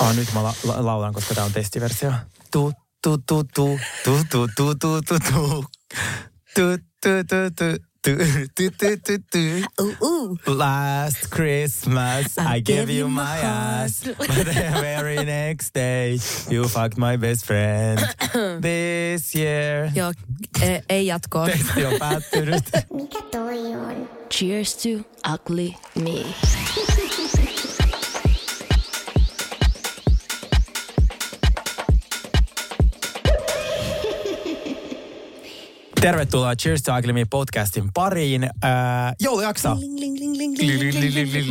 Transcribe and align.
Ah, 0.00 0.16
nyt 0.16 0.32
mä 0.34 0.42
la- 0.42 0.54
la- 0.64 0.86
laulan, 0.86 1.12
koska 1.14 1.34
tää 1.34 1.44
on 1.44 1.52
testiversio. 1.52 2.12
Tu, 2.50 2.72
tu, 3.02 3.18
tu, 3.18 3.44
tu, 3.54 3.78
tu, 4.04 4.18
tu, 4.30 4.46
tu, 4.56 4.74
tu, 4.74 5.00
tu, 5.02 5.18
tu. 5.18 5.64
Tu, 6.54 6.62
tu, 7.02 7.08
tu, 7.28 7.50
tu. 7.56 7.64
Tu, 8.06 8.12
tu, 8.54 8.70
tu, 8.78 8.96
tu, 9.06 9.18
tu. 9.32 10.54
Last 10.56 11.26
Christmas 11.30 12.26
I 12.38 12.60
gave 12.62 12.92
you 12.98 13.08
my 13.08 13.40
ass 13.42 14.02
But 14.04 14.44
the 14.44 14.70
very 14.80 15.24
next 15.24 15.74
day 15.74 16.18
You 16.50 16.68
fucked 16.68 16.98
my 16.98 17.16
best 17.18 17.44
friend 17.46 17.98
This 18.62 19.34
year 19.34 19.90
Joo, 19.94 20.12
e- 20.62 20.82
ei 20.88 21.06
jatkoa. 21.06 21.46
Testi 21.46 21.84
on 21.84 21.94
päättynyt. 21.98 22.64
Cheers 24.30 24.76
to 24.76 24.88
ugly 25.34 25.74
me. 25.94 26.24
Tervetuloa 36.06 36.56
Cheers 36.56 36.82
to 36.82 36.92
Aglimi 36.92 37.24
podcastin 37.24 37.90
pariin. 37.94 38.44
Äh, 38.44 38.50
joulujakso. 39.20 39.68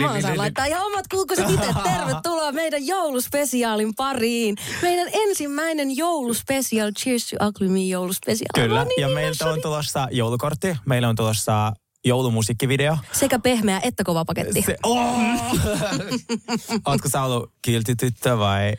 Mä 0.01 0.13
osaan 0.13 0.37
laittaa 0.37 0.65
ihan 0.65 0.85
omat 0.85 1.07
kulkuset 1.07 1.49
itse. 1.49 1.67
Tervetuloa 1.93 2.51
meidän 2.51 2.87
jouluspesiaalin 2.87 3.95
pariin. 3.95 4.55
Meidän 4.81 5.07
ensimmäinen 5.13 5.97
jouluspesiaal, 5.97 6.91
Cheers 6.91 7.27
to 7.27 7.35
Aglimi 7.39 7.89
jouluspesiaal. 7.89 8.67
Kyllä, 8.67 8.83
niin, 8.83 9.01
ja 9.01 9.07
niin, 9.07 9.15
meiltä 9.15 9.49
on 9.49 9.61
tulossa 9.61 10.07
joulukortti. 10.11 10.75
Meillä 10.85 11.09
on 11.09 11.15
tulossa 11.15 11.73
joulumusiikkivideo. 12.05 12.97
Sekä 13.11 13.39
pehmeä 13.39 13.79
että 13.83 14.03
kova 14.03 14.25
paketti. 14.25 14.61
Se, 14.61 14.75
oh! 14.83 15.19
Ootko 16.87 17.09
sä 17.09 17.21
ollut 17.21 17.51
kiltityttö 17.61 18.37
vai 18.37 18.73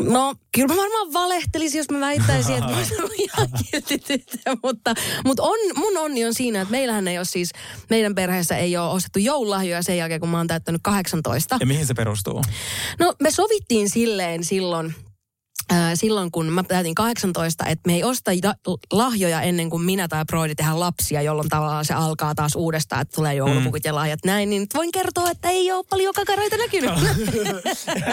No, 0.00 0.34
kyllä 0.54 0.68
mä 0.68 0.76
varmaan 0.76 1.12
valehtelisin, 1.12 1.78
jos 1.78 1.90
mä 1.90 2.00
väittäisin, 2.00 2.54
että 2.54 2.70
mä 2.70 2.80
ihan 3.18 3.48
kiltti 3.70 3.98
tyttö, 3.98 4.38
mutta, 4.62 4.94
mutta 5.24 5.42
on, 5.42 5.58
mun 5.76 5.96
onni 5.96 6.24
on 6.24 6.34
siinä, 6.34 6.60
että 6.60 6.72
meillähän 6.72 7.08
ei 7.08 7.18
ole 7.18 7.24
siis, 7.24 7.50
meidän 7.90 8.14
perheessä 8.14 8.56
ei 8.56 8.76
ole 8.76 8.90
ostettu 8.90 9.18
joululahjoja 9.18 9.82
sen 9.82 9.96
jälkeen, 9.96 10.20
kun 10.20 10.28
mä 10.28 10.36
oon 10.36 10.46
täyttänyt 10.46 10.80
18. 10.84 11.56
Ja 11.60 11.66
mihin 11.66 11.86
se 11.86 11.94
perustuu? 11.94 12.42
No 12.98 13.14
me 13.22 13.30
sovittiin 13.30 13.90
silleen 13.90 14.44
silloin, 14.44 14.94
silloin 15.94 16.30
kun 16.30 16.46
mä 16.46 16.62
täytin 16.62 16.94
18, 16.94 17.64
että 17.66 17.82
me 17.86 17.94
ei 17.94 18.04
osta 18.04 18.32
ja- 18.32 18.54
lahjoja 18.92 19.40
ennen 19.40 19.70
kuin 19.70 19.82
minä 19.82 20.08
tai 20.08 20.24
Broidi 20.24 20.54
tehdään 20.54 20.80
lapsia, 20.80 21.22
jolloin 21.22 21.48
tavallaan 21.48 21.84
se 21.84 21.94
alkaa 21.94 22.34
taas 22.34 22.56
uudestaan, 22.56 23.02
että 23.02 23.14
tulee 23.14 23.34
joulupukit 23.34 23.84
ja 23.84 23.94
lahjat 23.94 24.20
näin, 24.24 24.50
niin 24.50 24.66
voin 24.74 24.92
kertoa, 24.92 25.30
että 25.30 25.48
ei 25.48 25.72
ole 25.72 25.84
paljon 25.90 26.14
kakaroita 26.14 26.56
näkynyt. 26.56 26.90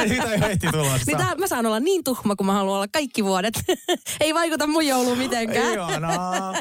Niitä 0.10 0.32
ei 0.34 0.42
heti 0.42 0.68
tulossa. 0.72 1.04
niin 1.08 1.18
tää, 1.18 1.36
mä 1.36 1.48
saan 1.48 1.66
olla 1.66 1.80
niin 1.80 2.04
tuhma, 2.04 2.36
kun 2.36 2.46
mä 2.46 2.54
haluan 2.54 2.76
olla 2.76 2.88
kaikki 2.88 3.24
vuodet. 3.24 3.54
ei 4.22 4.34
vaikuta 4.34 4.68
mun 4.68 4.88
jouluun 4.88 5.18
mitenkään. 5.18 5.74
Ihanaa. 5.74 6.52
Uh, 6.52 6.58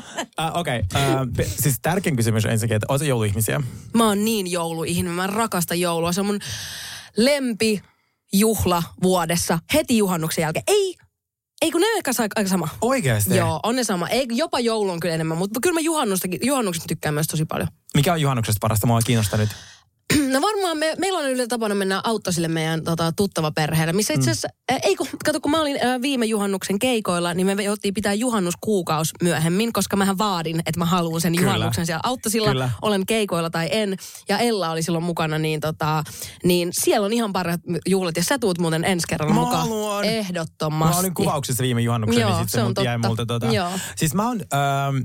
Okei, 0.54 0.80
okay. 0.80 1.02
uh, 1.42 1.46
siis 1.56 1.78
tärkein 1.82 2.16
kysymys 2.16 2.44
ensinnäkin, 2.44 2.76
että 2.76 2.86
ootko 2.88 3.04
jouluihmisiä? 3.04 3.60
Mä 3.94 4.06
oon 4.06 4.24
niin 4.24 4.50
jouluihminen, 4.50 5.12
mä 5.12 5.26
rakastan 5.26 5.80
joulua. 5.80 6.12
Se 6.12 6.20
on 6.20 6.26
mun 6.26 6.40
lempi 7.16 7.82
juhla 8.32 8.82
vuodessa 9.02 9.58
heti 9.74 9.98
juhannuksen 9.98 10.42
jälkeen. 10.42 10.64
Ei, 10.66 10.96
ei 11.62 11.70
kun 11.70 11.80
ne 11.80 11.86
on 11.86 11.96
ehkä 11.96 12.10
aika 12.36 12.50
sama. 12.50 12.68
Oikeasti? 12.80 13.36
Joo, 13.36 13.60
on 13.62 13.76
ne 13.76 13.84
sama. 13.84 14.08
Ei, 14.08 14.26
jopa 14.30 14.60
joulu 14.60 14.90
on 14.90 15.00
kyllä 15.00 15.14
enemmän, 15.14 15.38
mutta 15.38 15.60
kyllä 15.60 15.74
mä 15.74 15.80
juhannustakin, 15.80 16.40
juhannuksesta 16.42 16.88
tykkään 16.88 17.14
myös 17.14 17.26
tosi 17.26 17.44
paljon. 17.44 17.68
Mikä 17.94 18.12
on 18.12 18.20
juhannuksesta 18.20 18.58
parasta? 18.60 18.86
Mua 18.86 19.00
kiinnostaa 19.00 19.38
nyt. 19.38 19.50
No 20.32 20.40
varmaan 20.42 20.78
me, 20.78 20.94
meillä 20.98 21.18
on 21.18 21.24
yleensä 21.24 21.46
tapana 21.48 21.74
mennä 21.74 22.00
auttosille 22.04 22.48
meidän 22.48 22.84
tota, 22.84 23.12
tuttava 23.12 23.50
perheelle, 23.50 23.92
missä 23.92 24.14
itse 24.14 24.30
asiassa, 24.30 24.48
mm. 24.70 24.78
ei 24.82 24.96
kun, 24.96 25.06
kato 25.24 25.40
kun 25.40 25.50
mä 25.50 25.60
olin 25.60 25.76
ä, 25.86 26.02
viime 26.02 26.26
juhannuksen 26.26 26.78
keikoilla, 26.78 27.34
niin 27.34 27.46
me 27.46 27.62
jouttiin 27.62 27.94
pitää 27.94 28.14
juhannuskuukaus 28.14 29.12
myöhemmin, 29.22 29.72
koska 29.72 29.96
mähän 29.96 30.18
vaadin, 30.18 30.58
että 30.58 30.78
mä 30.78 30.84
haluan 30.84 31.20
sen 31.20 31.32
Kyllä. 31.36 31.46
juhannuksen 31.46 31.86
siellä 31.86 32.00
auttosilla, 32.04 32.48
Kyllä. 32.48 32.70
olen 32.82 33.06
keikoilla 33.06 33.50
tai 33.50 33.68
en, 33.70 33.96
ja 34.28 34.38
Ella 34.38 34.70
oli 34.70 34.82
silloin 34.82 35.04
mukana, 35.04 35.38
niin, 35.38 35.60
tota, 35.60 36.04
niin 36.44 36.68
siellä 36.72 37.04
on 37.04 37.12
ihan 37.12 37.32
parhaat 37.32 37.60
juhlat, 37.86 38.16
ja 38.16 38.22
sä 38.24 38.38
tuut 38.38 38.58
muuten 38.58 38.84
ensi 38.84 39.06
kerralla 39.08 39.34
Mä 39.34 39.40
mukaan. 39.40 39.60
haluan. 39.62 40.04
Ehdottomasti. 40.04 40.94
Mä 40.94 41.00
olin 41.00 41.14
kuvauksessa 41.14 41.62
viime 41.62 41.80
juhannuksena, 41.80 42.20
Joo, 42.20 42.30
niin 42.30 42.38
sitten 42.38 42.60
se 42.60 42.62
on 42.62 42.68
mut 42.78 42.84
jäi 42.84 42.96
totta. 42.96 43.08
multa 43.08 43.26
tota... 43.26 43.46
Joo. 43.46 43.70
Siis 43.96 44.14
mä 44.14 44.28
oon... 44.28 44.40
Ähm, 44.54 44.96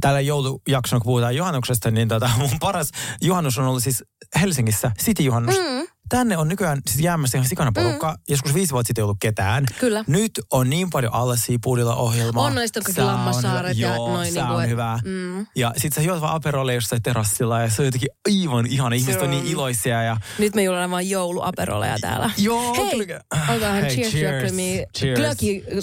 tällä 0.00 0.20
joulujaksolla, 0.20 1.00
kun 1.00 1.10
puhutaan 1.10 1.36
juhannuksesta, 1.36 1.90
niin 1.90 2.08
tota, 2.08 2.30
mun 2.38 2.50
paras 2.60 2.90
juhannus 3.22 3.58
on 3.58 3.66
ollut 3.66 3.82
siis 3.82 4.04
Helsingissä, 4.40 4.90
City-juhannus. 5.02 5.56
Mm. 5.58 5.86
Tänne 6.08 6.36
on 6.36 6.48
nykyään 6.48 6.80
siis 6.88 7.04
jäämässä 7.04 7.38
ihan 7.38 7.48
sikana 7.48 7.72
porukka. 7.72 8.12
Mm. 8.12 8.18
Joskus 8.28 8.54
viisi 8.54 8.72
vuotta 8.72 8.86
sitten 8.86 9.02
ei 9.02 9.04
ollut 9.04 9.16
ketään. 9.20 9.64
Kyllä. 9.78 10.04
Nyt 10.06 10.30
on 10.50 10.70
niin 10.70 10.90
paljon 10.90 11.14
alle 11.14 11.36
Siipudilla 11.36 11.96
ohjelmaa. 11.96 12.44
On 12.44 12.54
noista 12.54 12.80
kaikki 12.80 13.02
Lammassaaret 13.02 13.78
ja 13.78 13.94
Joo, 13.96 14.08
noin 14.08 14.32
sää 14.32 14.44
niinku, 14.44 14.62
on 14.62 14.68
hyvä. 14.68 14.98
Mm. 15.04 15.46
Ja 15.56 15.72
sit 15.76 15.92
sä 15.92 16.02
juot 16.02 16.20
vaan 16.20 16.34
aperolle 16.34 16.74
jossain 16.74 17.02
terassilla 17.02 17.60
ja 17.60 17.70
se 17.70 17.82
on 17.82 17.86
jotenkin 17.86 18.08
aivan 18.28 18.66
ihana. 18.66 18.96
Ihmiset 18.96 19.22
on 19.22 19.30
niin 19.30 19.46
iloisia 19.46 20.02
ja... 20.02 20.16
Nyt 20.38 20.54
me 20.54 20.62
juodaan 20.62 20.90
vaan 20.90 21.08
jouluaperoleja 21.08 21.96
täällä. 22.00 22.30
Joo, 22.38 22.74
Hei, 22.74 23.06
kyllä. 23.06 23.20
olkaahan 23.52 23.82
Hei, 23.82 23.94
cheers, 23.94 24.10
cheers. 24.10 24.36
cheers. 24.38 24.52
Me. 24.52 24.86
Cheers. 24.98 25.36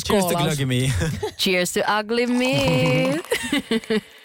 To 0.04 0.38
glögi 0.38 0.66
me. 0.66 0.94
Cheers 1.38 1.74
to 1.74 1.80
ugly 2.00 2.28
me. 2.28 2.64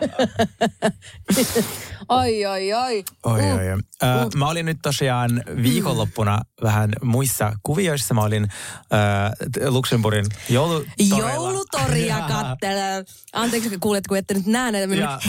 ai, 2.08 2.44
ai, 2.44 2.72
ai. 2.72 3.04
Oi, 3.24 3.40
oi, 3.40 3.72
oi. 3.72 3.78
Ö, 4.02 4.06
mä 4.36 4.48
olin 4.48 4.66
nyt 4.66 4.78
tosiaan 4.82 5.42
viikonloppuna 5.62 6.40
vähän 6.62 6.92
muissa 7.02 7.52
kuvioissa. 7.62 8.14
Mä 8.14 8.20
olin 8.22 8.48
ö, 9.62 9.70
Luxemburgin 9.70 10.26
joulutorilla. 10.48 11.32
Joulutoria 11.32 12.20
kattelee. 12.28 13.04
Anteeksi, 13.32 13.70
kun 13.70 13.80
kuulet, 13.80 14.06
kun 14.06 14.18
ette 14.18 14.34
nyt 14.34 14.46
näe 14.46 14.72
näitä 14.72 14.86
minun 14.86 15.02
Ja- 15.02 15.20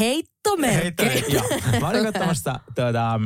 heittomerkkejä. 0.50 1.09
Heittö- 1.12 1.31
Joo. 1.35 1.79
Mä 1.81 1.90
olin 1.90 2.03
katsomassa, 2.03 2.59
tuota, 2.75 3.19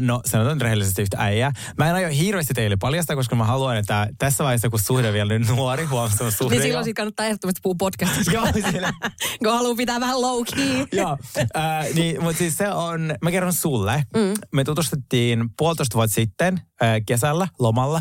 no 0.00 0.20
sanotaan 0.26 0.56
nyt 0.56 0.62
rehellisesti 0.62 1.02
yhtä 1.02 1.16
äijää. 1.20 1.52
Mä 1.78 1.88
en 1.88 1.94
aio 1.94 2.08
hirveästi 2.08 2.54
teille 2.54 2.76
paljastaa, 2.76 3.16
koska 3.16 3.36
mä 3.36 3.44
haluan, 3.44 3.76
että 3.76 4.08
tässä 4.18 4.44
vaiheessa, 4.44 4.68
kun 4.70 4.78
suhde 4.78 5.12
vielä 5.12 5.38
nyt 5.38 5.48
nuori, 5.48 5.84
huomassa 5.84 6.24
on 6.24 6.32
suhde. 6.32 6.54
Niin 6.54 6.62
silloin 6.62 6.84
siitä 6.84 6.96
kannattaa 6.98 7.26
ehdottomasti 7.26 7.60
puhua 7.62 7.76
podcastissa. 7.78 8.32
Joo, 8.32 8.46
siellä. 8.70 8.92
kun 9.38 9.52
haluaa 9.52 9.74
pitää 9.74 10.00
vähän 10.00 10.20
low 10.22 10.42
key. 10.54 10.86
Joo, 10.92 11.18
äh, 11.56 11.86
niin, 11.94 12.22
mutta 12.22 12.38
siis 12.38 12.56
se 12.56 12.68
on, 12.68 13.14
mä 13.22 13.30
kerron 13.30 13.52
sulle. 13.52 14.04
Mm. 14.16 14.34
Me 14.54 14.64
tutustuttiin 14.64 15.44
puolitoista 15.58 15.94
vuotta 15.94 16.14
sitten 16.14 16.60
äh, 16.82 16.88
kesällä 17.06 17.48
lomalla. 17.58 18.00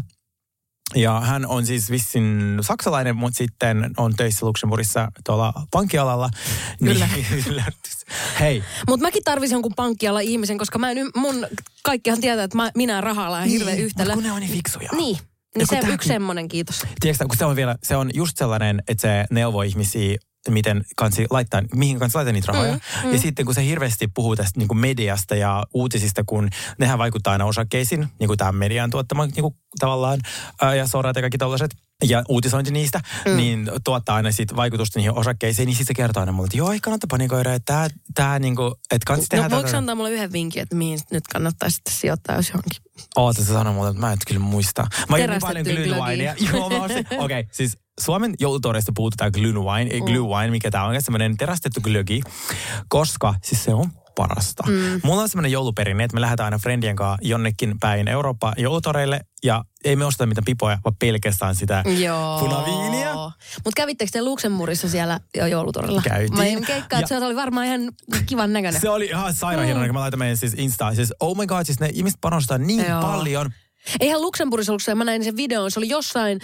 Ja 0.96 1.20
hän 1.22 1.46
on 1.46 1.66
siis 1.66 1.92
vissin 1.92 2.58
saksalainen, 2.62 3.16
mutta 3.16 3.38
sitten 3.38 3.92
on 3.98 4.14
töissä 4.16 4.46
Luxemburgissa 4.46 5.12
tuolla 5.26 5.54
pankkialalla. 5.72 6.30
Kyllä. 6.84 7.10
Niin. 7.18 7.64
Hei, 8.40 8.64
Mutta 8.90 9.06
mäkin 9.06 9.24
tarvisin 9.24 9.56
jonkun 9.56 9.74
pankkiala 9.76 10.20
ihmisen, 10.20 10.58
koska 10.58 10.80
mä 10.80 10.92
en, 10.92 10.98
mun, 11.16 11.48
kaikkihan 11.84 12.22
tietää, 12.22 12.44
että 12.44 12.58
mä, 12.58 12.72
minä 12.76 13.02
rahalla 13.02 13.38
on 13.38 13.44
hirveän 13.44 13.76
Niin, 13.78 13.86
yhtälö. 13.86 14.08
mut 14.10 14.14
kun 14.16 14.24
ne 14.24 14.32
on 14.32 14.40
niin 14.40 14.52
fiksuja. 14.52 14.90
Niin, 14.98 15.18
niin 15.58 15.68
se 15.68 15.80
tää- 15.82 15.90
yksi 15.90 16.08
semmoinen, 16.08 16.48
kiitos. 16.48 16.84
tiedätkö, 17.00 17.26
kun 17.28 17.38
se 17.38 17.46
on 17.46 17.56
vielä, 17.56 17.76
se 17.84 17.96
on 17.96 18.10
just 18.14 18.38
sellainen, 18.38 18.84
että 18.88 19.02
se 19.02 19.26
neuvoo 19.32 19.62
ihmisiä 19.62 20.18
miten 20.50 20.84
kansi 20.98 21.26
laittaa, 21.30 21.62
mihin 21.76 22.00
kansi 22.00 22.16
laittaa 22.16 22.34
niitä 22.34 22.52
rahoja. 22.52 22.74
Mm, 22.74 22.80
mm. 23.04 23.14
Ja 23.14 23.20
sitten 23.20 23.46
kun 23.46 23.56
se 23.56 23.66
hirveästi 23.66 24.08
puhuu 24.08 24.36
tästä 24.36 24.60
niin 24.60 24.68
kuin 24.68 24.78
mediasta 24.78 25.36
ja 25.36 25.64
uutisista, 25.74 26.24
kun 26.26 26.50
nehän 26.80 27.00
vaikuttaa 27.00 27.34
aina 27.34 27.46
osakkeisiin, 27.46 28.08
niin 28.20 28.28
kuin 28.28 28.38
tämä 28.38 28.52
median 28.52 28.90
tuottama 28.90 29.26
niin 29.26 29.42
kuin 29.42 29.56
tavallaan, 29.80 30.20
ää, 30.62 30.76
ja 30.76 30.88
sorat 30.88 31.16
ja 31.16 31.22
kaikki 31.22 31.38
tällaiset, 31.38 31.72
ja 32.04 32.24
uutisointi 32.30 32.72
niistä, 32.72 33.02
mm. 33.26 33.38
niin 33.38 33.72
tuottaa 33.84 34.16
aina 34.16 34.32
sit 34.32 34.56
vaikutusta 34.56 35.00
niihin 35.00 35.14
osakkeisiin, 35.14 35.66
niin 35.66 35.76
sitten 35.76 35.88
se 35.88 35.94
kertoo 35.94 36.22
aina 36.22 36.32
mulle, 36.32 36.46
että 36.46 36.58
joo, 36.58 36.72
ei 36.72 36.80
kannata 36.80 37.08
panikoida, 37.10 37.54
että 37.54 37.74
tämä, 37.74 37.88
tää, 38.16 38.40
niin 38.40 38.56
kuin, 38.56 38.74
että 38.92 39.06
kansi 39.08 39.26
tehdä 39.30 39.44
No 39.44 39.50
voiko 39.50 39.66
tätä. 39.68 39.78
antaa 39.78 39.96
mulle 39.96 40.12
yhden 40.12 40.32
vinkin, 40.32 40.62
että 40.62 40.76
mihin 40.76 41.00
nyt 41.12 41.28
kannattaisi 41.28 41.76
sitten 41.76 41.94
sijoittaa, 41.94 42.36
jos 42.36 42.50
johonkin? 42.50 42.72
Oota, 43.16 43.42
se 43.42 43.54
sanoi 43.54 43.74
mulle, 43.74 43.90
että 43.90 44.02
mä 44.02 44.12
en 44.12 44.18
kyllä 44.28 44.40
muista. 44.40 44.82
Mä 44.82 45.16
oon 45.16 45.30
niin 45.30 45.42
paljon 45.42 45.66
Terästettyä 45.66 45.96
glühweinia. 45.96 46.36
Joo, 46.54 46.70
mä. 46.70 46.78
Okei, 46.86 47.06
okay, 47.18 47.44
siis 47.52 47.78
Suomen 48.00 48.34
joulutoreista 48.40 48.92
puhutaan 48.96 49.32
glühwein, 49.38 49.88
ei 49.94 50.02
glühwein, 50.02 50.52
mikä 50.52 50.72
tää 50.72 50.86
on, 50.86 51.02
semmoinen 51.02 51.38
terästetty 51.38 51.82
glögi, 51.82 52.22
koska 52.88 53.34
siis 53.44 53.64
se 53.64 53.74
on 53.74 53.90
parasta. 54.16 54.64
Mm. 54.68 55.02
Mulla 55.04 55.22
on 55.22 55.30
semmoinen 55.30 55.52
jouluperinne, 55.52 56.04
että 56.04 56.16
me 56.16 56.22
lähdetään 56.22 56.46
aina 56.46 56.58
friendien 56.58 56.96
kanssa 56.96 57.18
jonnekin 57.28 57.76
päin 57.80 58.08
Eurooppaan 58.08 58.54
joulutoreille 58.58 59.22
ja 59.44 59.64
ei 59.86 59.96
me 59.96 60.06
osteta 60.06 60.26
mitään 60.26 60.46
pipoja, 60.46 60.78
vaan 60.84 60.96
pelkästään 61.00 61.56
sitä 61.56 61.84
Joo. 62.04 62.40
punaviiniä. 62.40 63.14
Mutta 63.56 63.72
kävittekö 63.76 64.12
te 64.12 64.22
Luxemburgissa 64.22 64.90
siellä 64.90 65.20
jo 65.38 65.46
joulutorilla? 65.46 66.02
Käytiin. 66.02 66.38
Mä 66.38 66.46
en 66.46 66.66
keikkaa, 66.66 67.00
Ja- 67.00 67.04
että 67.04 67.20
se 67.20 67.26
oli 67.26 67.36
varmaan 67.36 67.66
ihan 67.66 67.82
kivan 68.26 68.54
näköinen. 68.54 68.82
Se 68.82 68.90
oli 68.90 69.06
ihan 69.06 69.34
sairaan 69.34 69.66
hienoa, 69.66 69.86
kun 69.86 69.94
mä 69.94 70.00
laitan 70.00 70.20
meidän 70.20 70.38
siis 70.38 70.54
Instaan. 70.58 70.96
Siis 70.96 71.14
oh 71.20 71.38
my 71.38 71.48
god, 71.48 71.66
siis 71.66 71.80
ne 71.80 71.90
ihmiset 71.94 72.22
panostaa 72.22 72.58
niin 72.58 72.86
Joo. 72.90 73.02
paljon. 73.02 73.52
Eihän 74.00 74.22
Luxemburgissa 74.22 74.72
ollut 74.72 74.84
se, 74.84 74.96
mä 74.96 75.04
näin 75.04 75.24
sen 75.24 75.38
videon, 75.38 75.72
se 75.72 75.80
oli 75.80 75.90
jossain, 75.90 76.40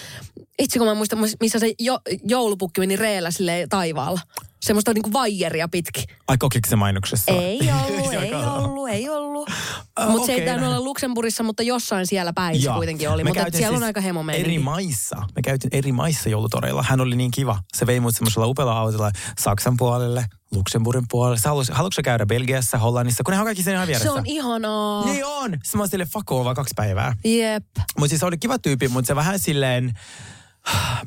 itse 0.59 0.79
kun 0.79 0.87
mä 0.87 0.93
muistan, 0.93 1.19
missä 1.41 1.59
se 1.59 1.73
jo, 1.79 1.99
joulupukki 2.23 2.81
meni 2.81 2.95
reellä 2.95 3.31
silleen 3.31 3.69
taivaalla. 3.69 4.19
Semmoista 4.61 4.93
niinku 4.93 5.13
vaijeria 5.13 5.67
pitki. 5.67 6.03
Ai 6.27 6.37
kokiko 6.37 6.69
se 6.69 6.75
mainoksessa? 6.75 7.31
Ei 7.31 7.59
ollut, 7.87 8.13
ei 8.13 8.33
ollut, 8.33 8.89
ei 8.89 9.09
ollut. 9.09 9.49
Ah, 9.95 10.09
Mutta 10.09 10.25
se 10.25 10.33
ei 10.33 10.45
tainnut 10.45 10.67
olla 10.69 10.81
Luxemburgissa, 10.81 11.43
mutta 11.43 11.63
jossain 11.63 12.07
siellä 12.07 12.33
päin 12.33 12.61
se 12.61 12.69
kuitenkin 12.75 13.09
oli. 13.09 13.23
Mutta 13.23 13.43
siellä 13.51 13.67
on 13.75 13.77
siis 13.77 13.83
aika 13.87 14.01
hemo 14.01 14.19
Eri 14.19 14.25
meininki. 14.25 14.59
maissa. 14.59 15.15
Me 15.35 15.41
käytiin 15.41 15.75
eri 15.75 15.91
maissa 15.91 16.29
joulutoreilla. 16.29 16.83
Hän 16.83 17.01
oli 17.01 17.15
niin 17.15 17.31
kiva. 17.31 17.59
Se 17.77 17.85
vei 17.87 17.99
mut 17.99 18.15
semmoisella 18.15 18.47
upealla 18.47 18.79
autolla 18.79 19.11
Saksan 19.39 19.77
puolelle, 19.77 20.25
Luxemburgin 20.51 21.05
haluais, 21.45 21.69
haluatko 21.69 21.95
sä 21.95 22.01
käydä 22.01 22.25
Belgiassa, 22.25 22.77
Hollannissa, 22.77 23.23
kun 23.23 23.33
ne 23.33 23.39
on 23.39 23.45
kaikki 23.45 23.63
siinä 23.63 23.75
ihan 23.77 23.87
vieressä. 23.87 24.09
Se 24.09 24.11
on 24.11 24.25
ihanaa. 24.25 25.05
Niin 25.05 25.25
on. 25.25 25.51
Sitten 25.51 25.61
mä 25.75 25.81
oon 25.81 25.89
silleen, 25.89 26.09
fuck 26.09 26.31
vaan 26.31 26.55
kaksi 26.55 26.73
päivää. 26.75 27.13
Jep. 27.25 27.65
Mutta 27.77 28.09
siis 28.09 28.19
se 28.19 28.25
oli 28.25 28.37
kiva 28.37 28.59
tyyppi, 28.59 28.87
mutta 28.87 29.07
se 29.07 29.15
vähän 29.15 29.39
silleen, 29.39 29.93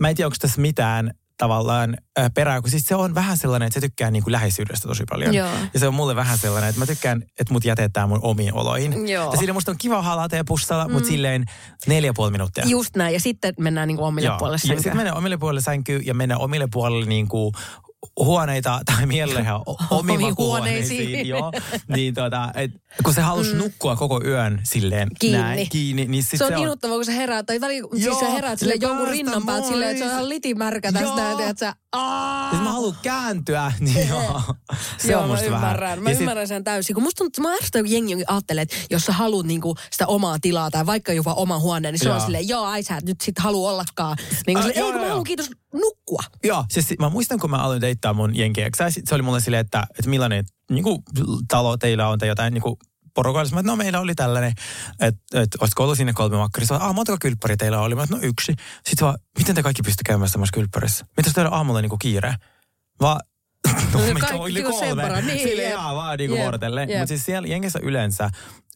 mä 0.01 0.09
en 0.09 0.17
tiedä, 0.17 0.27
onko 0.27 0.37
tässä 0.41 0.61
mitään 0.61 1.11
tavallaan 1.37 1.97
äh, 2.19 2.31
perää, 2.35 2.61
kun 2.61 2.71
siis 2.71 2.85
se 2.87 2.95
on 2.95 3.15
vähän 3.15 3.37
sellainen, 3.37 3.67
että 3.67 3.81
se 3.81 3.87
tykkää 3.87 4.11
niin 4.11 4.23
kuin 4.23 4.33
läheisyydestä 4.33 4.89
tosi 4.89 5.05
paljon. 5.11 5.35
Joo. 5.35 5.49
Ja 5.75 5.81
se 5.81 5.89
on 5.89 5.95
mulle 5.95 6.17
vähän 6.17 6.39
sellainen, 6.39 6.71
että 6.71 6.79
mä 6.81 6.87
tykkään, 6.87 7.23
että 7.39 7.53
mut 7.53 7.65
jätetään 7.65 8.09
mun 8.09 8.19
omiin 8.23 8.55
oloihin. 8.55 9.09
Joo. 9.09 9.33
Ja 9.33 9.39
sille 9.39 9.53
musta 9.53 9.71
on 9.71 9.79
kiva 9.79 10.03
halata 10.03 10.37
ja 10.37 10.45
pussalla, 10.45 10.85
mm. 10.87 10.93
mutta 10.93 11.09
silleen 11.09 11.45
neljä 11.87 12.13
puoli 12.17 12.31
minuuttia. 12.31 12.65
Just 12.67 12.97
näin. 12.97 13.15
Ja 13.15 13.21
sitten 13.21 13.55
mennään 13.59 13.89
niinku 13.89 14.05
omille 14.05 14.29
Joo. 14.29 14.39
puolelle 14.39 14.55
Ja 14.55 14.59
sitten 14.59 14.77
sänkyyn. 14.77 14.97
mennään 14.97 15.17
omille 15.17 15.37
puolelle 15.37 15.61
sänkyyn 15.61 16.07
ja 16.07 16.15
mennään 16.15 16.41
omille 16.41 16.69
puolelle 16.73 17.07
niin 17.07 17.29
kuin 17.29 17.55
huoneita 18.17 18.81
tai 18.85 19.06
mielellä 19.06 19.41
ihan 19.47 19.61
omiin 19.91 20.37
huoneisiin. 20.38 21.29
Joo. 21.29 21.52
Niin 21.88 22.14
tota, 22.14 22.50
et, 22.55 22.70
kun 23.05 23.14
se 23.14 23.20
halusi 23.20 23.52
mm. 23.52 23.58
nukkua 23.58 23.97
koko 23.97 24.20
yön 24.25 24.61
silleen 24.64 25.08
Kiinni. 25.19 25.38
näin, 25.38 25.69
kiinni 25.70 26.05
niin 26.06 26.23
sit 26.23 26.38
se 26.38 26.44
on 26.44 26.50
se 26.50 26.56
on 26.70 26.79
kun 26.79 27.05
sä 27.05 27.12
heräät, 27.12 27.47
tai 27.47 27.61
väli, 27.61 27.82
siis 27.93 28.05
Joo, 28.06 28.20
sä 28.20 28.31
heräät 28.31 28.58
sille 28.58 28.75
ne 28.75 28.79
jonkun 28.87 29.08
rinnan 29.08 29.47
päältä 29.47 29.69
silleen, 29.69 29.91
että 29.91 29.99
se 30.05 30.05
on 30.05 30.11
ihan 30.11 30.29
litimärkä 30.29 30.93
tästä, 30.93 31.32
että 31.49 31.67
sä. 31.67 31.75
Jos 32.52 32.62
mä 32.62 32.73
haluan 32.73 32.97
kääntyä, 33.02 33.73
niin 33.81 34.08
joo. 34.08 34.41
Se 34.99 35.12
Joo, 35.12 35.20
on 35.23 35.29
mä 35.29 35.32
musta 35.35 35.46
ymmärrän. 35.46 35.81
vähän. 35.81 36.03
Mä 36.03 36.11
Ja 36.11 36.14
sit- 36.14 36.20
ymmärrän 36.20 36.49
sen 36.49 36.64
täysin. 36.64 36.94
Kun 36.94 37.03
musta 37.03 37.19
tuntuu, 37.19 37.26
että 37.26 37.43
mä 37.43 37.55
ärsytän, 37.55 37.82
kun 37.82 37.91
jengi 37.93 38.25
ajattelee, 38.29 38.62
että 38.62 38.76
jos 38.91 39.05
sä 39.05 39.12
haluat 39.12 39.46
niinku 39.46 39.76
sitä 39.91 40.06
omaa 40.06 40.38
tilaa 40.43 40.70
tai 40.70 40.87
vaikka 40.87 41.12
jopa 41.12 41.35
oma 41.35 41.58
huoneen, 41.58 41.93
niin 41.94 42.00
se 42.00 42.08
on 42.11 42.17
Joo. 42.17 42.25
silleen, 42.25 42.49
joo, 42.49 42.64
ai 42.64 42.82
sä 42.82 42.99
nyt 43.06 43.20
sit 43.20 43.38
halua 43.38 43.70
ollakaan. 43.70 44.17
Niin 44.20 44.44
kuin 44.44 44.56
Ah, 44.56 44.62
silleen, 44.62 44.79
joo, 44.79 44.87
ei, 44.87 44.93
kun 44.93 45.00
joo, 45.00 45.05
mä 45.05 45.08
haluan 45.08 45.25
kiitos 45.25 45.50
nukkua. 45.75 46.22
Joo, 46.44 46.64
siis 46.69 46.94
mä 46.99 47.08
muistan, 47.08 47.38
kun 47.38 47.50
mä 47.50 47.56
aloin 47.56 47.81
deittaa 47.81 48.14
mun 48.14 48.37
jenkiä, 48.37 48.70
se 49.05 49.14
oli 49.14 49.22
mulle 49.22 49.40
silleen, 49.40 49.61
että, 49.61 49.87
että 49.99 50.11
millainen 50.11 50.44
niin 50.70 50.84
kuin, 50.84 51.02
talo 51.49 51.76
teillä 51.76 52.08
on 52.08 52.19
tai 52.19 52.28
jotain 52.28 52.55
niin 52.55 52.62
kuin, 52.62 52.76
porukalla. 53.14 53.50
Mä, 53.52 53.62
no 53.62 53.76
meillä 53.76 54.00
oli 54.00 54.14
tällainen, 54.14 54.52
että, 55.00 55.43
että 55.43 55.58
olisiko 55.61 55.82
ollut 55.82 55.96
sinne 55.96 56.12
kolme 56.12 56.37
makkaria. 56.37 56.67
Sä, 56.67 56.76
ah, 56.76 56.94
montako 56.94 57.19
kylppäriä 57.20 57.56
teillä 57.56 57.81
oli? 57.81 57.94
Mä, 57.94 58.06
no 58.11 58.19
yksi. 58.22 58.55
Sitten 58.87 59.06
vaan, 59.06 59.19
miten 59.38 59.55
te 59.55 59.62
kaikki 59.62 59.82
pystytte 59.82 60.02
käymään 60.06 60.28
samassa 60.28 60.52
kylppärissä? 60.55 61.06
Mitä 61.17 61.28
jos 61.28 61.34
teillä 61.34 61.50
on 61.50 61.56
aamulla 61.56 61.81
niin 61.81 61.90
kuin 61.90 61.99
kiire? 61.99 62.34
Vaan 63.00 63.20
no, 63.93 63.99
meitä 63.99 64.20
kaikki 64.20 64.52
niinku 64.52 64.78
sen 64.78 64.96
kolme. 64.96 65.22
niin, 65.22 65.49
Sille 65.49 65.62
jep. 65.62 65.72
ihan 65.72 65.96
vaan 65.96 66.19
niinku. 66.19 66.37
Mutta 66.99 67.06
siis 67.08 67.25
siellä 67.25 67.49
jengissä 67.49 67.78
yleensä, 67.82 68.31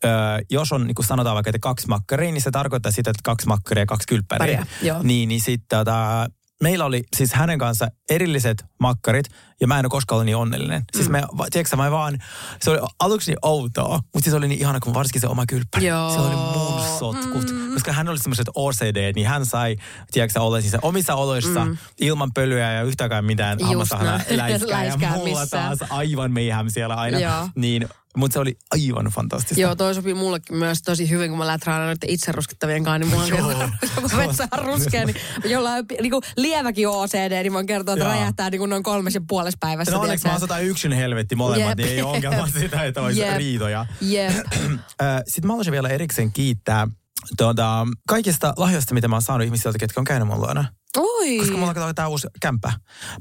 ö, 0.05 0.09
jos 0.51 0.73
on 0.73 0.87
niin 0.87 0.95
kuin 0.95 1.07
sanotaan 1.07 1.35
vaikka, 1.35 1.51
että 1.51 1.59
kaksi 1.59 1.89
makkaria, 1.89 2.33
niin 2.33 2.43
se 2.43 2.51
tarkoittaa 2.51 2.93
sitä, 2.93 3.11
että 3.11 3.21
kaksi 3.25 3.47
makkaria 3.47 3.83
ja 3.83 3.87
kaksi 3.87 4.09
kylppäriä. 4.09 4.67
Niin, 5.03 5.29
niin 5.29 5.41
sitten 5.41 5.79
tota, 5.79 6.27
meillä 6.65 6.85
oli 6.85 7.05
siis 7.17 7.33
hänen 7.33 7.59
kanssa 7.59 7.89
erilliset 8.11 8.65
makkarit, 8.81 9.27
ja 9.61 9.67
mä 9.67 9.79
en 9.79 9.85
ole 9.85 9.91
koskaan 9.91 10.17
ollut 10.17 10.27
niin 10.27 10.37
onnellinen. 10.37 10.85
Siis 10.97 11.09
me, 11.09 11.23
va- 11.39 11.47
tiedätkö 11.51 11.71
sä, 11.71 11.77
mä 11.77 11.91
vaan, 11.91 12.19
se 12.61 12.71
oli 12.71 12.79
aluksi 12.99 13.31
niin 13.31 13.39
outoa, 13.43 13.97
mutta 13.97 14.25
siis 14.25 14.35
oli 14.35 14.49
niin 14.49 14.61
ihana, 14.61 14.81
kun 14.81 14.95
varsinkin 14.95 15.21
se 15.21 15.27
oma 15.27 15.45
kylppäri. 15.49 15.87
Joo. 15.87 16.11
Se 16.11 16.21
oli 16.21 16.37
mun 16.37 16.81
sotkut. 16.99 17.51
Mm. 17.53 17.73
Koska 17.73 17.93
hän 17.93 18.09
oli 18.09 18.19
semmoiset 18.19 18.47
OCD, 18.55 19.13
niin 19.15 19.27
hän 19.27 19.47
sai, 19.47 19.77
tiedätkö 20.13 20.41
olla 20.41 20.61
siis 20.61 20.77
omissa 20.83 21.15
oloissa 21.15 21.65
mm. 21.65 21.77
ilman 22.01 22.31
pölyä 22.35 22.73
ja 22.73 22.83
yhtäkään 22.83 23.25
mitään 23.25 23.59
hammasahana 23.63 24.13
läiskää. 24.31 24.85
ja 24.85 24.97
mulla 24.97 25.41
missään. 25.41 25.79
taas 25.79 25.91
aivan 25.91 26.33
meihäm 26.33 26.71
siellä 26.71 26.95
aina. 26.95 27.19
Joo. 27.19 27.49
Niin, 27.55 27.89
mutta 28.17 28.33
se 28.33 28.39
oli 28.39 28.57
aivan 28.71 29.07
fantastista. 29.07 29.61
Joo, 29.61 29.75
toi 29.75 29.95
sopii 29.95 30.15
mullekin 30.15 30.57
myös 30.57 30.83
tosi 30.83 31.11
hyvin, 31.11 31.31
kun 31.31 31.39
mä 31.39 31.47
läträän 31.47 31.83
aina 31.83 31.95
itse 32.07 32.33
ruskittavien 32.33 32.85
kanssa, 32.85 32.99
niin 32.99 33.41
mulla 33.41 33.57
on 33.57 33.73
kun 34.01 34.17
metsä 34.17 34.49
on 34.53 34.65
ruskea, 34.65 35.05
niin 35.05 35.17
jollain 35.45 35.85
niin 36.01 36.11
kuin 36.11 36.23
lieväkin 36.37 36.89
OCD, 36.89 37.43
niin 37.43 37.53
mä 37.53 37.59
oon 37.59 37.67
kertonut, 37.67 37.99
että 37.99 38.11
Joo. 38.11 38.15
räjähtää 38.15 38.51
niin 38.51 38.59
kuin 38.59 38.71
noin 38.71 38.83
kolmes 38.83 39.15
ja 39.15 39.21
puolessa 39.29 39.59
päivässä. 39.61 39.93
No 39.93 40.01
onneksi 40.01 40.27
mä 40.27 40.33
oon 40.33 40.41
101 40.41 40.97
helvetti 40.97 41.37
molemmat, 41.37 41.69
Jep. 41.69 41.79
niin 41.79 41.89
ei 41.89 42.03
ongelma 42.03 42.47
sitä, 42.61 42.85
että 42.85 43.03
olisi 43.03 43.21
Jep. 43.21 43.37
riitoja. 43.37 43.87
Jep. 44.01 44.35
Sitten 45.29 45.47
mä 45.47 45.53
haluaisin 45.53 45.73
vielä 45.73 45.89
erikseen 45.89 46.33
kiittää 46.33 46.89
tuota, 47.37 47.87
kaikista 48.09 48.55
lahjoista, 48.57 48.95
mitä 48.95 49.09
mä 49.09 49.17
oon 49.17 49.23
saanut 49.23 49.45
ihmisiltä, 49.45 49.79
ketkä 49.79 50.01
on 50.01 50.05
käynyt 50.05 50.29
mun 50.29 50.41
luona. 50.41 50.65
Oi. 50.97 51.39
Koska 51.39 51.57
mulla 51.57 51.75
on 51.87 51.95
tää 51.95 52.09
uusi 52.09 52.29
kämppä. 52.41 52.73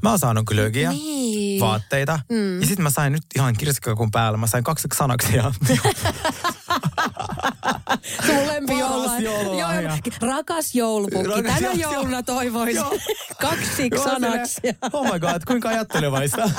Mä 0.03 0.09
oon 0.09 0.19
saanut 0.19 0.45
glögiä, 0.45 0.89
Niin. 0.91 1.59
vaatteita. 1.61 2.19
Mm. 2.31 2.61
Ja 2.61 2.67
sitten 2.67 2.83
mä 2.83 2.89
sain 2.89 3.13
nyt 3.13 3.23
ihan 3.35 3.53
kirsikkakun 3.57 4.11
päällä, 4.11 4.37
mä 4.37 4.47
sain 4.47 4.63
kaksi 4.63 4.87
sanaksia. 4.97 5.43
Paras 8.67 9.21
joululahja. 9.23 9.81
Joo, 9.81 9.97
Rakas 10.21 10.75
joulupukki. 10.75 11.27
Rakas 11.27 11.53
Tänä 11.55 11.71
joulu- 11.73 11.93
jouluna 11.93 12.23
toivoisin 12.23 12.83
kaksi 13.41 13.89
sanaksia. 14.03 14.73
Oh 14.93 15.13
my 15.13 15.19
god, 15.19 15.41
kuinka 15.47 15.69
ajattelevaista. 15.69 16.49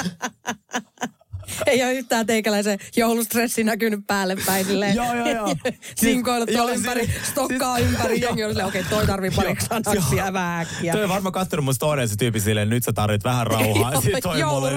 Ei 1.67 1.83
ole 1.83 1.93
yhtään 1.95 2.27
teikäläisen 2.27 2.79
joulustressi 2.97 3.65
näkynyt 3.65 4.01
päälle 4.07 4.37
päin. 4.47 4.67
silleen. 4.67 4.97
Joo, 4.97 5.15
joo, 5.15 5.29
joo. 5.29 5.55
Sinkoilut 5.97 6.51
Joo, 6.51 6.57
tuolla 6.57 6.73
ympäri, 6.75 7.07
siis- 7.07 7.27
stokkaa 7.31 7.77
siis- 7.77 7.89
ympäri. 7.91 8.21
Jengi 8.21 8.45
on 8.45 8.51
silleen, 8.51 8.69
okei, 8.69 8.85
toi 8.85 9.07
tarvii 9.07 9.31
pariksi 9.31 9.67
Joo, 9.71 9.81
sanaksia 9.85 10.33
vähäkkiä. 10.33 10.93
Toi 10.93 11.03
on 11.03 11.09
varmaan 11.09 11.33
kattonut 11.33 11.65
mun 11.65 11.75
storeen 11.75 12.09
se 12.09 12.17
tyyppi 12.17 12.41
silleen, 12.41 12.69
nyt 12.69 12.85
sä 12.85 12.93
tarvit 12.93 13.25
vähän 13.25 13.47
rauhaa. 13.47 13.93
Joo, 13.93 14.01
Sitten 14.01 14.23
toi 14.23 14.43
mulle 14.45 14.73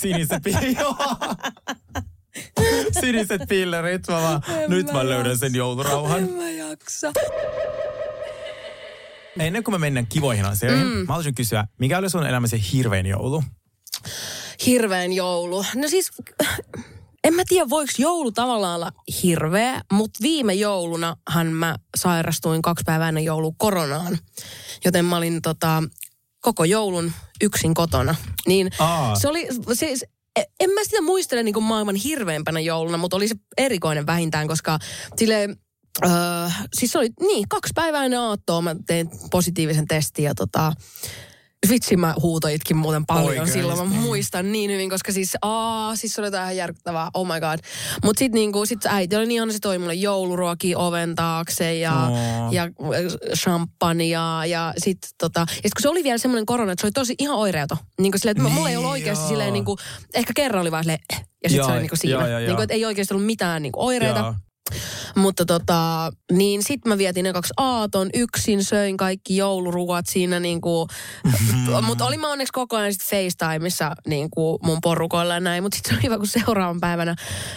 siniset. 0.00 0.42
Siniset 3.00 3.42
pillerit. 3.48 4.08
Mä 4.08 4.14
vaan, 4.22 4.42
En 4.48 4.70
nyt 4.70 4.86
mä 4.86 4.92
mä 4.92 5.08
löydän 5.08 5.38
sen 5.38 5.54
joulurauhan. 5.54 6.18
En 6.18 6.30
mä 6.30 6.50
jaksa. 6.50 7.12
Ennen 9.40 9.64
kuin 9.64 9.74
me 9.74 9.78
mennään 9.78 10.06
kivoihin 10.06 10.44
asioihin, 10.44 10.86
mm. 10.86 10.92
mä 10.92 11.04
haluaisin 11.08 11.34
kysyä, 11.34 11.64
mikä 11.78 11.98
oli 11.98 12.10
sun 12.10 12.26
elämäsi 12.26 12.72
hirvein 12.72 13.06
joulu? 13.06 13.42
Hirveän 14.66 15.12
joulu. 15.12 15.64
No 15.74 15.88
siis, 15.88 16.10
en 17.24 17.34
mä 17.34 17.42
tiedä 17.48 17.70
voiko 17.70 17.92
joulu 17.98 18.32
tavallaan 18.32 18.76
olla 18.76 18.92
hirveä, 19.22 19.82
mutta 19.92 20.18
viime 20.22 20.54
joulunahan 20.54 21.46
mä 21.46 21.76
sairastuin 21.96 22.62
kaksi 22.62 22.82
päivää 22.86 23.08
ennen 23.08 23.24
joulua 23.24 23.52
koronaan. 23.58 24.18
Joten 24.84 25.04
mä 25.04 25.16
olin 25.16 25.42
tota, 25.42 25.82
koko 26.40 26.64
joulun 26.64 27.12
yksin 27.42 27.74
kotona. 27.74 28.14
Niin 28.46 28.70
Aa. 28.78 29.16
se 29.16 29.28
oli, 29.28 29.48
siis, 29.72 30.04
e- 30.36 30.42
en 30.60 30.70
mä 30.70 30.84
sitä 30.84 31.02
muistele 31.02 31.42
niin 31.42 31.54
kuin 31.54 31.64
maailman 31.64 31.94
hirveimpänä 31.94 32.60
jouluna, 32.60 32.96
mutta 32.96 33.16
oli 33.16 33.28
se 33.28 33.34
erikoinen 33.58 34.06
vähintään, 34.06 34.48
koska 34.48 34.78
sille 35.16 35.48
Öö, 36.04 36.10
siis 36.74 36.96
oli, 36.96 37.08
niin, 37.20 37.48
kaksi 37.48 37.72
päivää 37.74 38.04
ennen 38.04 38.20
aattoa 38.20 38.62
mä 38.62 38.76
tein 38.86 39.10
positiivisen 39.30 39.86
testin 39.86 40.24
ja 40.24 40.34
tota, 40.34 40.72
vitsi 41.68 41.96
mä 41.96 42.14
huutoitkin 42.22 42.76
muuten 42.76 43.06
paljon 43.06 43.26
Oikeesti? 43.28 43.52
silloin. 43.52 43.78
Mä 43.78 43.84
muistan 43.84 44.52
niin 44.52 44.70
hyvin, 44.70 44.90
koska 44.90 45.12
siis, 45.12 45.36
aa, 45.42 45.96
siis 45.96 46.14
se 46.14 46.20
oli 46.20 46.26
jotain 46.26 46.42
ihan 46.42 46.56
järkyttävää, 46.56 47.10
oh 47.14 47.26
my 47.26 47.40
god. 47.40 47.58
Mut 48.04 48.18
sit 48.18 48.32
niinku, 48.32 48.66
sit 48.66 48.86
äiti 48.86 49.16
oli 49.16 49.26
niin 49.26 49.52
se 49.52 49.58
toi 49.58 49.78
mulle 49.78 49.94
jouluruokia 49.94 50.78
oven 50.78 51.14
taakse 51.14 51.74
ja, 51.78 51.92
Oo. 52.10 52.48
ja 52.50 52.68
champagnea 53.36 54.44
ja 54.46 54.74
sit 54.78 54.98
tota, 55.18 55.40
ja 55.40 55.46
sit 55.54 55.74
kun 55.74 55.82
se 55.82 55.88
oli 55.88 56.04
vielä 56.04 56.18
semmoinen 56.18 56.46
korona, 56.46 56.72
että 56.72 56.80
se 56.80 56.86
oli 56.86 56.92
tosi 56.92 57.14
ihan 57.18 57.36
oireeton. 57.36 57.78
Niinku 58.00 58.18
silleen, 58.18 58.36
että 58.36 58.42
niin, 58.44 58.54
mulla 58.54 58.68
ei 58.70 58.76
ollut 58.76 58.88
Niin, 58.92 58.92
oikeasti 58.92 59.22
joo. 59.22 59.28
silleen 59.28 59.52
niinku, 59.52 59.76
ehkä 60.14 60.32
kerran 60.36 60.62
oli 60.62 60.70
vaan 60.70 60.84
silleen, 60.84 61.00
eh, 61.12 61.24
ja 61.42 61.48
sit 61.48 61.58
Joo, 61.58 61.66
se 61.66 61.72
oli 61.72 61.80
niinku 61.80 61.96
siinä. 61.96 62.14
joo, 62.14 62.26
joo, 62.26 62.38
joo. 62.38 62.46
Niinku, 62.46 62.62
että 62.62 62.74
ei 62.74 62.84
oikeasti 62.84 63.14
ollut 63.14 63.26
mitään 63.26 63.62
niinku 63.62 63.84
oireita. 63.86 64.18
Joo. 64.20 64.34
Mutta 65.16 65.44
tota, 65.44 66.10
niin 66.32 66.62
sit 66.62 66.84
mä 66.86 66.98
vietin 66.98 67.24
ne 67.24 67.32
kaksi 67.32 67.54
aaton 67.56 68.10
yksin, 68.14 68.64
söin 68.64 68.96
kaikki 68.96 69.36
jouluruuat 69.36 70.04
siinä 70.08 70.40
niinku, 70.40 70.86
Mm-hmm. 71.24 71.84
mutta 71.84 72.06
olin 72.06 72.20
mä 72.20 72.32
onneksi 72.32 72.52
koko 72.52 72.76
ajan 72.76 72.92
sit 72.92 73.02
FaceTimeissa 73.02 73.92
niinku 74.06 74.58
mun 74.62 74.78
porukoilla 74.82 75.34
ja 75.34 75.40
näin, 75.40 75.62
mutta 75.62 75.76
sitten 75.76 75.90
se 75.90 75.94
oli 75.94 76.02
hyvä, 76.02 76.18
kun 76.18 76.26
seuraavan 76.26 76.80
päivänä 76.80 77.14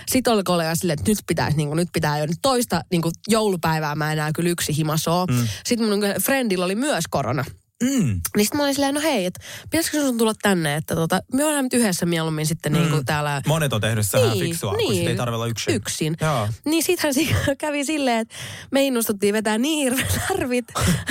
sit 0.08 0.28
oli 0.28 0.44
kollega 0.44 0.76
silleen, 0.76 1.00
että 1.00 1.12
nyt 1.12 1.18
pitäisi 1.28 1.58
niinku, 1.58 1.76
nyt 1.76 1.90
pitää 1.94 2.20
jo 2.20 2.26
nyt 2.26 2.38
toista 2.42 2.82
niinku 2.92 3.12
joulupäivää 3.28 3.96
mä 3.96 4.14
enää 4.14 4.32
kyllä 4.36 4.50
yksi 4.50 4.78
himas 4.78 5.08
oo. 5.08 5.26
Mm. 5.26 5.48
Sitten 5.66 5.90
mun 5.90 6.00
friendillä 6.22 6.66
oli 6.66 6.76
myös 6.76 7.04
korona. 7.10 7.46
Mm. 7.84 8.22
Niin 8.36 8.46
sitten 8.46 8.58
mä 8.58 8.64
olin 8.64 8.74
silleen, 8.76 8.96
no 8.96 9.02
hei, 9.02 9.26
että 9.26 9.40
pitäisikö 9.72 10.02
sun 10.02 10.18
tulla 10.18 10.34
tänne, 10.42 10.76
että 10.76 10.96
tota, 10.96 11.22
me 11.34 11.46
ollaan 11.46 11.64
nyt 11.64 11.74
yhdessä 11.74 12.06
mieluummin 12.06 12.46
sitten 12.46 12.72
mm. 12.72 12.80
niin 12.80 12.90
kuin 12.92 13.06
täällä 13.06 13.42
Monet 13.48 13.74
on 13.74 13.82
tehnyt 13.82 14.06
sitä 14.06 14.18
Niin, 14.18 14.40
fiksua, 14.40 14.70
kun 14.70 14.78
niin. 14.78 14.96
sit 14.96 15.08
ei 15.08 15.16
tarvitse 15.16 15.36
olla 15.36 15.48
yksin. 15.48 15.76
yksin. 15.76 16.18
Joo. 16.22 16.48
Niin 16.66 16.84
sittenhän 16.84 17.56
kävi 17.58 17.86
silleen, 17.86 18.20
että 18.20 18.36
me 18.72 18.84
innostuttiin 18.84 19.34
vetää 19.34 19.58
niin 19.58 19.84
hirveät 19.84 20.20
larvit, 20.30 20.66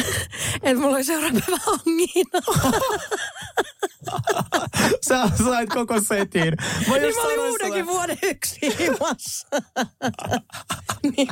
että 0.62 0.74
mulla 0.80 0.96
oli 0.96 1.04
seuraava 1.04 1.40
päivä 1.46 1.62
angina. 1.72 2.40
Sä 5.08 5.28
sait 5.44 5.70
koko 5.70 6.00
setin. 6.00 6.54
Mä 6.88 6.98
niin 6.98 7.14
mä 7.14 7.22
olin 7.22 7.40
uudenkin 7.40 7.84
sulle- 7.84 7.92
vuoden 7.92 8.18
yksi 8.22 8.58
himassa. 8.78 9.46
niin, 11.02 11.28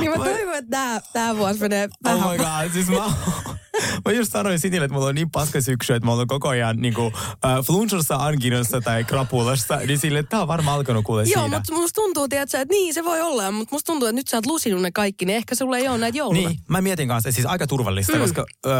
niin 0.00 0.10
mä 0.10 0.16
toivon, 0.24 0.54
että 0.54 0.70
tää, 0.70 1.00
tää 1.12 1.36
vuosi 1.36 1.60
menee 1.60 1.84
Oh 1.84 1.90
vähän 2.04 2.30
my 2.30 2.36
god, 2.36 2.73
siis 2.74 2.88
mä, 2.88 3.12
mä 4.04 4.12
just 4.12 4.32
sanoin 4.32 4.58
Sitille, 4.58 4.84
että 4.84 4.94
mulla 4.94 5.08
on 5.08 5.14
niin 5.14 5.30
paska 5.30 5.60
syksy, 5.60 5.92
että 5.92 6.06
mä 6.06 6.12
oon 6.12 6.26
koko 6.26 6.48
ajan 6.48 6.76
niinku, 6.76 7.12
äh, 7.44 7.64
flunssassa, 7.66 8.16
anginossa 8.16 8.80
tai 8.80 9.04
krapulassa, 9.04 9.76
niin 9.76 9.98
sille, 9.98 10.18
että 10.18 10.30
tää 10.30 10.42
on 10.42 10.48
varmaan 10.48 10.76
alkanut 10.76 11.04
kuule 11.04 11.24
Joo, 11.24 11.48
mutta 11.48 11.74
musta 11.74 12.00
tuntuu, 12.00 12.28
tiedätkö, 12.28 12.60
että 12.60 12.74
niin 12.74 12.94
se 12.94 13.04
voi 13.04 13.20
olla, 13.20 13.50
mutta 13.50 13.74
musta 13.74 13.86
tuntuu, 13.86 14.08
että 14.08 14.16
nyt 14.16 14.28
sä 14.28 14.36
oot 14.36 14.46
lusinut 14.46 14.82
ne 14.82 14.90
kaikki, 14.90 15.24
niin 15.24 15.36
ehkä 15.36 15.54
sulla 15.54 15.76
ei 15.76 15.88
ole 15.88 15.98
näitä 15.98 16.18
jouluna. 16.18 16.48
Niin, 16.48 16.60
mä 16.68 16.80
mietin 16.80 17.08
kanssa, 17.08 17.28
että 17.28 17.34
siis 17.34 17.46
aika 17.46 17.66
turvallista, 17.66 18.12
mm. 18.12 18.20
koska 18.20 18.44
öö, 18.66 18.72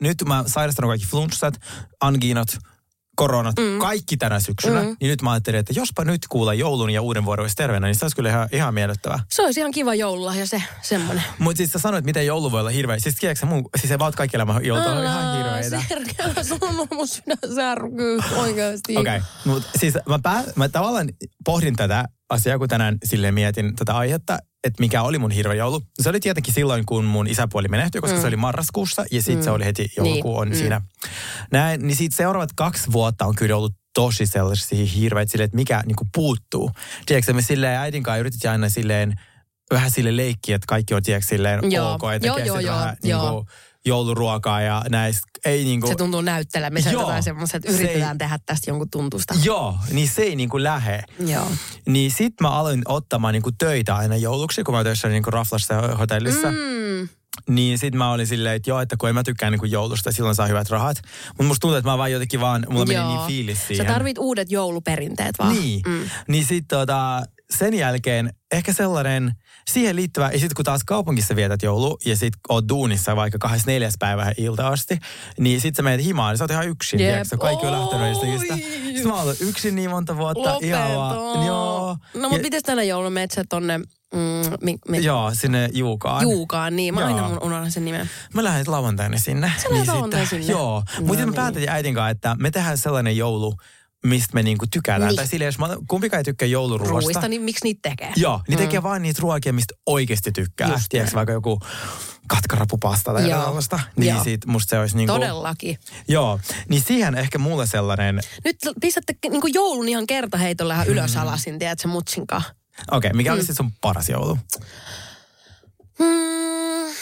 nyt 0.00 0.16
mä 0.26 0.44
sairastanut 0.46 0.90
kaikki 0.90 1.06
flunssat, 1.06 1.54
anginot, 2.00 2.48
koronat, 3.20 3.56
mm. 3.58 3.78
kaikki 3.78 4.16
tänä 4.16 4.40
syksynä. 4.40 4.82
Mm. 4.82 4.96
Niin 5.00 5.10
nyt 5.10 5.22
mä 5.22 5.32
ajattelin, 5.32 5.60
että 5.60 5.72
jospa 5.76 6.04
nyt 6.04 6.20
kuulla 6.28 6.54
joulun 6.54 6.90
ja 6.90 7.02
uuden 7.02 7.24
vuoden 7.24 7.42
olisi 7.42 7.56
terveenä, 7.56 7.86
niin 7.86 7.94
se 7.94 8.04
olisi 8.04 8.16
kyllä 8.16 8.28
ihan, 8.28 8.48
ihan 8.52 8.74
miellyttävää. 8.74 9.20
Se 9.28 9.42
olisi 9.42 9.60
ihan 9.60 9.72
kiva 9.72 9.94
joululahja 9.94 10.46
se, 10.46 10.62
semmoinen. 10.82 11.24
Mutta 11.38 11.56
siis 11.56 11.72
sä 11.72 11.78
sanoit, 11.78 12.04
miten 12.04 12.26
joulu 12.26 12.52
voi 12.52 12.60
olla 12.60 12.70
hirveä. 12.70 12.98
Siis 12.98 13.14
tiedätkö 13.14 13.40
sä 13.40 13.46
mun, 13.46 13.64
siis 13.76 13.90
ei 13.90 13.98
vaan 13.98 14.12
kaikki 14.16 14.36
elämä 14.36 14.60
joulut 14.62 14.86
on 14.86 15.04
ihan 15.04 15.36
hirveitä. 15.36 15.82
Sergei, 15.88 16.44
sulla 16.44 16.68
on 16.68 16.88
mun 16.92 17.08
sydän 17.08 17.54
särkyy 17.54 18.20
oikeasti. 18.36 18.96
Okei, 18.96 19.16
okay. 19.16 19.28
mutta 19.44 19.68
siis 19.78 19.94
mä, 20.08 20.18
pää, 20.22 20.44
mä 20.56 20.68
tavallaan 20.68 21.08
pohdin 21.44 21.76
tätä 21.76 22.04
asiaa, 22.30 22.58
kun 22.58 22.68
tänään 22.68 22.98
sille 23.04 23.32
mietin 23.32 23.76
tätä 23.76 23.96
aihetta, 23.96 24.38
että 24.64 24.80
mikä 24.80 25.02
oli 25.02 25.18
mun 25.18 25.30
hirveä 25.30 25.54
joulu. 25.54 25.82
Se 26.02 26.08
oli 26.08 26.20
tietenkin 26.20 26.54
silloin, 26.54 26.86
kun 26.86 27.04
mun 27.04 27.26
isäpuoli 27.26 27.68
menehtyi, 27.68 28.00
koska 28.00 28.16
mm. 28.16 28.20
se 28.20 28.26
oli 28.26 28.36
marraskuussa 28.36 29.04
ja 29.10 29.22
sitten 29.22 29.36
mm. 29.38 29.44
se 29.44 29.50
oli 29.50 29.64
heti 29.64 29.92
joulukuu 29.96 30.38
on 30.38 30.48
Niin, 30.48 30.50
niin. 30.50 30.58
mm. 30.58 30.60
siinä. 30.60 30.80
Näin, 31.52 31.86
niin 31.86 31.96
siitä 31.96 32.16
seuraavat 32.16 32.50
kaksi 32.56 32.92
vuotta 32.92 33.26
on 33.26 33.34
kyllä 33.34 33.56
ollut 33.56 33.74
tosi 33.94 34.26
sellaisia 34.26 34.86
hirveitä 34.86 35.32
silleen, 35.32 35.44
että 35.44 35.56
mikä 35.56 35.82
niinku 35.86 36.08
puuttuu. 36.14 36.70
Tiedätkö, 37.06 37.32
me 37.32 37.42
silleen 37.42 37.78
äidin 37.78 38.02
kanssa 38.02 38.18
yritettiin 38.18 38.50
aina 38.50 38.68
silleen 38.68 39.14
vähän 39.70 39.90
sille 39.90 40.16
leikkiä, 40.16 40.56
että 40.56 40.66
kaikki 40.66 40.94
on 40.94 41.02
tiedätkö 41.02 41.28
silleen 41.28 41.72
Joo. 41.72 41.92
ok, 41.92 42.02
että 42.14 42.26
Joo, 42.26 42.36
tekee 42.36 42.46
joo, 42.46 42.58
joo, 42.60 42.76
vähän 42.76 42.96
joo. 43.04 43.22
niinku 43.22 43.50
jouluruokaa 43.86 44.60
ja 44.60 44.82
näistä 44.90 45.26
ei 45.44 45.64
niinku... 45.64 45.86
Se 45.86 45.94
tuntuu 45.94 46.20
näyttelemiseltä 46.20 47.04
tai 47.04 47.22
semmoiset, 47.22 47.54
että 47.54 47.72
Se 47.72 47.78
ei- 47.78 47.84
yritetään 47.84 48.18
tehdä 48.18 48.38
tästä 48.46 48.70
jonkun 48.70 48.90
tuntusta. 48.90 49.34
Joo, 49.42 49.78
niin 49.92 50.08
se 50.08 50.22
ei 50.22 50.36
niinku 50.36 50.62
lähe. 50.62 51.02
Joo. 51.26 51.50
Niin 51.88 52.10
sit 52.10 52.34
mä 52.40 52.50
aloin 52.50 52.82
ottamaan 52.88 53.32
niinku 53.34 53.52
töitä 53.52 53.96
aina 53.96 54.16
jouluksi, 54.16 54.64
kun 54.64 54.74
mä 54.74 54.84
töissä 54.84 55.08
niinku 55.08 55.30
Raflassa 55.30 55.74
ja 55.74 55.96
hotellissa. 55.96 56.50
Mm. 56.50 57.08
Niin 57.48 57.78
sit 57.78 57.94
mä 57.94 58.12
olin 58.12 58.26
silleen, 58.26 58.56
että 58.56 58.70
joo, 58.70 58.80
että 58.80 58.96
kun 58.98 59.08
en 59.08 59.14
mä 59.14 59.22
tykkää 59.22 59.50
niinku 59.50 59.66
joulusta, 59.66 60.12
silloin 60.12 60.34
saa 60.34 60.46
hyvät 60.46 60.70
rahat. 60.70 60.96
Mutta 61.28 61.42
musta 61.44 61.60
tuntuu, 61.60 61.76
että 61.76 61.90
mä 61.90 61.98
vaan 61.98 62.12
jotenkin 62.12 62.40
vaan, 62.40 62.66
mulla 62.70 62.86
meni 62.86 62.98
Joo. 63.00 63.08
niin 63.16 63.26
fiilis 63.26 63.58
Sä 63.60 63.66
siihen. 63.66 63.86
tarvit 63.86 64.18
uudet 64.18 64.50
jouluperinteet 64.50 65.34
vaan. 65.38 65.52
Niin, 65.52 65.82
mm. 65.86 66.10
niin 66.28 66.44
sit 66.44 66.64
tota, 66.68 67.22
sen 67.58 67.74
jälkeen 67.74 68.30
ehkä 68.52 68.72
sellainen, 68.72 69.32
siihen 69.72 69.96
liittyvä, 69.96 70.26
ja 70.26 70.38
sitten 70.38 70.54
kun 70.56 70.64
taas 70.64 70.84
kaupungissa 70.86 71.36
vietät 71.36 71.62
joulu, 71.62 71.98
ja 72.04 72.16
sit 72.16 72.34
oot 72.48 72.68
duunissa 72.68 73.16
vaikka 73.16 73.38
24. 73.38 73.90
päivä 73.98 74.32
ilta 74.36 74.68
asti, 74.68 74.98
niin 75.38 75.60
sit 75.60 75.76
sä 75.76 75.82
menet 75.82 76.04
himaan, 76.04 76.32
niin 76.32 76.38
sä 76.38 76.44
oot 76.44 76.50
ihan 76.50 76.68
yksin, 76.68 77.00
Jep. 77.00 77.08
tiedätkö? 77.10 77.36
Kaikki 77.38 77.66
on 77.66 77.72
lähtenyt 77.72 78.22
niistä. 78.22 78.56
Sitten 78.84 79.06
mä 79.08 79.22
oon 79.22 79.34
yksin 79.40 79.74
niin 79.74 79.90
monta 79.90 80.16
vuotta. 80.16 80.58
Ihan 80.62 80.94
vaan, 80.96 81.46
joo. 81.46 81.96
No 82.14 82.20
mutta 82.20 82.36
Ja- 82.36 82.42
miten 82.42 82.62
tänä 82.62 82.82
jouluna 82.82 83.10
menet 83.10 83.30
sä 83.30 83.44
tonne 83.48 83.78
mm, 83.78 84.52
mi, 84.60 84.78
mi, 84.88 85.04
Joo, 85.04 85.30
sinne 85.34 85.68
Juukaan. 85.72 86.22
Juukaan? 86.22 86.76
Niin, 86.76 86.94
mä 86.94 87.00
Joo. 87.00 87.08
aina 87.08 87.28
mun 87.28 87.38
unohdan 87.42 87.72
sen 87.72 87.84
nimen. 87.84 88.10
Mä 88.34 88.44
lähden 88.44 88.64
lauantaina 88.68 89.18
sinne. 89.18 89.52
Niin 89.62 89.72
lähdet 89.74 89.88
lauantaina 89.88 90.26
sinne? 90.26 90.46
Joo. 90.46 90.82
No 90.98 91.06
Mutta 91.06 91.22
niin. 91.22 91.28
me 91.30 91.36
päätettiin 91.36 91.70
äitin 91.70 91.94
kanssa, 91.94 92.10
että 92.10 92.36
me 92.38 92.50
tehdään 92.50 92.78
sellainen 92.78 93.16
joulu, 93.16 93.54
mistä 94.04 94.34
me 94.34 94.42
niinku 94.42 94.66
tykätään. 94.72 95.08
Niin. 95.08 95.16
Tai 95.16 95.26
silleen, 95.26 95.46
jos 95.46 95.58
mä, 95.58 95.68
kumpikaan 95.88 96.18
ei 96.18 96.24
tykkää 96.24 96.48
jouluruoasta. 96.48 97.00
Ruuista, 97.00 97.28
niin 97.28 97.42
miksi 97.42 97.64
niitä 97.64 97.88
tekee? 97.90 98.12
Joo, 98.16 98.40
niin 98.48 98.58
tekee 98.58 98.82
vaan 98.82 99.02
niitä 99.02 99.20
ruokia, 99.22 99.52
mistä 99.52 99.74
oikeasti 99.86 100.32
tykkää. 100.32 100.68
Just 100.68 100.84
Tiedätkö, 100.88 101.14
vaikka 101.16 101.32
joku 101.32 101.60
katkarapupasta 102.28 103.12
tai 103.12 103.22
jotain 103.22 103.44
tällaista. 103.44 103.80
Niin 103.96 104.14
Joo. 104.14 104.24
siitä 104.24 104.50
musta 104.50 104.70
se 104.70 104.78
olisi 104.78 104.96
niinku... 104.96 105.12
Todellakin. 105.12 105.78
Joo, 106.08 106.40
niin 106.68 106.82
siihen 106.82 107.14
ehkä 107.14 107.38
mulle 107.38 107.66
sellainen... 107.66 108.20
Nyt 108.44 108.56
pistätte 108.80 109.14
niin 109.30 109.40
kuin 109.40 109.54
joulun 109.54 109.88
ihan 109.88 110.06
kertaheitolla 110.06 110.74
ihan 110.74 110.86
ylös 110.86 111.16
alasin, 111.16 111.58
tiedätkö, 111.58 111.88
mutsinkaan. 111.88 112.42
Okei, 112.90 113.08
okay, 113.08 113.16
mikä 113.16 113.30
Mm. 113.30 113.34
olisi 113.34 113.54
sun 113.54 113.72
paras 113.80 114.08
joulu? 114.08 114.38
Hmm, 115.98 116.94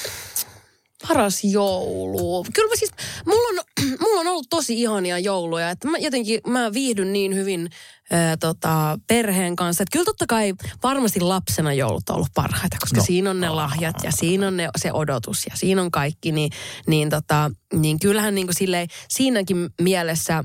paras 1.09 1.45
joulu. 1.45 2.47
Kyllä 2.55 2.69
mä 2.69 2.77
siis, 2.77 2.91
mulla 3.27 3.49
on, 3.49 3.65
mulla 4.01 4.21
on 4.21 4.27
ollut 4.27 4.47
tosi 4.51 4.81
ihania 4.81 5.19
jouluja. 5.19 5.71
Että 5.71 5.89
mä 5.89 5.99
jotenkin, 5.99 6.41
mä 6.47 6.73
viihdyn 6.73 7.13
niin 7.13 7.35
hyvin 7.35 7.71
ää, 8.11 8.37
tota, 8.37 8.99
perheen 9.07 9.57
kanssa. 9.57 9.83
Että 9.83 9.93
kyllä 9.93 10.05
totta 10.05 10.27
kai 10.27 10.55
varmasti 10.83 11.21
lapsena 11.21 11.73
joulut 11.73 12.11
on 12.11 12.17
ollut 12.17 12.35
parhaita, 12.35 12.77
koska 12.81 13.01
no. 13.01 13.05
Siinä 13.05 13.31
on 13.31 13.41
ne 13.41 13.49
lahjat 13.49 13.97
ja 14.03 14.11
siinä 14.13 14.47
on 14.47 14.57
ne, 14.57 14.69
se 14.79 14.93
odotus 14.93 15.47
ja 15.51 15.57
siinä 15.57 15.83
on 15.83 15.91
kaikki. 15.91 16.33
Niin, 16.33 16.51
niin, 16.87 17.11
tota, 17.11 17.51
niin 17.75 17.99
kyllähän 17.99 18.35
niin 18.35 18.47
kuin 18.47 18.55
silleen, 18.55 18.89
siinäkin 19.09 19.71
mielessä 19.81 20.45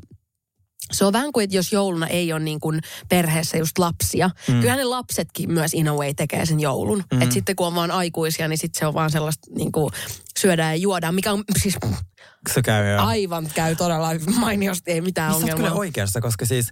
se 0.91 1.05
on 1.05 1.13
vähän 1.13 1.31
kuin, 1.31 1.43
että 1.43 1.55
jos 1.55 1.73
jouluna 1.73 2.07
ei 2.07 2.33
ole 2.33 2.39
niin 2.39 2.59
kuin 2.59 2.81
perheessä 3.09 3.57
just 3.57 3.77
lapsia. 3.77 4.29
Mm. 4.47 4.53
Kyllähän 4.59 4.77
ne 4.77 4.83
lapsetkin 4.83 5.51
myös 5.51 5.73
in 5.73 5.87
a 5.87 5.93
way 5.93 6.13
tekee 6.13 6.45
sen 6.45 6.59
joulun. 6.59 7.03
Mm. 7.13 7.21
Että 7.21 7.33
sitten 7.33 7.55
kun 7.55 7.67
on 7.67 7.75
vaan 7.75 7.91
aikuisia, 7.91 8.47
niin 8.47 8.57
sitten 8.57 8.79
se 8.79 8.85
on 8.85 8.93
vaan 8.93 9.11
sellaista 9.11 9.47
niin 9.55 9.71
kuin 9.71 9.91
syödään 10.43 10.71
ja 10.73 10.75
juodaan, 10.75 11.15
mikä 11.15 11.31
on 11.31 11.43
siis 11.61 11.75
Se 12.53 12.61
käy 12.61 12.91
joo. 12.91 13.05
aivan 13.05 13.47
käy 13.55 13.75
todella 13.75 14.09
mainiosti, 14.39 14.91
ei 14.91 15.01
mitään 15.01 15.31
Niin 15.31 15.35
ongelmaa. 15.43 15.57
kyllä 15.69 15.79
oikeassa, 15.79 16.21
koska 16.21 16.45
siis 16.45 16.69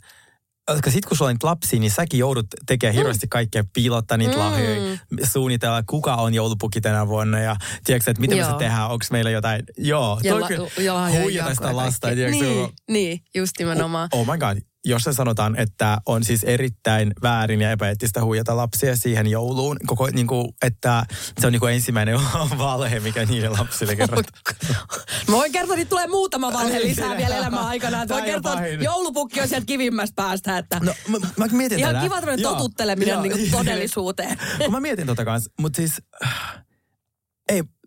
koska 0.65 0.91
sit 0.91 1.05
kun 1.05 1.17
sulla 1.17 1.29
on 1.29 1.35
niitä 1.35 1.47
lapsia, 1.47 1.79
niin 1.79 1.91
säkin 1.91 2.19
joudut 2.19 2.45
tekemään 2.65 2.95
hirveästi 2.95 3.27
kaikkea, 3.29 3.63
piilottaa 3.73 4.17
niitä 4.17 4.33
Mm. 4.33 4.39
mm. 4.39 4.45
lahjoja, 4.45 4.97
suunnitella, 5.31 5.83
kuka 5.89 6.15
on 6.15 6.33
joulupukki 6.33 6.81
tänä 6.81 7.07
vuonna 7.07 7.39
ja 7.39 7.55
tiedätkö, 7.83 8.11
että 8.11 8.21
mitä 8.21 8.35
me 8.35 8.41
Joo. 8.41 8.51
se 8.51 8.57
tehdään, 8.57 8.89
onko 8.89 9.05
meillä 9.11 9.29
jotain, 9.29 9.63
joo, 9.77 10.19
Ja 10.23 10.31
toi 10.33 10.41
la- 10.41 10.47
kyllä 10.47 11.09
huijata 11.21 11.55
sitä 11.55 11.75
lasta, 11.75 12.07
tiedätkö, 12.07 12.39
niin, 12.43 12.69
niin, 12.89 13.19
just 13.35 13.51
nimenomaan. 13.59 14.09
Oh 14.13 14.27
my 14.27 14.37
god, 14.37 14.57
jos 14.85 15.03
se 15.03 15.13
sanotaan, 15.13 15.55
että 15.59 15.97
on 16.05 16.23
siis 16.23 16.43
erittäin 16.43 17.11
väärin 17.21 17.61
ja 17.61 17.71
epäeettistä 17.71 18.23
huijata 18.23 18.57
lapsia 18.57 18.95
siihen 18.95 19.27
jouluun, 19.27 19.77
koko, 19.85 20.07
niin 20.07 20.27
kuin, 20.27 20.47
että 20.61 21.05
se 21.39 21.47
on 21.47 21.53
niin 21.53 21.59
kuin 21.59 21.73
ensimmäinen 21.73 22.19
valhe, 22.57 22.99
mikä 22.99 23.25
niille 23.25 23.49
lapsille 23.49 23.95
kerrotaan. 23.95 24.41
Mä 25.27 25.35
voin 25.35 25.51
kertoa, 25.51 25.75
että 25.75 25.89
tulee 25.89 26.07
muutama 26.07 26.53
valhe 26.53 26.79
lisää 26.81 27.17
vielä 27.17 27.37
elämän 27.37 27.59
aikana. 27.65 28.05
Voin 28.09 28.23
kertoa, 28.23 28.61
että 28.61 28.83
joulupukki 28.83 29.41
on 29.41 29.47
sieltä 29.47 29.65
kivimmästä 29.65 30.15
päästä. 30.15 30.57
Että 30.57 30.79
No, 30.83 30.93
mä, 31.07 31.17
mä 31.37 31.45
mietin 31.51 31.79
Ihan 31.79 31.93
tätä. 31.95 32.03
kiva 32.03 32.15
tämmöinen 32.15 32.43
totutteleminen 32.43 33.13
joo. 33.13 33.21
niin 33.35 33.51
todellisuuteen. 33.51 34.37
mä 34.71 34.79
mietin 34.79 35.07
tota 35.07 35.25
kanssa, 35.25 35.51
mutta 35.59 35.77
siis... 35.77 36.01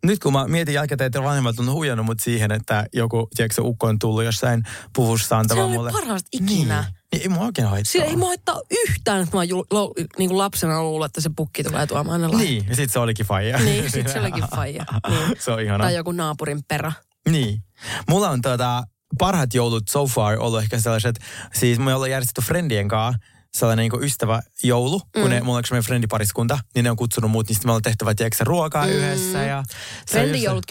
nyt 0.05 0.19
kun 0.19 0.33
mä 0.33 0.49
mietin 0.49 0.75
jälkikäteen, 0.75 1.07
että 1.07 1.23
vanhemmat 1.23 1.59
on 1.59 1.73
huijannut 1.73 2.07
mut 2.07 2.21
siihen, 2.21 2.53
että 2.53 2.87
joku, 2.93 3.29
tiedätkö, 3.37 3.63
ukko 3.63 3.87
on 3.87 3.99
tullut 3.99 4.25
jossain 4.25 4.63
puvussa 4.95 5.29
Se 5.29 5.35
antamaan 5.35 5.67
oli 5.69 5.77
mulle. 5.77 5.93
parasta 5.93 6.29
ikinä. 6.33 6.81
Niin. 6.81 6.95
niin 7.13 7.23
ei 7.23 7.29
mua 7.29 7.45
oikein 7.45 7.69
haittaa. 7.69 7.93
Sillä 7.93 8.05
ei 8.07 8.17
mua 8.17 8.29
haittaa 8.29 8.61
yhtään, 8.71 9.23
että 9.23 9.37
mä 9.37 9.41
oon 9.41 9.49
ju- 9.49 9.67
lo, 9.71 9.93
niin 10.19 10.29
kuin 10.31 10.39
lapsena 10.39 10.83
luullut, 10.83 11.07
että 11.07 11.21
se 11.21 11.31
pukki 11.37 11.65
tulee 11.65 11.87
tuomaan 11.87 12.21
ne. 12.21 12.29
Niin, 12.29 12.67
ja 12.69 12.77
sit 12.77 12.93
se 12.93 12.99
olikin 12.99 13.27
faija. 13.27 13.59
Niin, 13.59 13.91
sit 13.91 14.09
se 14.09 14.21
olikin 14.21 14.45
faija. 14.57 14.85
Niin. 15.09 15.37
se 15.39 15.53
on 15.53 15.61
ihana. 15.61 15.85
Tai 15.85 15.95
joku 15.95 16.13
naapurin 16.13 16.63
perä. 16.69 16.93
Niin. 17.31 17.63
Mulla 18.09 18.31
on 18.31 18.43
tota, 18.43 18.85
parhaat 19.19 19.55
joulut 19.55 19.89
so 19.89 20.07
far 20.07 20.39
ollut 20.39 20.63
ehkä 20.63 20.79
sellaiset, 20.81 21.17
siis 21.55 21.79
me 21.79 21.95
ollaan 21.95 22.11
järjestetty 22.11 22.41
friendien 22.43 22.89
kanssa 22.89 23.19
sellainen 23.55 23.91
niin 23.91 24.05
ystävä 24.05 24.43
joulu, 24.63 25.01
kun 25.01 25.23
Mm. 25.23 25.29
ne, 25.31 25.41
mulla 25.41 25.57
on 25.57 25.61
yksi 25.61 25.73
meidän 25.73 25.85
friendipariskunta, 25.85 26.59
niin 26.75 26.83
ne 26.85 26.91
on 26.91 26.97
kutsunut 26.97 27.31
mut, 27.31 27.49
niin 27.49 27.55
sitten 27.55 27.69
me 27.69 27.73
ollaan 27.73 27.83
tehtävä, 27.83 28.15
tiedätkö, 28.15 28.45
ruokaa 28.45 28.87
Mm. 28.87 28.93
yhdessä. 28.93 29.39
Ja 29.39 29.63
se 30.07 30.21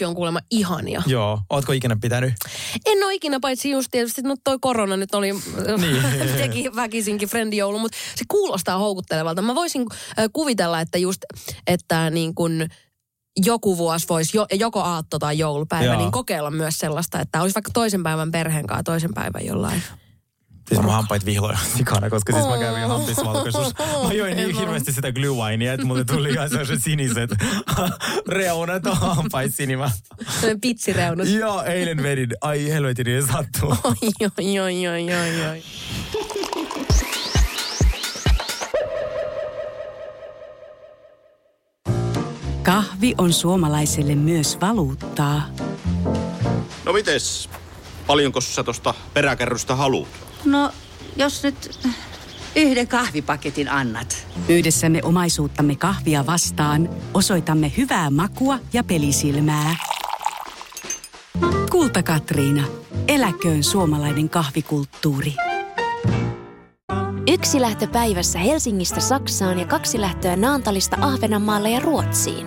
on 0.06 0.14
kuulemma 0.14 0.40
ihania. 0.50 1.02
Joo, 1.06 1.40
ootko 1.50 1.72
ikinä 1.72 1.96
pitänyt? 2.00 2.34
En 2.86 3.04
ole 3.04 3.14
ikinä, 3.14 3.40
paitsi 3.40 3.70
just 3.70 3.88
tietysti, 3.90 4.22
no 4.22 4.36
toi 4.44 4.58
korona 4.60 4.96
nyt 4.96 5.14
oli, 5.14 5.32
Niin. 5.80 6.02
teki 6.36 6.70
väkisinkin 6.76 7.28
friendijoulu, 7.28 7.78
mutta 7.78 7.98
se 8.16 8.24
kuulostaa 8.28 8.78
houkuttelevalta. 8.78 9.42
Mä 9.42 9.54
voisin 9.54 9.86
kuvitella, 10.32 10.80
että 10.80 10.98
just, 10.98 11.20
että 11.66 12.10
niin 12.10 12.34
kun 12.34 12.66
joku 13.44 13.78
vuosi 13.78 14.06
voisi, 14.08 14.36
jo, 14.36 14.46
joko 14.52 14.80
aatto 14.82 15.18
tai 15.18 15.38
joulupäivä, 15.38 15.84
Joo. 15.84 15.98
niin 15.98 16.12
kokeilla 16.12 16.50
myös 16.50 16.78
sellaista, 16.78 17.20
että 17.20 17.42
olisi 17.42 17.54
vaikka 17.54 17.70
toisen 17.74 18.02
päivän 18.02 18.30
perheen 18.32 18.66
kanssa 18.66 18.82
toisen 18.82 19.14
päivän 19.14 19.46
jollain. 19.46 19.82
Siis 20.74 20.84
mun 20.84 20.94
hampait 20.94 21.24
vihloja 21.24 21.58
sikana, 21.76 22.10
koska 22.10 22.32
siis 22.32 22.46
mä 22.46 22.58
kävin 22.58 22.88
hampisvalkoisuus. 22.88 23.74
Mä 24.06 24.12
join 24.12 24.36
niin 24.36 24.56
hirveästi 24.56 24.92
sitä 24.92 25.12
glue 25.12 25.54
että 25.74 25.86
mulle 25.86 26.04
tuli 26.04 26.30
ihan 26.30 26.48
sellaiset 26.48 26.82
siniset 26.82 27.30
reunat 28.28 28.82
hampait 28.92 29.54
sinimä. 29.54 29.90
Sellainen 30.30 30.60
pitsireunus. 30.60 31.28
Joo, 31.28 31.62
eilen 31.62 32.02
vedin. 32.02 32.28
Ai 32.40 32.68
helvetin, 32.68 33.06
niin 33.06 33.26
sattuu. 33.26 33.76
Oi, 33.84 33.94
oi, 34.38 34.60
oi, 34.60 34.88
oi, 34.88 35.14
oi, 35.14 35.46
oi. 35.50 35.62
Kahvi 42.62 43.14
on 43.18 43.32
suomalaiselle 43.32 44.14
myös 44.14 44.58
valuuttaa. 44.60 45.42
No 46.84 46.92
mites, 46.92 47.50
paljonko 48.06 48.40
sä 48.40 48.64
tosta 48.64 48.94
peräkärrystä 49.14 49.74
haluat? 49.74 50.23
No, 50.44 50.70
jos 51.16 51.42
nyt 51.42 51.78
yhden 52.56 52.88
kahvipaketin 52.88 53.68
annat. 53.68 54.26
Yhdessämme 54.48 55.00
omaisuuttamme 55.02 55.76
kahvia 55.76 56.26
vastaan 56.26 56.90
osoitamme 57.14 57.72
hyvää 57.76 58.10
makua 58.10 58.58
ja 58.72 58.84
pelisilmää. 58.84 59.76
Kulta 61.70 62.02
Katriina. 62.02 62.64
Eläköön 63.08 63.62
suomalainen 63.62 64.28
kahvikulttuuri. 64.28 65.34
Yksi 67.28 67.60
lähtö 67.60 67.86
päivässä 67.86 68.38
Helsingistä 68.38 69.00
Saksaan 69.00 69.58
ja 69.58 69.66
kaksi 69.66 70.00
lähtöä 70.00 70.36
Naantalista 70.36 70.96
Ahvenanmaalle 71.00 71.70
ja 71.70 71.80
Ruotsiin. 71.80 72.46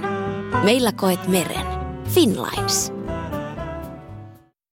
Meillä 0.64 0.92
koet 0.92 1.28
meren. 1.28 1.66
Finlines. 2.14 2.97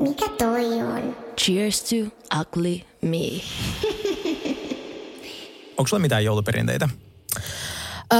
Mikä 0.00 0.28
toi 0.38 0.82
on? 0.82 1.16
Cheers 1.40 1.82
to 1.82 1.96
ugly 2.40 2.80
me. 3.02 3.40
Onko 5.78 5.88
sulla 5.88 6.00
mitään 6.00 6.24
jouluperinteitä? 6.24 6.88
Öö, 8.12 8.18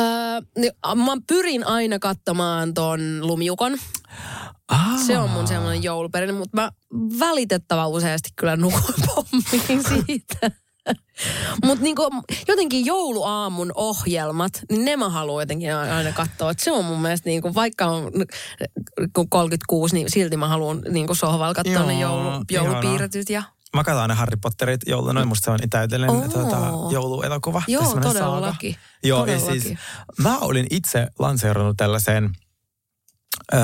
niin, 0.58 0.72
mä 0.96 1.16
pyrin 1.26 1.66
aina 1.66 1.98
katsomaan 1.98 2.74
ton 2.74 3.00
lumiukon. 3.26 3.78
Ah. 4.68 4.98
Se 5.06 5.18
on 5.18 5.30
mun 5.30 5.46
semmoinen 5.46 5.82
jouluperinne, 5.82 6.32
mutta 6.32 6.60
mä 6.60 6.70
valitettavan 7.18 7.90
useasti 7.90 8.30
kyllä 8.36 8.56
nukun 8.56 8.94
pommiin 9.06 9.82
siitä. 9.88 10.50
Mutta 11.64 11.84
niinku, 11.84 12.10
jotenkin 12.48 12.86
jouluaamun 12.86 13.72
ohjelmat, 13.74 14.52
niin 14.70 14.84
ne 14.84 14.96
mä 14.96 15.08
haluan 15.08 15.42
jotenkin 15.42 15.74
aina 15.74 16.12
katsoa. 16.12 16.50
Et 16.50 16.58
se 16.58 16.72
on 16.72 16.84
mun 16.84 17.02
mielestä, 17.02 17.28
niinku, 17.28 17.54
vaikka 17.54 17.86
on 17.86 18.12
kun 19.12 19.28
36, 19.28 19.94
niin 19.94 20.10
silti 20.10 20.36
mä 20.36 20.48
haluan 20.48 20.82
niinku 20.88 21.14
sohvalla 21.14 21.54
katsoa 21.54 21.86
ne 21.86 22.00
joulu, 22.00 22.44
joulupiirretyt. 22.50 23.30
Ja... 23.30 23.42
Mä 23.76 23.84
katson 23.84 24.02
aina 24.02 24.14
Harry 24.14 24.36
Potterit 24.42 24.80
jouluna, 24.86 25.24
musta 25.24 25.44
se 25.44 25.50
on 25.50 25.70
täydellinen 25.70 26.16
Oo. 26.16 26.28
tuota, 26.28 26.72
jouluelokuva. 26.90 27.62
Joo, 27.68 27.94
todellakin. 28.02 28.72
saaga. 28.72 28.86
Joo, 29.02 29.26
ja 29.26 29.38
Todellakin. 29.38 29.62
siis 29.62 29.78
mä 30.18 30.38
olin 30.38 30.66
itse 30.70 31.06
lanseerannut 31.18 31.76
tällaisen 31.76 32.30
öö, 33.54 33.60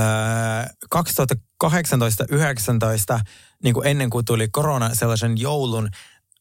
2018-19, 1.64 3.20
niin 3.62 3.75
kuin 3.75 3.87
ennen 3.87 4.11
kuin 4.11 4.25
tuli 4.25 4.49
korona, 4.49 4.94
sellaisen 4.94 5.38
joulun, 5.38 5.88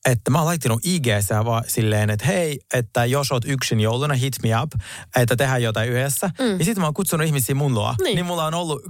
että 0.06 0.32
mä 0.32 0.38
oon 0.38 0.46
laittanut 0.46 0.86
ig 0.86 1.06
vaan 1.46 1.64
silleen, 1.68 2.10
että 2.10 2.26
hei, 2.26 2.60
että 2.74 3.06
jos 3.06 3.32
oot 3.32 3.46
yksin 3.46 3.80
jouluna, 3.80 4.14
hit 4.14 4.34
me 4.44 4.62
up, 4.62 4.72
että 5.16 5.36
tehdään 5.36 5.64
jotain 5.64 5.90
yhdessä. 5.90 6.30
Mm. 6.40 6.60
Ja 6.60 6.66
sitten 6.66 6.82
mä 6.82 6.86
oon 6.86 6.94
kutsunut 6.94 7.28
ihmisiä 7.28 7.56
mun 7.56 7.74
luo. 7.74 7.96
Niin. 8.04 8.16
Niin, 8.16 8.26
mulla 8.26 8.46
on 8.46 8.54
ollut 8.54 8.82
18-19 8.84 8.88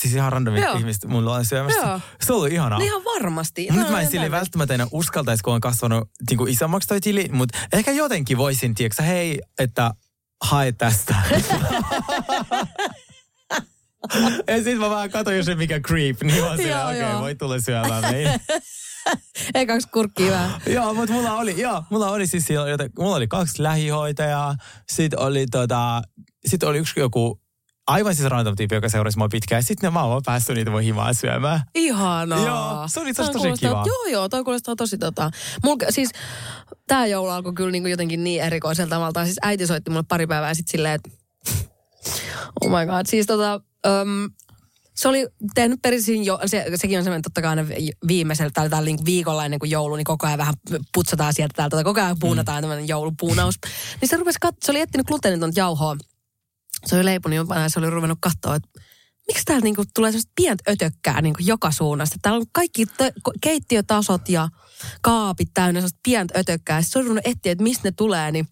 siis 0.00 0.14
ihan 0.14 0.32
randomit 0.32 0.62
Joo. 0.62 0.74
ihmiset 0.74 1.04
mun 1.04 1.24
luo 1.24 1.44
syömässä. 1.44 1.80
Joo. 1.80 2.00
Se 2.20 2.32
on 2.32 2.36
ollut 2.36 2.52
ihanaa. 2.52 2.78
No 2.78 2.84
ihan 2.84 3.04
varmasti. 3.04 3.68
Nyt 3.70 3.84
No, 3.84 3.90
mä 3.90 4.00
en 4.00 4.10
sille 4.10 4.30
välttämättä 4.30 4.74
enää 4.74 4.86
uskaltaisi, 4.90 5.42
kun 5.42 5.54
on 5.54 5.60
kasvanut 5.60 6.10
niin 6.30 6.38
kuin 6.38 6.52
isommaksi 6.52 6.88
toi 6.88 7.00
tili, 7.00 7.28
mutta 7.32 7.58
ehkä 7.72 7.92
jotenkin 7.92 8.38
voisin, 8.38 8.74
tiedätkö, 8.74 9.02
hei, 9.02 9.40
että 9.58 9.90
hae 10.40 10.72
tästä. 10.72 11.14
ja 14.48 14.56
sitten 14.56 14.78
mä 14.78 14.90
vaan 14.90 15.10
katsoin, 15.10 15.36
jos 15.36 15.48
ei 15.48 15.54
mikä 15.54 15.80
creep, 15.80 16.22
niin 16.22 16.40
mä 16.40 16.46
oon 16.46 16.54
okei, 16.54 16.72
okay, 16.72 17.20
voi 17.20 17.34
tulla 17.34 17.60
syömään 17.60 18.02
meidän. 18.02 18.40
Ekaksi 19.54 19.88
kurkkiin 19.88 20.30
vähän. 20.32 20.60
joo, 20.66 20.94
mutta 20.94 21.14
mulla 21.14 21.34
oli, 21.34 21.60
joo, 21.60 21.84
mulla 21.90 22.10
oli 22.10 22.26
siis 22.26 22.50
joten, 22.50 22.90
mulla 22.98 23.16
oli 23.16 23.28
kaksi 23.28 23.62
lähihoitajaa, 23.62 24.54
sit 24.92 25.14
oli 25.14 25.46
tota, 25.46 26.02
sit 26.46 26.62
oli 26.62 26.78
yksi 26.78 27.00
joku 27.00 27.40
aivan 27.86 28.14
siis 28.14 28.28
random 28.28 28.56
tyyppi, 28.56 28.74
joka 28.74 28.88
seurasi 28.88 29.18
mua 29.18 29.28
pitkään. 29.28 29.62
Sitten 29.62 29.92
mä 29.92 30.00
oon 30.00 30.10
vaan 30.10 30.22
päässyt 30.26 30.56
niitä 30.56 30.70
mun 30.70 30.82
himaa 30.82 31.12
syömään. 31.12 31.62
Ihanaa. 31.74 32.46
Joo, 32.46 32.88
se 32.88 33.00
oli 33.00 33.14
tosi 33.14 33.32
kuulostaa- 33.32 33.70
kiva. 33.70 33.84
Joo, 33.86 34.04
joo, 34.12 34.28
toi 34.28 34.44
kuulostaa 34.44 34.76
tosi 34.76 34.98
tota. 34.98 35.30
Mulla, 35.64 35.86
siis 35.90 36.10
tää 36.86 37.06
joulu 37.06 37.30
alkoi 37.30 37.52
kyllä 37.54 37.70
niinku 37.70 37.88
jotenkin 37.88 38.24
niin 38.24 38.42
erikoisella 38.42 38.90
tavalla. 38.90 39.24
Siis 39.24 39.38
äiti 39.42 39.66
soitti 39.66 39.90
mulle 39.90 40.04
pari 40.08 40.26
päivää 40.26 40.54
sitten 40.54 40.70
silleen, 40.70 40.94
että 40.94 41.10
oh 42.60 42.70
my 42.70 42.86
god. 42.86 43.06
Siis 43.06 43.26
tota, 43.26 43.60
um, 43.86 44.30
se 44.98 45.08
oli 45.08 45.26
tehnyt 45.54 45.82
perisin 45.82 46.24
jo, 46.24 46.40
se, 46.46 46.64
sekin 46.74 46.98
on 46.98 47.04
semmoinen 47.04 47.22
totta 47.22 47.42
kai 47.42 47.48
aina 47.48 47.66
viimeisellä 48.08 48.50
tai 48.54 48.70
tällä 48.70 48.84
niinku 48.84 49.04
viikolla 49.04 49.44
ennen 49.44 49.60
kuin 49.60 49.70
joulu, 49.70 49.96
niin 49.96 50.04
koko 50.04 50.26
ajan 50.26 50.38
vähän 50.38 50.54
putsataan 50.94 51.34
sieltä 51.34 51.52
täältä, 51.56 51.76
tai 51.76 51.84
koko 51.84 52.00
ajan 52.00 52.18
puunataan 52.18 52.58
mm. 52.58 52.60
tämmöinen 52.60 52.88
joulupuunaus. 52.88 53.54
niin 54.00 54.08
se 54.08 54.16
rupesi 54.16 54.38
kat- 54.46 54.56
se 54.64 54.70
oli 54.70 54.80
etsinyt 54.80 55.06
gluteenitonta 55.06 55.60
jauhoa. 55.60 55.96
Se 56.86 56.96
oli 56.96 57.04
leipunut 57.04 57.36
jompana 57.36 57.62
ja 57.62 57.68
se 57.68 57.78
oli 57.78 57.90
ruvennut 57.90 58.18
katsoa, 58.20 58.54
että 58.54 58.68
miksi 59.28 59.44
täällä 59.44 59.64
niinku 59.64 59.84
tulee 59.94 60.10
semmoista 60.10 60.32
pientä 60.36 60.64
ötökkää 60.70 61.20
niinku 61.20 61.42
joka 61.42 61.70
suunnasta. 61.70 62.16
Täällä 62.22 62.38
on 62.38 62.46
kaikki 62.52 62.84
tö- 62.84 63.32
keittiötasot 63.40 64.28
ja 64.28 64.48
kaapit 65.02 65.48
täynnä 65.54 65.80
semmoista 65.80 66.00
pientä 66.02 66.38
ötökkää. 66.38 66.82
Sitten 66.82 66.92
se 66.92 66.98
on 66.98 67.04
ruvennut 67.04 67.26
etsiä, 67.26 67.52
että 67.52 67.64
mistä 67.64 67.88
ne 67.88 67.92
tulee, 67.96 68.32
niin 68.32 68.48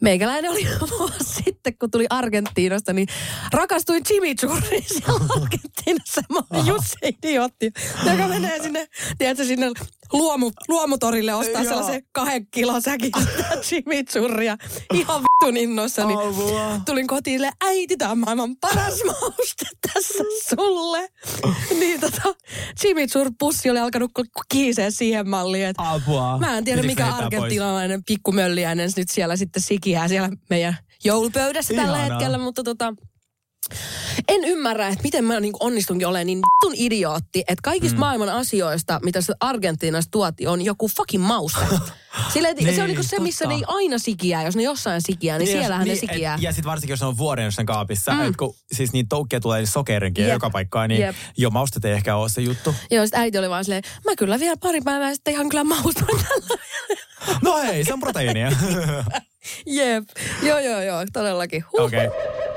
Meikäläinen 0.00 0.50
oli 0.50 0.66
vuosi 0.98 1.42
sitten, 1.44 1.78
kun 1.78 1.90
tuli 1.90 2.06
Argentiinasta, 2.10 2.92
niin 2.92 3.08
rakastuin 3.52 4.04
chimichurriin 4.04 4.84
siellä 4.86 5.20
Argentiinassa. 5.36 6.20
Mä 6.32 6.40
olen 6.50 6.66
just 6.66 6.84
se 6.84 7.08
idiootti, 7.08 7.72
joka 8.06 8.28
menee 8.28 8.62
sinne, 8.62 8.88
tiedätkö, 9.18 9.44
sinne 9.44 9.66
luomu, 10.12 10.50
luomutorille 10.68 11.34
ostaa 11.34 11.62
Joo. 11.62 11.68
sellaisen 11.68 12.02
kahden 12.12 12.46
kilon 12.46 12.82
säkin 12.82 13.12
chimichurria. 13.60 14.56
Ihan 14.94 15.22
vittun 15.22 15.56
innoissani. 15.56 16.14
Apua. 16.14 16.80
Tulin 16.86 17.06
kotiin 17.06 17.34
silleen, 17.34 17.52
äiti, 17.64 17.96
tämä 17.96 18.10
on 18.10 18.18
maailman 18.18 18.56
paras 18.56 19.04
mauste 19.04 19.66
tässä 19.92 20.24
sulle. 20.48 21.08
niin 21.80 22.00
tota, 22.00 22.34
chimichurri-pussi 22.80 23.70
oli 23.70 23.78
alkanut 23.78 24.10
kiiseä 24.48 24.90
siihen 24.90 25.28
malliin, 25.28 25.66
että 25.66 25.90
Apua. 25.90 26.38
Mä 26.38 26.58
en 26.58 26.64
tiedä, 26.64 26.82
Pitikö 26.82 27.02
mikä 27.04 27.14
argentinalainen 27.14 28.04
pikkumölliäinen 28.04 28.90
nyt 28.96 29.08
siellä 29.08 29.36
sitten 29.36 29.62
sikiää 29.62 30.08
siellä 30.08 30.30
meidän 30.50 30.76
joulupöydässä 31.04 31.74
tällä 31.74 31.96
Ihanaa. 31.96 32.08
hetkellä, 32.08 32.38
mutta 32.38 32.62
tota... 32.64 32.94
En 34.28 34.44
ymmärrä, 34.44 34.88
että 34.88 35.02
miten 35.04 35.24
mä 35.24 35.40
niin 35.40 35.52
onnistunkin 35.60 36.06
olemaan 36.08 36.26
niin 36.26 36.38
vittun 36.38 36.74
idiootti, 36.86 37.40
että 37.40 37.62
kaikista 37.62 37.96
mm. 37.96 38.00
maailman 38.00 38.28
asioista, 38.28 39.00
mitä 39.02 39.20
se 39.20 39.34
Argentiinasta 39.40 40.10
tuoti, 40.10 40.46
on 40.46 40.62
joku 40.62 40.88
fucking 40.96 41.26
mauste. 41.26 41.60
Sillä 42.32 42.52
niin, 42.52 42.64
se 42.64 42.70
on 42.70 42.76
Niin, 42.76 42.86
niinku 42.86 43.02
se, 43.02 43.18
missä 43.18 43.44
totta. 43.44 43.54
ne 43.58 43.60
ei 43.60 43.64
aina 43.76 43.98
sikiää. 43.98 44.42
Jos 44.44 44.56
ne 44.56 44.62
jossain 44.62 45.02
sikiää, 45.02 45.38
niin, 45.38 45.50
jos- 45.52 45.58
siellähän 45.60 45.86
ne 45.86 45.92
et- 45.92 46.00
sikiää. 46.00 46.38
Ja 46.40 46.52
sitten 46.52 46.70
varsinkin, 46.70 46.92
jos 46.92 47.02
on 47.02 47.18
vuoden 47.18 47.44
jossain 47.44 47.66
kaapissa, 47.66 48.12
mm. 48.12 48.34
kun 48.38 48.54
siis 48.72 48.92
niitä 48.92 49.08
toukkeja 49.08 49.40
tulee 49.40 49.66
sokerinkin 49.66 50.24
Jep. 50.24 50.32
joka 50.32 50.50
paikkaan, 50.50 50.88
niin 50.88 51.00
Jep. 51.00 51.16
jo 51.36 51.50
maustet 51.50 51.84
ei 51.84 51.92
ehkä 51.92 52.16
ole 52.16 52.28
se 52.28 52.40
juttu. 52.40 52.74
Joo, 52.90 53.04
sit 53.06 53.14
äiti 53.14 53.38
oli 53.38 53.50
vaan 53.50 53.64
silleen, 53.64 53.82
mä 54.04 54.16
kyllä 54.16 54.40
vielä 54.40 54.56
pari 54.56 54.80
päivää 54.80 55.14
sitten 55.14 55.34
ihan 55.34 55.48
kyllä 55.48 55.64
tällä. 55.94 56.58
No 57.42 57.56
hei, 57.62 57.84
se 57.84 57.92
on 57.92 58.00
proteiinia. 58.00 58.52
Jep, 59.66 60.04
joo 60.42 60.58
joo 60.58 60.80
joo, 60.82 61.04
todellakin. 61.12 61.64
Huh. 61.72 61.80
Okei. 61.84 62.06
Okay. 62.06 62.55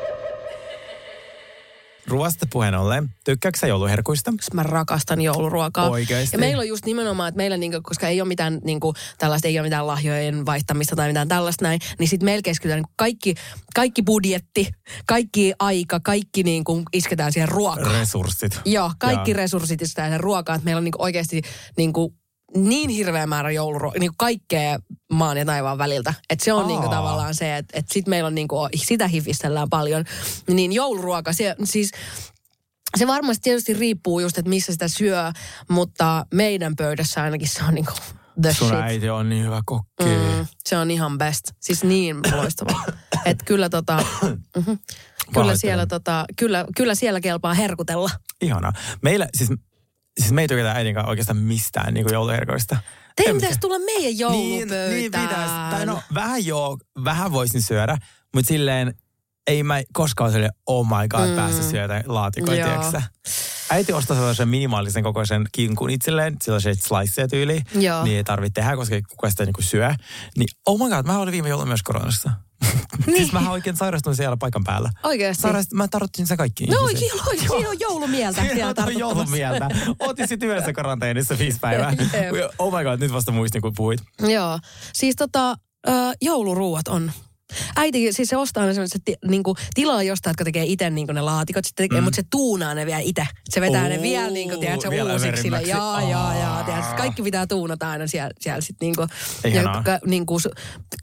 Ruoasta 2.10 2.45
puheen 2.52 2.76
ollen, 2.76 3.10
tykkääksä 3.26 3.67
jouluherkuista? 3.67 4.34
mä 4.54 4.63
rakastan 4.63 5.22
jouluruokaa. 5.22 5.89
Oikeesti? 5.89 6.36
Ja 6.36 6.39
meillä 6.39 6.62
on 6.62 6.67
just 6.67 6.86
nimenomaan, 6.86 7.30
että 7.30 7.38
meillä 7.38 7.58
niinku, 7.58 7.80
koska 7.84 8.08
ei 8.08 8.22
ole 8.22 8.28
mitään 8.28 8.60
niinku, 8.63 8.93
tällaista, 9.17 9.48
ei 9.48 9.60
ole 9.60 9.65
mitään 9.65 9.88
lahjojen 9.88 10.45
vaihtamista 10.45 10.95
tai 10.95 11.08
mitään 11.08 11.28
tällaista 11.28 11.65
näin, 11.65 11.80
niin 12.00 12.08
sitten 12.08 12.26
meillä 12.26 12.41
keskitytään 12.41 12.78
niinku 12.78 12.93
kaikki, 12.95 13.36
kaikki 13.76 14.02
budjetti, 14.04 14.69
kaikki 15.06 15.54
aika, 15.60 16.00
kaikki 16.00 16.43
niinku 16.43 16.84
isketään 16.93 17.34
siihen 17.34 17.50
ruokaan. 17.50 17.91
Resurssit. 18.00 18.62
Joo, 18.65 18.91
kaikki 19.00 19.32
Joo. 19.32 19.38
resurssit 19.38 19.82
isketään 19.82 20.10
siihen 20.10 20.19
ruokaan, 20.19 20.56
että 20.56 20.65
meillä 20.65 20.78
on 20.78 20.84
niinku 20.84 21.02
oikeasti 21.02 21.41
niinku 21.78 22.19
niin 22.56 22.90
hirveä 22.90 23.28
määrä 23.28 23.52
jouluruokaa, 23.52 24.00
niin 24.00 24.12
kaikkea 24.18 24.80
maan 25.12 25.38
ja 25.38 25.46
taivaan 25.46 25.78
väliltä. 25.78 26.14
Että 26.30 26.46
se 26.46 26.54
on 26.54 26.68
niin 26.68 26.80
kuin 26.80 26.90
Aa. 26.90 26.96
tavallaan 26.96 27.36
se, 27.36 27.58
että, 27.58 27.80
että 27.80 27.94
sit 27.94 28.08
meillä 28.08 28.28
on 28.28 28.36
niin 28.36 28.48
kuin, 28.48 28.70
sitä 28.76 29.08
hifistellään 29.08 29.70
paljon. 29.70 30.06
Niin 30.48 30.72
jouluruoka, 30.72 31.34
se, 31.34 31.56
siis 31.64 31.92
se 32.98 33.08
varmasti 33.08 33.44
tietysti 33.44 33.74
riippuu 33.74 34.20
just, 34.20 34.38
että 34.38 34.50
missä 34.50 34.72
sitä 34.72 34.88
syö, 34.88 35.32
mutta 35.70 36.26
meidän 36.34 36.76
pöydässä 36.76 37.24
ainakin 37.24 37.48
se 37.48 37.64
on 37.64 37.74
niinku 37.74 37.94
the 38.42 38.54
Sun 38.54 38.68
shit. 38.68 38.80
äiti 38.80 39.10
on 39.10 39.30
niin 39.30 39.46
hyvä 39.46 39.62
kokki. 39.66 40.06
Mm, 40.06 40.48
se 40.66 40.78
on 40.78 40.92
ihan 40.92 41.18
best. 41.18 41.44
Siis 41.60 41.84
niin 41.84 42.18
loistava. 42.36 42.82
että 43.26 43.46
kyllä 43.46 43.70
tota, 43.70 44.04
mhm. 44.58 44.72
kyllä 45.34 45.58
siellä 45.58 45.86
tota, 45.86 46.26
kyllä, 46.36 46.66
kyllä 46.76 46.96
siellä 46.96 47.22
kelpaa 47.22 47.54
herkutella. 47.54 48.10
Ihanaa. 48.42 48.74
Meillä, 49.02 49.28
siis, 49.38 49.50
siis 50.19 50.32
me 50.32 50.41
ei 50.41 50.48
tykätä 50.48 50.72
äidin 50.72 50.95
kanssa 50.95 51.10
oikeastaan 51.10 51.38
mistään 51.38 51.93
niin 51.93 52.06
jouluherkoista. 52.12 52.78
Teidän 53.15 53.36
pitäisi 53.36 53.60
tulla 53.60 53.80
meidän 53.80 54.02
Niin, 54.04 54.19
joulupöytään. 54.19 54.89
niin 54.89 55.12
pitäisi. 55.12 55.54
Tai 55.72 55.86
no, 55.86 56.02
vähän 56.13 56.45
joo, 56.45 56.78
vähän 57.04 57.32
voisin 57.32 57.62
syödä, 57.62 57.98
mutta 58.36 58.48
silleen 58.48 58.93
ei 59.50 59.64
mä 59.64 59.82
koskaan 59.94 60.32
sille 60.32 60.50
oh 60.66 60.88
my 60.88 61.08
god, 61.10 61.28
mm. 61.28 61.78
jotain 61.82 62.04
laatikoita, 62.06 62.62
Joo. 62.62 62.70
tiedätkö? 62.70 63.02
Äiti 63.72 63.94
ostaa 63.94 64.18
sellaisen 64.18 64.48
minimaalisen 64.50 65.04
kokoisen 65.04 65.46
kinkun 65.52 65.90
itselleen, 65.90 66.36
sellaisia 66.42 66.74
sliceja 66.76 67.28
tyyliin. 67.28 67.64
Joo. 67.76 68.04
Niin 68.04 68.18
ei 68.18 68.24
tarvitse 68.24 68.62
tehdä, 68.62 68.76
koska 68.76 68.96
ei 68.96 69.02
kukaan 69.02 69.32
sitä 69.32 69.46
niinku 69.46 69.62
syö. 69.62 69.94
Niin 70.38 70.48
oh 70.66 70.80
my 70.80 70.90
god, 70.96 71.06
mä 71.06 71.20
olin 71.20 71.32
viime 71.32 71.50
jouluna 71.50 71.68
myös 71.68 71.84
koronassa. 71.84 72.32
Niin. 73.06 73.18
siis 73.18 73.32
mä 73.32 73.52
oikein 73.52 73.76
sairastuin 73.76 74.16
siellä 74.16 74.38
paikan 74.38 74.64
päällä. 74.64 74.90
Oikeasti? 75.04 75.42
Sairast, 75.42 75.74
mä 75.74 75.88
tarvitsin 75.88 76.28
sen 76.28 76.38
kaikki 76.38 76.66
No 76.66 76.80
oikein, 76.80 77.12
oikein, 77.28 77.50
siinä 77.50 77.70
on 77.70 77.80
joulumieltä 77.80 78.36
Siinä 78.42 78.54
siellä 78.54 78.70
on 78.70 78.76
tartuttamassa. 78.76 79.16
joulumieltä. 79.16 79.70
Otin 80.00 80.28
sitten 80.28 80.50
yhdessä 80.50 80.74
karanteenissa 80.74 81.38
viisi 81.38 81.60
päivää. 81.60 81.94
Oh 82.60 82.78
my 82.78 82.84
god, 82.84 83.00
nyt 83.00 83.14
vasta 83.14 83.32
muistin, 83.32 83.62
kun 83.62 83.74
puhuit. 83.76 84.00
Joo. 84.22 84.60
Siis 84.94 85.16
tota, 85.16 85.56
jouluruuat 86.22 86.88
on. 86.88 87.12
Äiti, 87.76 88.14
siis 88.14 88.30
se 88.30 88.38
ostaa 88.38 88.66
ne 88.66 88.74
sellaiset, 88.74 89.02
ti, 89.06 89.16
niinku, 89.28 89.56
tilaa 89.74 90.04
jostain, 90.04 90.32
jotka 90.32 90.44
tekee 90.44 90.64
itse 90.66 90.90
niinku 90.90 91.14
ne 91.14 91.22
laatikot, 91.22 91.66
sitten 91.66 91.84
tekee, 91.84 92.02
mm. 92.02 92.04
mutta 92.04 92.16
se 92.16 92.24
tuunaa 92.32 92.74
ne 92.74 92.86
vielä 92.86 93.00
itse. 93.00 93.28
Se 93.50 93.62
vetää 93.62 93.90
ne 93.90 93.96
Oo, 93.98 94.02
vielä, 94.02 94.30
niinku, 94.30 94.58
tiedätkö, 94.58 94.90
vielä 94.90 95.14
uusiksi. 95.14 95.42
Sille. 95.42 95.62
Jaa, 95.62 96.02
jaa, 96.02 96.36
jaa. 96.36 96.58
Aa. 96.58 96.64
Tiedätkö, 96.64 96.96
kaikki 96.98 97.22
pitää 97.24 97.48
tuunata 97.48 97.90
aina 97.90 98.08
siellä, 98.08 98.32
siellä 98.40 98.62
sitten 98.62 98.86
niinku. 98.86 99.08
Ihanaa. 99.46 99.76
Ja, 99.76 99.84
ka- 99.84 100.00
niinku, 100.06 100.38
su- 100.40 100.62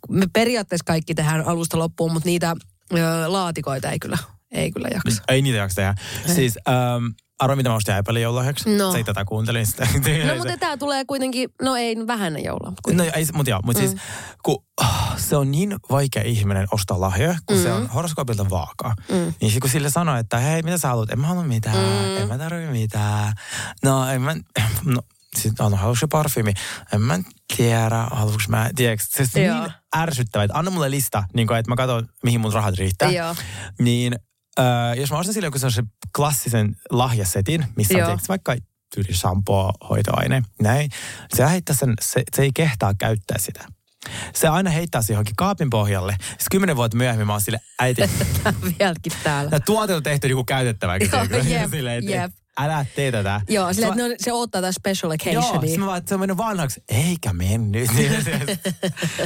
me 0.08 0.26
periaatteessa 0.32 0.84
kaikki 0.84 1.14
tehdään 1.14 1.46
alusta 1.46 1.78
loppuun, 1.78 2.12
mutta 2.12 2.28
niitä 2.28 2.56
ö, 2.92 2.96
laatikoita 3.26 3.90
ei 3.90 3.98
kyllä, 3.98 4.18
ei 4.52 4.70
kyllä 4.72 4.88
jaksa. 4.94 5.22
Ei 5.28 5.42
niitä 5.42 5.58
jaksa 5.58 5.74
tehdä. 5.74 5.94
Siis, 6.34 6.58
ähm, 6.68 7.06
arvo 7.38 7.56
mitä 7.56 7.68
mä 7.68 7.74
ostin 7.74 7.94
äipälle 7.94 8.20
joululahjaksi? 8.20 8.76
No. 8.76 8.92
Sä 8.92 8.98
tätä 9.04 9.24
kuuntelin 9.24 9.66
sitä. 9.66 9.88
No 10.28 10.36
mutta 10.36 10.56
tämä 10.56 10.76
tulee 10.76 11.04
kuitenkin, 11.04 11.48
no 11.62 11.76
ei 11.76 11.96
vähän 12.06 12.44
joulua. 12.44 12.72
No 12.92 13.04
ei, 13.04 13.26
mutta 13.32 13.50
joo, 13.50 13.60
mutta 13.64 13.82
mm. 13.82 13.88
siis 13.88 14.00
kun 14.42 14.64
oh, 14.80 15.18
se 15.18 15.36
on 15.36 15.50
niin 15.50 15.76
vaikea 15.90 16.22
ihminen 16.22 16.68
ostaa 16.70 17.00
lahjoja, 17.00 17.38
kun 17.46 17.56
mm. 17.56 17.62
se 17.62 17.72
on 17.72 17.86
horoskoopilta 17.86 18.50
vaakaa. 18.50 18.94
Mm. 19.08 19.34
Niin 19.40 19.50
sit 19.50 19.60
kun 19.60 19.70
sille 19.70 19.90
sanoo, 19.90 20.16
että 20.16 20.38
hei, 20.38 20.62
mitä 20.62 20.78
sä 20.78 20.88
haluat? 20.88 21.10
En 21.10 21.20
mä 21.20 21.26
halua 21.26 21.44
mitään, 21.44 21.76
mm. 21.76 22.16
en 22.22 22.28
mä 22.28 22.38
tarvi 22.38 22.66
mitään. 22.66 23.32
No 23.84 24.08
en 24.08 24.22
mä, 24.22 24.34
no 24.84 25.02
sitten 25.36 25.70
no, 25.70 25.76
haluatko 25.76 26.00
se 26.00 26.06
parfyymi? 26.06 26.52
En 26.92 27.02
mä 27.02 27.18
tiedä, 27.56 28.06
haluatko 28.10 28.42
mä, 28.48 28.70
tiedätkö, 28.76 29.04
se 29.10 29.22
on 29.22 29.62
niin 29.62 29.72
ärsyttävää, 29.96 30.44
että 30.44 30.58
anna 30.58 30.70
mulle 30.70 30.90
lista, 30.90 31.24
niin 31.34 31.46
kuin, 31.46 31.58
että 31.58 31.70
mä 31.70 31.76
katson, 31.76 32.08
mihin 32.24 32.40
mun 32.40 32.52
rahat 32.52 32.74
riittää. 32.74 33.10
Joo. 33.10 33.34
Niin 33.78 34.16
äh, 34.58 34.96
jos 34.98 35.10
mä 35.10 35.18
ostan 35.18 35.34
sille 35.34 35.46
joku 35.46 35.58
sellaisen 35.58 35.86
klassisen 36.16 36.76
lahjasetin, 36.90 37.66
missä 37.76 37.94
on 37.94 37.98
Joo. 37.98 38.06
tiedätkö, 38.06 38.28
vaikka 38.28 38.56
tyyli 38.94 39.14
shampoo, 39.14 39.72
hoitoaine, 39.90 40.42
näin. 40.62 40.90
Se, 41.34 41.50
heittää 41.50 41.76
sen, 41.76 41.94
se, 42.00 42.22
se 42.36 42.42
ei 42.42 42.50
kehtaa 42.54 42.94
käyttää 42.94 43.38
sitä. 43.38 43.64
Se 44.34 44.48
aina 44.48 44.70
heittää 44.70 45.02
se 45.02 45.12
johonkin 45.12 45.36
kaapin 45.36 45.70
pohjalle. 45.70 46.16
Sitten 46.20 46.46
kymmenen 46.50 46.76
vuotta 46.76 46.96
myöhemmin 46.96 47.26
mä 47.26 47.32
oon 47.32 47.40
sille, 47.40 47.60
äiti, 47.80 48.02
Vieläkin 48.78 49.12
täällä. 49.22 49.50
tämä 49.50 49.60
tuote 49.60 49.94
on 49.94 50.02
tehty 50.02 50.28
niinku 50.28 50.44
käytettäväksi. 50.44 51.08
Joo, 51.12 51.22
jep, 51.48 51.70
Silleen, 51.70 51.98
että 51.98 52.10
jep. 52.10 52.32
älä 52.58 52.86
tee 52.96 53.12
tätä. 53.12 53.40
Joo, 53.48 53.72
sillä, 53.72 53.86
Mä- 53.86 53.92
että 53.92 54.02
ne 54.02 54.10
on, 54.12 54.14
se 54.18 54.32
ottaa 54.32 54.60
tätä 54.62 54.72
special 54.72 55.12
Joo, 55.12 55.42
occasionia. 55.42 55.70
sit 55.70 55.78
mä 55.80 55.86
vaan, 55.86 55.98
että 55.98 56.08
se 56.08 56.14
on 56.14 56.20
mennyt 56.20 56.36
vanhaksi. 56.36 56.82
Eikä 56.88 57.32
mennyt. 57.32 57.90
niin, 57.96 58.12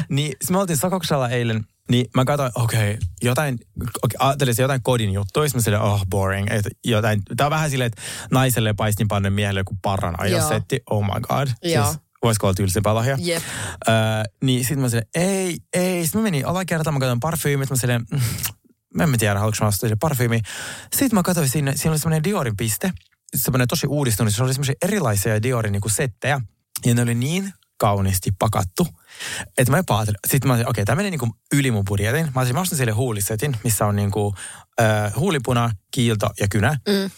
niin 0.09 0.33
sit 0.41 0.51
me 0.51 0.59
oltiin 0.59 0.77
Sakoksella 0.77 1.29
eilen, 1.29 1.65
niin 1.91 2.07
mä 2.17 2.25
katsoin, 2.25 2.53
okei, 2.55 2.91
okay, 2.91 3.03
jotain, 3.23 3.59
okay, 4.03 4.17
ajattelin 4.19 4.55
se 4.55 4.63
jotain 4.63 4.83
kodin 4.83 5.13
juttuja, 5.13 5.49
sit 5.49 5.55
mä 5.55 5.63
silleen, 5.63 5.83
oh 5.83 6.07
boring, 6.11 6.51
että 6.51 6.71
jotain, 6.85 7.23
tää 7.37 7.47
on 7.47 7.51
vähän 7.51 7.71
silleen, 7.71 7.87
että 7.87 8.03
naiselle 8.31 8.75
paistinpanne 8.75 9.31
miehelle 9.31 9.61
joku 9.61 9.77
parran 9.83 10.21
ajosetti, 10.21 10.81
oh 10.91 11.03
my 11.03 11.21
god. 11.21 11.49
Joo. 11.63 11.85
Siis, 11.85 11.99
voisiko 12.23 12.47
olla 12.47 12.55
tylsempää 12.55 12.95
lahja? 12.95 13.17
Jep. 13.21 13.43
Öö, 13.89 13.95
niin 14.45 14.65
sit 14.65 14.79
mä 14.79 14.89
silleen, 14.89 15.09
ei, 15.15 15.59
ei. 15.73 16.03
Sitten 16.03 16.21
mä 16.21 16.23
menin 16.23 16.47
alakertaan, 16.47 16.95
mä 16.95 17.01
katsoin 17.01 17.21
parfyymit, 17.21 17.71
mä 17.71 17.77
silleen, 17.77 18.05
mm, 18.13 18.21
mä 18.95 19.03
en 19.03 19.11
mä 19.11 19.17
tiedä, 19.17 19.39
haluatko 19.39 19.65
mä 19.65 19.69
ostaa 19.69 19.89
se 19.89 19.97
parfyymi. 20.01 20.41
Sitten 20.93 21.15
mä 21.15 21.23
katsoin 21.23 21.49
sinne, 21.49 21.77
siinä 21.77 21.91
oli 21.91 21.99
semmoinen 21.99 22.25
Diorin 22.25 22.57
piste, 22.57 22.93
semmoinen 23.37 23.69
tosi 23.69 23.87
uudistunut, 23.87 24.35
se 24.35 24.43
oli 24.43 24.55
semmoisia 24.55 24.75
erilaisia 24.83 25.43
Diorin 25.43 25.73
niinku 25.73 25.89
settejä, 25.89 26.41
ja 26.87 26.95
ne 26.95 27.03
oli 27.03 27.15
niin 27.15 27.53
kauniisti 27.81 28.31
pakattu, 28.39 28.87
että 29.59 29.71
mä 29.71 29.77
jopa 29.77 29.97
ajattelin, 29.97 30.19
sitten 30.27 30.51
mä 30.51 30.59
okei, 30.67 30.85
tämä 30.85 30.97
meni 30.97 31.11
niinku 31.11 31.29
yli 31.55 31.71
mun 31.71 31.85
budjetin. 31.85 32.29
Mä 32.35 32.41
olisin, 32.41 32.55
mä 32.55 32.61
ostan 32.61 32.79
sille 32.79 32.93
huulisetin, 32.93 33.57
missä 33.65 33.87
on 33.87 33.97
niinku 33.97 34.35
äh, 34.81 35.13
huulipuna, 35.17 35.71
kiilto 35.91 36.31
ja 36.41 36.49
kynä. 36.49 36.79
Mm. 36.89 37.11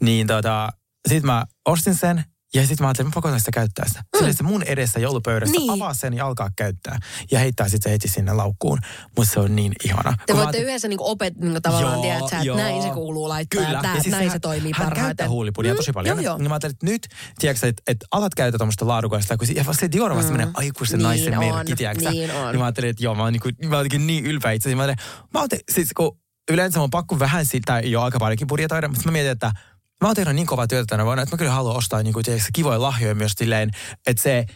Niin 0.00 0.26
tota, 0.26 0.68
sitten 1.08 1.26
mä 1.26 1.44
ostin 1.64 1.94
sen, 1.94 2.24
ja 2.56 2.66
sitten 2.66 2.84
mä 2.84 2.88
ajattelin, 2.88 3.08
että 3.08 3.16
mä 3.18 3.22
pakotan 3.22 3.40
sitä 3.40 3.50
käyttää 3.50 3.88
sitä. 3.88 4.00
Mm. 4.00 4.06
Silleen 4.18 4.36
se 4.36 4.42
mun 4.42 4.62
edessä 4.62 5.00
joulupöydässä, 5.00 5.52
Niin. 5.52 5.60
niin. 5.60 5.82
avaa 5.82 5.94
sen 5.94 6.14
ja 6.14 6.26
alkaa 6.26 6.50
käyttää. 6.56 6.98
Ja 7.30 7.38
heittää 7.38 7.68
sitten 7.68 7.90
se 7.90 7.94
heti 7.94 8.08
sinne 8.08 8.32
laukkuun. 8.32 8.78
Mutta 9.16 9.32
se 9.34 9.40
on 9.40 9.56
niin 9.56 9.72
ihana. 9.84 10.02
Te 10.02 10.08
Kun 10.08 10.16
mä 10.16 10.16
voitte 10.26 10.40
ajattelin- 10.42 10.66
yhdessä 10.68 10.88
niinku 10.88 11.10
opet, 11.10 11.36
niinku 11.36 11.60
tavallaan 11.60 11.94
Joo, 11.94 12.02
tiedät 12.02 12.20
sä, 12.30 12.36
että 12.36 12.46
joo. 12.46 12.56
näin 12.56 12.82
se 12.82 12.88
kuuluu 12.90 13.28
laittaa 13.28 13.64
Kyllä. 13.64 13.76
ja 13.78 13.82
tää, 13.82 13.94
Ja 13.96 14.02
siis 14.02 14.12
näin 14.12 14.24
hän- 14.28 14.32
se 14.32 14.38
toimii 14.38 14.72
hän 14.74 14.84
parhaiten. 14.86 15.04
käyttää 15.06 15.28
huulipunia 15.28 15.74
tosi 15.74 15.92
paljon. 15.92 16.16
Joo, 16.16 16.24
joo. 16.24 16.38
Niin 16.38 16.48
mä 16.48 16.54
ajattelin, 16.54 16.74
että 16.74 16.86
nyt, 16.86 17.06
tiedätkö 17.38 17.66
että, 17.68 17.82
että 17.86 18.06
alat 18.10 18.34
käyttää 18.34 18.58
tuommoista 18.58 18.86
laadukasta, 18.88 19.36
kun 19.36 19.46
se, 19.46 19.52
ja 19.52 19.64
se 19.72 19.92
Dior 19.92 20.10
on 20.10 20.16
vasta 20.18 20.32
mm. 20.32 20.50
aikuisen 20.54 20.98
Niin 20.98 21.04
naisen 21.04 21.38
on, 21.38 21.44
merkki, 21.44 21.76
tiedätkö 21.76 22.10
niin 22.10 22.30
on. 22.30 22.46
Niin 22.52 22.58
mä 22.58 22.64
ajattelin, 22.64 22.90
että 22.90 23.04
joo, 23.04 23.14
mä 23.14 23.22
oon, 23.22 23.32
niin 23.32 23.40
kuin, 23.40 23.54
mä 23.68 23.76
oon 23.76 23.86
niin 23.98 24.26
ylpeä 24.26 24.52
itse. 24.52 24.74
Mä 24.74 24.82
ajattelin, 24.82 25.10
mä 25.34 25.48
te, 25.48 25.58
siis 25.72 25.88
kun 25.96 26.18
yleensä 26.50 26.82
on 26.82 26.90
pakko 26.90 27.18
vähän 27.18 27.46
sitä 27.46 27.80
jo 27.80 28.02
aika 28.02 28.18
paljonkin 28.18 28.46
budjetoida, 28.46 28.88
mutta 28.88 29.02
mä 29.04 29.12
mietin, 29.12 29.30
että 29.32 29.52
mä 30.02 30.08
oon 30.08 30.16
tehnyt 30.16 30.34
niin 30.34 30.46
kovaa 30.46 30.66
työtä 30.66 30.86
tänä 30.86 31.04
vuonna, 31.04 31.22
että 31.22 31.34
mä 31.34 31.38
kyllä 31.38 31.50
haluan 31.50 31.76
ostaa 31.76 32.02
niin 32.02 32.12
kuin, 32.12 32.24
tiedätkö, 32.24 32.48
kivoja 32.54 32.82
lahjoja 32.82 33.14
myös 33.14 33.32
silleen, 33.32 33.70
että 34.06 34.22
se, 34.22 34.46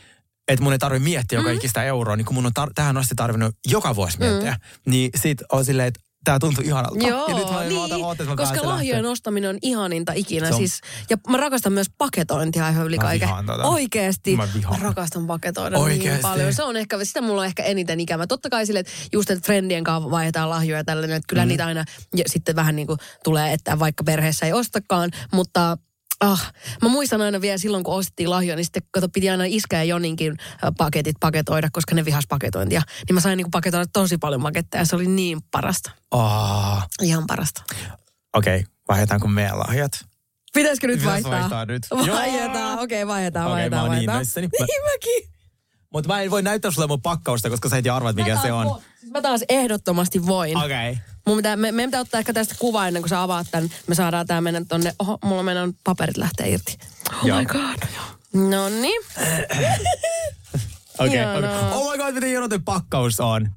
että 0.48 0.62
mun 0.62 0.72
ei 0.72 0.78
tarvitse 0.78 1.04
miettiä 1.04 1.38
joka 1.38 1.50
ikistä 1.50 1.82
euroa, 1.82 2.16
niin 2.16 2.24
kuin 2.24 2.34
mun 2.34 2.46
on 2.46 2.52
tar- 2.60 2.72
tähän 2.74 2.96
asti 2.96 3.14
tarvinnut 3.14 3.54
joka 3.68 3.96
vuosi 3.96 4.18
miettiä. 4.18 4.56
Niin 4.86 5.10
sit 5.14 5.42
on 5.52 5.64
silleen, 5.64 5.88
että 5.88 6.00
tää 6.24 6.38
tuntuu 6.38 6.64
ihanalta. 6.64 7.06
Joo, 7.06 7.28
ja 7.28 7.34
nyt 7.34 7.50
mä, 7.50 7.60
niin, 7.64 7.74
mä 7.74 7.84
otan, 7.84 8.02
ootan, 8.02 8.24
että 8.28 8.42
mä 8.42 8.48
koska 8.48 8.68
lahjojen 8.68 9.06
ostaminen 9.06 9.50
on 9.50 9.58
ihaninta 9.62 10.12
ikinä. 10.12 10.46
Se 10.48 10.52
on- 10.54 10.58
Siis, 10.58 10.80
ja 11.10 11.16
mä 11.28 11.36
rakastan 11.36 11.72
myös 11.72 11.86
paketointia 11.98 12.68
ihan 12.68 12.86
yli 12.86 12.96
Mä 12.96 13.02
kaiken. 13.02 13.28
tota. 13.46 13.64
Oikeesti. 13.64 14.36
Mä 14.36 14.48
vihaan. 14.54 14.82
rakastan 14.82 15.26
paketoida 15.26 15.76
niin 15.76 15.84
Oikeesti. 15.84 16.22
paljon. 16.22 16.54
Se 16.54 16.62
on 16.62 16.76
ehkä, 16.76 17.04
sitä 17.04 17.20
mulla 17.20 17.40
on 17.40 17.46
ehkä 17.46 17.62
eniten 17.62 18.00
ikävä. 18.00 18.26
Totta 18.26 18.50
kai 18.50 18.66
sille, 18.66 18.78
että 18.80 18.92
just 19.12 19.30
että 19.30 19.46
friendien 19.46 19.84
kanssa 19.84 20.10
vaihdetaan 20.10 20.50
lahjoja 20.50 20.78
ja 20.80 20.84
tällainen, 20.84 21.16
että 21.16 21.26
kyllä 21.28 21.42
mm. 21.44 21.48
niitä 21.48 21.66
aina 21.66 21.84
ja 22.16 22.24
sitten 22.26 22.56
vähän 22.56 22.76
niin 22.76 22.86
kuin 22.86 22.98
tulee, 23.24 23.52
että 23.52 23.78
vaikka 23.78 24.04
perheessä 24.04 24.46
ei 24.46 24.52
ostakaan, 24.52 25.10
mutta 25.32 25.78
Ah, 26.20 26.52
mä 26.82 26.88
muistan 26.88 27.20
aina 27.20 27.40
vielä 27.40 27.58
silloin, 27.58 27.84
kun 27.84 27.94
ostettiin 27.94 28.30
lahjoja, 28.30 28.56
niin 28.56 28.64
sitten 28.64 28.82
kato, 28.90 29.08
piti 29.08 29.30
aina 29.30 29.44
iskä 29.46 29.76
ja 29.76 29.84
Joninkin 29.84 30.36
paketit 30.78 31.16
paketoida, 31.20 31.68
koska 31.72 31.94
ne 31.94 32.04
vihas 32.04 32.24
paketointia. 32.28 32.82
Niin 33.08 33.14
mä 33.14 33.20
sain 33.20 33.36
niin 33.36 33.50
paketoida 33.50 33.86
tosi 33.92 34.18
paljon 34.18 34.42
paketteja 34.42 34.80
ja 34.80 34.84
se 34.86 34.96
oli 34.96 35.06
niin 35.06 35.38
parasta. 35.50 35.90
Oh, 36.10 36.82
Ihan 37.02 37.24
parasta. 37.26 37.62
Okei, 38.34 38.60
okay, 38.60 38.72
vaihdetaanko 38.88 39.28
meidän 39.28 39.58
lahjat? 39.58 39.92
Pitäisikö 40.54 40.86
nyt 40.86 40.98
Pitäis 40.98 41.12
vaihtaa? 41.24 41.40
vaihtaa 41.40 41.66
nyt. 41.66 41.82
Vaihdetaan, 42.16 42.78
okei, 42.78 43.02
okay, 43.02 43.06
vaihdetaan, 43.06 43.46
Okei, 43.46 43.54
vaihdetaan, 43.54 43.70
mä 43.70 43.88
oon 43.90 43.98
niin 43.98 44.06
vaihdetaan. 44.12 44.44
Mä- 44.60 44.66
Niin 44.66 44.82
mäkin. 44.92 45.30
Mutta 45.92 46.08
mä 46.08 46.22
en 46.22 46.30
voi 46.30 46.42
näyttää 46.42 46.70
sulle 46.70 46.86
mun 46.86 47.02
pakkausta, 47.02 47.50
koska 47.50 47.68
sä 47.68 47.76
et 47.76 47.86
arvat, 47.86 48.16
mikä 48.16 48.38
se 48.42 48.52
on. 48.52 48.66
vo- 48.66 48.82
siis 49.00 49.12
Mä 49.12 49.22
taas 49.22 49.44
ehdottomasti 49.48 50.26
voin. 50.26 50.56
Okei. 50.56 50.90
Okay. 50.90 51.02
Mun 51.30 51.36
pitää, 51.36 51.56
me, 51.56 51.72
meidän 51.72 51.90
pitää 51.90 52.00
ottaa 52.00 52.18
ehkä 52.18 52.32
tästä 52.32 52.54
kuva 52.58 52.86
ennen 52.86 53.02
kuin 53.02 53.10
sä 53.10 53.22
avaat 53.22 53.46
tän. 53.50 53.70
Me 53.86 53.94
saadaan 53.94 54.26
tää 54.26 54.40
mennä 54.40 54.62
tonne. 54.68 54.94
Oho, 54.98 55.18
mulla 55.24 55.42
meidän 55.42 55.72
paperit 55.84 56.16
lähtee 56.16 56.48
irti. 56.48 56.78
Oh 57.12 57.26
Joo. 57.26 57.38
my 57.38 57.46
god. 57.46 57.88
No 58.34 58.68
niin. 58.68 59.02
Okei, 60.98 61.14
Ihanaa. 61.20 61.38
okei. 61.38 61.78
Oh 61.78 61.90
my 61.92 61.98
god, 61.98 62.14
miten 62.14 62.28
hieno 62.28 62.48
pakkaus 62.64 63.20
on. 63.20 63.50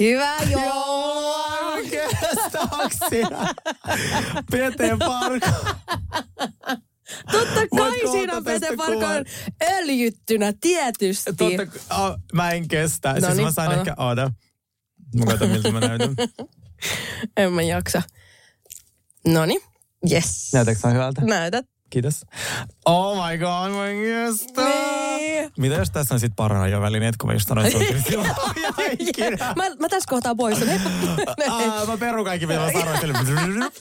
Hyvä 0.00 0.36
joo. 0.50 1.76
Kestääkö 1.90 3.26
Pete 4.50 4.96
Parko. 4.98 5.46
Totta 7.32 7.54
kai 7.54 7.68
Voitko 7.72 8.12
siinä 8.12 8.36
on 8.36 8.44
Pete 8.44 8.76
Parkoon 8.76 8.98
kuvan? 8.98 9.24
öljyttynä, 9.72 10.52
tietysti. 10.60 11.32
Totta, 11.32 11.62
oh, 11.98 12.16
mä 12.32 12.50
en 12.50 12.68
kestä. 12.68 13.12
No 13.12 13.20
siis 13.20 13.36
niin, 13.36 13.46
mä 13.46 13.52
sain 13.52 13.72
ehkä, 13.72 13.94
oota. 13.96 14.32
Mä 15.14 15.26
katson, 15.26 15.48
miltä 15.48 15.70
mä 15.70 15.80
näytän. 15.80 16.14
En 17.36 17.52
mä 17.52 17.62
jaksa. 17.62 18.02
Noni. 19.26 19.60
Yes. 20.12 20.52
Näytätkö 20.52 20.80
sä 20.80 20.88
hyvältä? 20.88 21.20
Näytät. 21.24 21.66
Kiitos. 21.90 22.26
Oh 22.86 23.28
my 23.28 23.38
god, 23.38 23.70
mä 23.70 23.86
kestä. 24.02 24.62
Niin. 25.16 25.52
Mitä 25.58 25.74
jos 25.74 25.90
tässä 25.90 26.14
on 26.14 26.20
sit 26.20 26.32
parhaajavavälineet, 26.36 27.16
kun 27.16 27.28
mä 27.28 27.32
just 27.32 27.48
sanoin, 27.48 27.66
että 27.66 28.10
se 28.10 28.18
on. 28.18 28.26
Mä, 29.56 29.64
mä 29.78 29.88
tässä 29.88 30.10
kohtaa 30.10 30.34
poistun. 30.34 30.68
Aa, 31.48 31.86
mä 31.86 31.96
perun 31.96 32.24
kaikki, 32.24 32.46
mitä 32.46 32.60
mä 32.60 32.72
sanoin. 32.72 33.72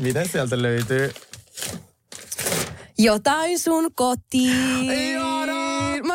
Mitä 0.00 0.24
sieltä 0.28 0.62
löytyy? 0.62 1.12
Jotain 2.98 3.58
sun 3.58 3.94
kotiin. 3.94 4.90
Ihanaa! 4.90 5.61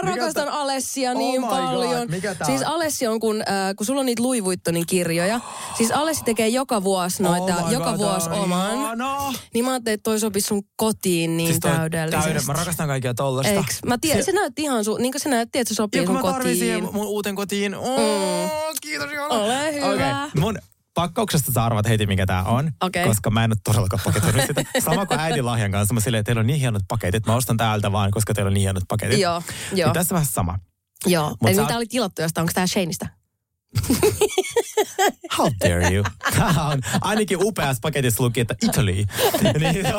Mä 0.03 0.12
Mikä 0.12 0.21
rakastan 0.21 0.49
Alessia 0.49 1.12
Oh 1.12 1.17
niin 1.17 1.41
God, 1.41 1.49
paljon. 1.49 2.12
mikä 2.12 2.36
tää 2.36 2.47
siis 2.47 2.62
on? 2.62 2.67
Alessi 2.67 3.07
on, 3.07 3.19
kun, 3.19 3.41
äh, 3.41 3.75
kun 3.77 3.86
sulla 3.86 3.99
on 3.99 4.05
niitä 4.05 4.23
Louis 4.23 4.43
Vuittonin 4.43 4.86
kirjoja. 4.88 5.39
Siis 5.77 5.91
Alessi 5.91 6.23
tekee 6.23 6.47
joka 6.47 6.83
vuosi 6.83 7.23
noita, 7.23 7.55
Oh 7.57 7.71
joka 7.71 7.86
God, 7.91 7.97
vuosi 7.97 8.29
oman. 8.29 8.73
ihanaa. 8.79 9.33
Niin 9.53 9.65
mä 9.65 9.71
ajattelin, 9.71 9.93
että 9.93 10.03
toi 10.03 10.19
sopisi 10.19 10.47
sun 10.47 10.62
kotiin 10.75 11.38
niin 11.38 11.47
Siis 11.47 11.60
täydellisesti. 11.60 12.25
täyden- 12.29 12.45
Mä 12.47 12.53
rakastan 12.53 12.88
kaikkia 12.88 13.13
tollasta. 13.13 13.51
Eiks? 13.53 13.79
Mä 13.86 13.97
tiedän, 14.01 14.23
se, 14.23 14.31
näytti 14.31 14.62
ihan 14.62 14.83
sun, 14.86 15.01
niin 15.01 15.12
kuin 15.12 15.21
se 15.21 15.29
näytti, 15.29 15.60
että 15.60 15.69
se 15.73 15.75
sopii 15.75 16.01
Ja 16.01 16.07
kun 16.07 16.15
sun 16.17 16.25
mä 16.25 16.31
tarvin 16.33 16.57
siihen 16.57 16.81
kotiin. 16.81 16.95
mun 16.95 17.07
uuteen 17.07 17.36
kotiin. 17.36 17.75
Oh, 17.75 18.51
Kiitos 18.81 19.12
Joona. 19.13 19.36
Ole 19.36 19.73
hyvä. 19.73 19.88
Okei, 20.23 20.41
mun 20.41 20.57
pakkauksesta 20.97 21.51
sä 21.51 21.65
arvat 21.65 21.88
heti, 21.88 22.07
mikä 22.07 22.25
tää 22.25 22.43
on. 22.43 22.71
Okei. 22.81 23.05
Koska 23.05 23.29
mä 23.29 23.43
en 23.43 23.51
ole 23.51 23.57
todellakaan 23.63 24.01
paketoinut 24.03 24.41
sitä. 24.47 24.63
Sama 24.79 25.05
kuin 25.05 25.19
äidin 25.19 25.45
lahjan 25.45 25.71
kanssa. 25.71 25.93
Mä 25.93 25.99
silleen, 25.99 26.19
että 26.19 26.25
teillä 26.29 26.39
on 26.39 26.47
niin 26.47 26.60
hienot 26.60 26.81
paketit. 26.88 27.25
Mä 27.25 27.36
ostan 27.36 27.57
täältä 27.57 27.91
vaan, 27.91 28.12
koska 28.12 28.33
teillä 28.33 28.47
on 28.47 28.53
niin 28.53 28.62
hienot 28.62 28.83
paketit. 28.88 29.19
Joo, 29.19 29.41
joo. 29.73 29.88
Niin 29.88 29.93
tässä 29.93 30.13
vähän 30.13 30.25
sama. 30.25 30.60
Joo. 31.05 31.29
Mut 31.29 31.38
Eli 31.45 31.55
sä 31.55 31.62
mitä 31.62 31.73
oot- 31.73 31.77
oli 31.77 31.86
tilattu 31.86 32.21
josta? 32.21 32.41
Onko 32.41 32.53
tää 32.55 32.67
Shaneista? 32.67 33.07
How 35.38 35.51
dare 35.60 35.93
you? 35.93 36.03
Tää 36.36 36.67
on 36.67 36.81
ainakin 37.01 37.38
upeassa 37.41 37.81
paketissa 37.81 38.23
luki, 38.23 38.39
että 38.39 38.55
Italy. 38.63 38.93
niin, 39.60 39.86
äh, 39.86 39.93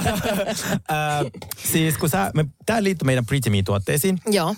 siis 1.65 1.99
kun 1.99 2.09
sä, 2.09 2.31
me, 2.35 2.45
tää 2.67 2.83
liittyy 2.83 3.07
meidän 3.07 3.27
Pretty 3.27 3.51
Me-tuotteisiin. 3.51 4.19
Joo. 4.27 4.55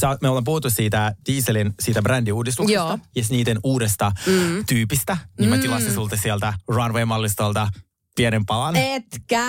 Sä, 0.00 0.18
me 0.22 0.28
ollaan 0.28 0.44
puhuttu 0.44 0.70
siitä 0.70 1.14
dieselin, 1.26 1.74
siitä 1.80 2.02
brändiuudistuksesta 2.02 2.74
Joo. 2.74 2.98
ja 3.16 3.22
niiden 3.30 3.58
uudesta 3.62 4.12
mm. 4.26 4.66
tyypistä. 4.66 5.16
Niin 5.38 5.50
mä 5.50 5.58
tilasin 5.58 5.94
sulta 5.94 6.16
sieltä 6.16 6.52
runway-mallistolta 6.68 7.68
pienen 8.16 8.46
palan. 8.46 8.76
Etkä 8.76 9.46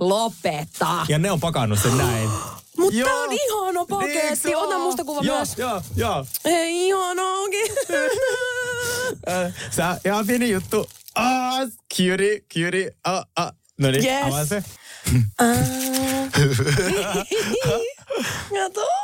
lopeta. 0.00 1.06
Ja 1.08 1.18
ne 1.18 1.30
on 1.30 1.40
pakannut 1.40 1.78
sen 1.78 1.98
näin. 1.98 2.30
Mutta 2.78 3.00
tää 3.04 3.14
on 3.14 3.32
ihana 3.32 3.80
Eikö 3.80 3.94
paketti. 3.94 4.36
se 4.36 4.56
Ota 4.56 4.78
musta 4.78 5.04
kuva 5.04 5.20
joo, 5.22 5.36
myös. 5.36 5.58
Joo, 5.58 5.82
joo. 5.96 6.26
Ei 6.44 6.86
ihana 6.88 7.22
onkin. 7.22 7.66
Äh, 9.28 9.52
Sä, 9.70 10.00
ihan 10.04 10.26
pieni 10.26 10.50
juttu. 10.50 10.86
Ah, 11.14 11.60
cutie, 11.96 12.40
cutie. 12.54 12.90
Ah, 13.04 13.24
ah. 13.36 13.52
No 13.80 13.90
niin, 13.90 14.04
Yes. 14.04 14.24
avaa 14.26 14.46
se. 14.46 14.64
Kato. 18.54 19.03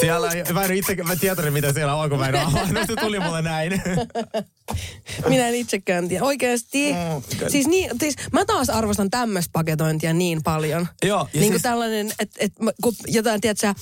Siellä, 0.00 0.28
mä 0.52 0.62
en 0.64 0.74
itse, 0.74 0.94
mä 0.94 1.16
tiedän 1.16 1.52
mitä 1.52 1.72
siellä 1.72 1.94
on, 1.94 2.10
kun 2.10 2.18
mä 2.18 2.28
en 2.28 2.34
avaa. 2.46 2.66
Se 2.86 2.96
tuli 3.00 3.20
mulle 3.20 3.42
näin. 3.42 3.82
Minä 5.28 5.48
en 5.48 5.54
itsekään 5.54 6.08
tiedä. 6.08 6.24
Oikeesti. 6.24 6.92
Mm, 6.92 7.48
siis, 7.48 7.66
niin, 7.66 7.90
siis 8.00 8.14
mä 8.32 8.44
taas 8.44 8.70
arvostan 8.70 9.10
tämmöistä 9.10 9.50
paketointia 9.52 10.12
niin 10.12 10.42
paljon. 10.42 10.88
Joo, 11.02 11.18
ja 11.18 11.24
niin 11.32 11.42
kuin 11.42 11.52
siis- 11.52 11.62
tällainen, 11.62 12.12
että 12.18 12.36
et, 12.40 12.52
mä- 12.60 12.70
kun 12.82 12.94
jotain, 13.06 13.40
tiedätkö, 13.40 13.74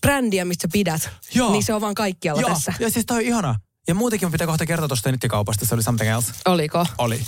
brändiä, 0.00 0.44
mistä 0.44 0.62
sä 0.62 0.68
pidät, 0.72 1.10
Joo. 1.34 1.52
niin 1.52 1.62
se 1.62 1.74
on 1.74 1.80
vaan 1.80 1.94
kaikkialla 1.94 2.40
Joo, 2.40 2.50
tässä. 2.50 2.74
ja 2.80 2.90
siis 2.90 3.06
tää 3.06 3.16
on 3.16 3.22
ihana. 3.22 3.54
Ja 3.88 3.94
muutenkin 3.94 4.26
mun 4.26 4.32
pitää 4.32 4.46
kohta 4.46 4.66
kertoa 4.66 4.88
tuosta 4.88 5.10
nettikaupasta, 5.10 5.66
se 5.66 5.74
oli 5.74 5.82
something 5.82 6.10
else. 6.10 6.32
Oliko? 6.46 6.86
Oli. 6.98 7.20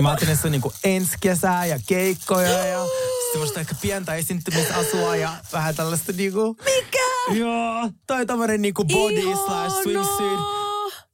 Mä 0.00 0.08
ajattelin, 0.08 0.32
että 0.32 0.42
se 0.42 0.48
on 0.48 0.52
niinku 0.52 0.72
ensi 0.84 1.16
kesää 1.20 1.66
ja 1.66 1.78
keikkoja 1.86 2.66
ja 2.66 2.84
semmoista 3.32 3.60
ehkä 3.60 3.74
pientä 3.82 4.14
esiintymisasua 4.14 5.16
ja 5.16 5.32
vähän 5.52 5.74
tällaista 5.74 6.12
niinku... 6.12 6.56
Mikä? 6.64 7.38
Joo, 7.40 7.90
tai 8.06 8.26
tämmönen 8.26 8.62
niinku 8.62 8.84
body 8.84 9.36
slash 9.46 9.82
swimsuit. 9.82 10.61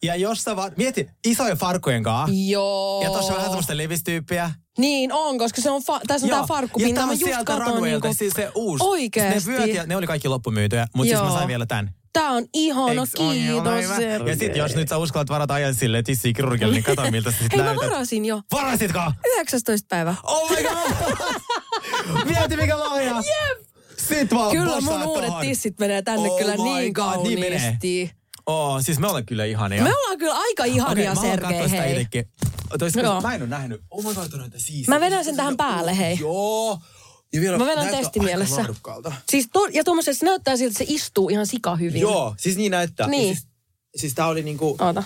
Ja 0.02 0.16
jos 0.16 0.42
sä 0.44 0.56
vaan, 0.56 0.72
mieti, 0.76 1.10
isojen 1.26 1.56
farkkujen 1.56 2.02
kaa. 2.02 2.28
Joo. 2.48 3.02
Ja 3.02 3.10
tossa 3.10 3.32
vähän 3.32 3.46
semmoista 3.46 3.76
levistyyppiä. 3.76 4.50
Niin 4.78 5.12
on, 5.12 5.38
koska 5.38 5.62
se 5.62 5.70
on 5.70 5.82
fa- 5.82 6.00
tässä 6.06 6.26
on 6.26 6.28
Joo. 6.30 6.38
tää 6.38 6.46
farkkupinta. 6.46 6.90
Ja 6.90 6.94
tää 6.94 7.06
Mä 7.06 7.12
on 7.12 7.20
just 7.20 7.24
sieltä 7.32 7.44
katon 7.44 7.66
runwaylta, 7.66 8.08
niinku- 8.08 8.18
siis 8.18 8.32
se 8.36 8.50
uusi. 8.54 8.84
Oikeesti. 8.84 9.50
Ne 9.50 9.56
vyöt 9.58 9.74
ja 9.74 9.86
ne 9.86 9.96
oli 9.96 10.06
kaikki 10.06 10.28
loppumyytyjä, 10.28 10.86
mutta 10.94 11.10
siis 11.10 11.22
mä 11.30 11.32
sain 11.32 11.48
vielä 11.48 11.66
tän. 11.66 11.94
Tää 12.12 12.30
on 12.30 12.44
ihana, 12.54 13.00
Eiks 13.02 13.14
on 13.18 13.34
ihana 13.34 13.70
kiitos. 13.78 13.96
Sergei. 13.96 14.28
Ja 14.32 14.36
sit 14.36 14.56
jos 14.56 14.74
nyt 14.76 14.88
sä 14.88 14.96
uskallat 14.98 15.28
varata 15.28 15.54
ajan 15.54 15.74
silleen 15.74 16.04
tissiin 16.04 16.34
kirurgille, 16.34 16.72
niin 16.74 16.84
kato 16.84 17.10
miltä 17.10 17.30
sä 17.30 17.38
sit 17.38 17.52
Hei, 17.52 17.58
mä 17.58 17.64
näytät. 17.64 17.90
varasin 17.90 18.24
jo. 18.24 18.40
Varasitko? 18.52 19.00
19. 19.24 19.86
päivä. 19.88 20.14
Oh 20.22 20.50
my 20.50 20.56
god! 20.56 22.24
Mieti 22.26 22.56
mikä 22.56 22.78
lahja! 22.78 23.14
Jep! 23.14 23.68
Sit 23.96 24.34
vaan 24.34 24.50
Kyllä 24.50 24.80
mun 24.80 25.02
uudet 25.02 25.26
tohon. 25.26 25.40
tissit 25.40 25.78
menee 25.78 26.02
tänne 26.02 26.28
Oh 26.30 26.38
kyllä 26.38 26.54
niin 26.56 26.92
God, 26.92 27.22
niin 27.22 27.40
menee. 27.40 27.78
Oh, 28.48 28.82
siis 28.82 28.98
me 28.98 29.06
ollaan 29.06 29.26
kyllä 29.26 29.44
ihania. 29.44 29.82
Me 29.82 29.94
ollaan 29.96 30.18
kyllä 30.18 30.34
aika 30.34 30.64
ihania, 30.64 31.14
mä 31.14 31.20
katsoa 31.20 31.30
Sergei, 31.36 31.68
sitä 31.68 31.82
hei. 31.82 31.92
itekin. 32.00 32.28
Otoisiko, 32.74 33.04
Joo. 33.04 33.20
mä 33.20 33.34
en 33.34 33.42
ole 33.42 33.48
nähnyt. 33.48 33.80
Oh 33.90 34.04
my 34.04 34.14
god, 34.14 34.32
on 34.32 34.40
näitä 34.40 34.58
siistiä. 34.58 34.94
Mä 34.94 35.00
vedän 35.00 35.24
sen 35.24 35.36
tähän 35.36 35.56
päälle, 35.56 35.98
hei. 35.98 36.18
Joo. 36.20 36.78
Ja 37.32 37.40
vielä 37.40 37.58
Mä 37.58 37.66
vedän 37.66 37.88
testimielessä. 37.88 38.54
aika 38.54 38.62
laadukkaalta. 38.62 39.12
Siis 39.30 39.48
to, 39.52 39.66
ja 39.66 39.84
tuommoisessa 39.84 40.20
se 40.20 40.26
näyttää 40.26 40.56
siltä, 40.56 40.70
että 40.70 40.78
se 40.78 40.84
istuu 40.88 41.28
ihan 41.28 41.46
sika 41.46 41.76
hyvin. 41.76 42.00
Joo, 42.00 42.34
siis 42.38 42.56
niin 42.56 42.70
näyttää. 42.70 43.04
Ja 43.04 43.10
Niin. 43.10 43.36
Siis, 43.36 43.48
siis 43.96 44.14
tää 44.14 44.26
oli 44.26 44.42
niinku... 44.42 44.76
Oota. 44.80 45.04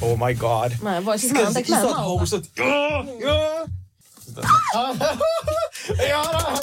Oh 0.00 0.18
my 0.18 0.34
god. 0.34 0.72
Mä 0.82 0.96
en 0.96 1.04
voi, 1.04 1.18
siis 1.18 1.32
mä 1.32 1.46
anteeksi, 1.46 1.72
mä 1.72 1.78
en 1.78 1.84
Isot 1.84 1.96
malta. 1.96 2.08
housut. 2.08 2.44
Joo, 2.56 3.04
joo. 3.20 3.66
Ihana. 6.06 6.58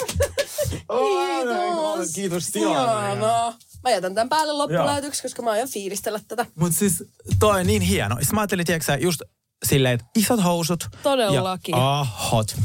Kiitos. 0.88 2.12
Kiitos 2.14 2.46
tilaa. 2.46 3.54
Mä 3.88 3.92
jätän 3.92 4.14
tämän 4.14 4.28
päälle 4.28 4.52
loppulähetyksi, 4.52 5.22
koska 5.22 5.42
mä 5.42 5.50
aion 5.50 5.68
fiilistellä 5.68 6.20
tätä. 6.28 6.46
Mut 6.54 6.74
siis 6.74 7.04
toi 7.38 7.60
on 7.60 7.66
niin 7.66 7.82
hieno. 7.82 8.16
Siis 8.16 8.32
mä 8.32 8.40
ajattelin, 8.40 8.66
tiedätkö 8.66 8.84
sä, 8.84 8.96
just 8.96 9.22
silleen, 9.66 9.94
että 9.94 10.06
isot 10.16 10.44
housut. 10.44 10.88
Todellakin. 11.02 11.72
Ja, 11.72 12.00
ah, 12.00 12.32
hot. 12.32 12.56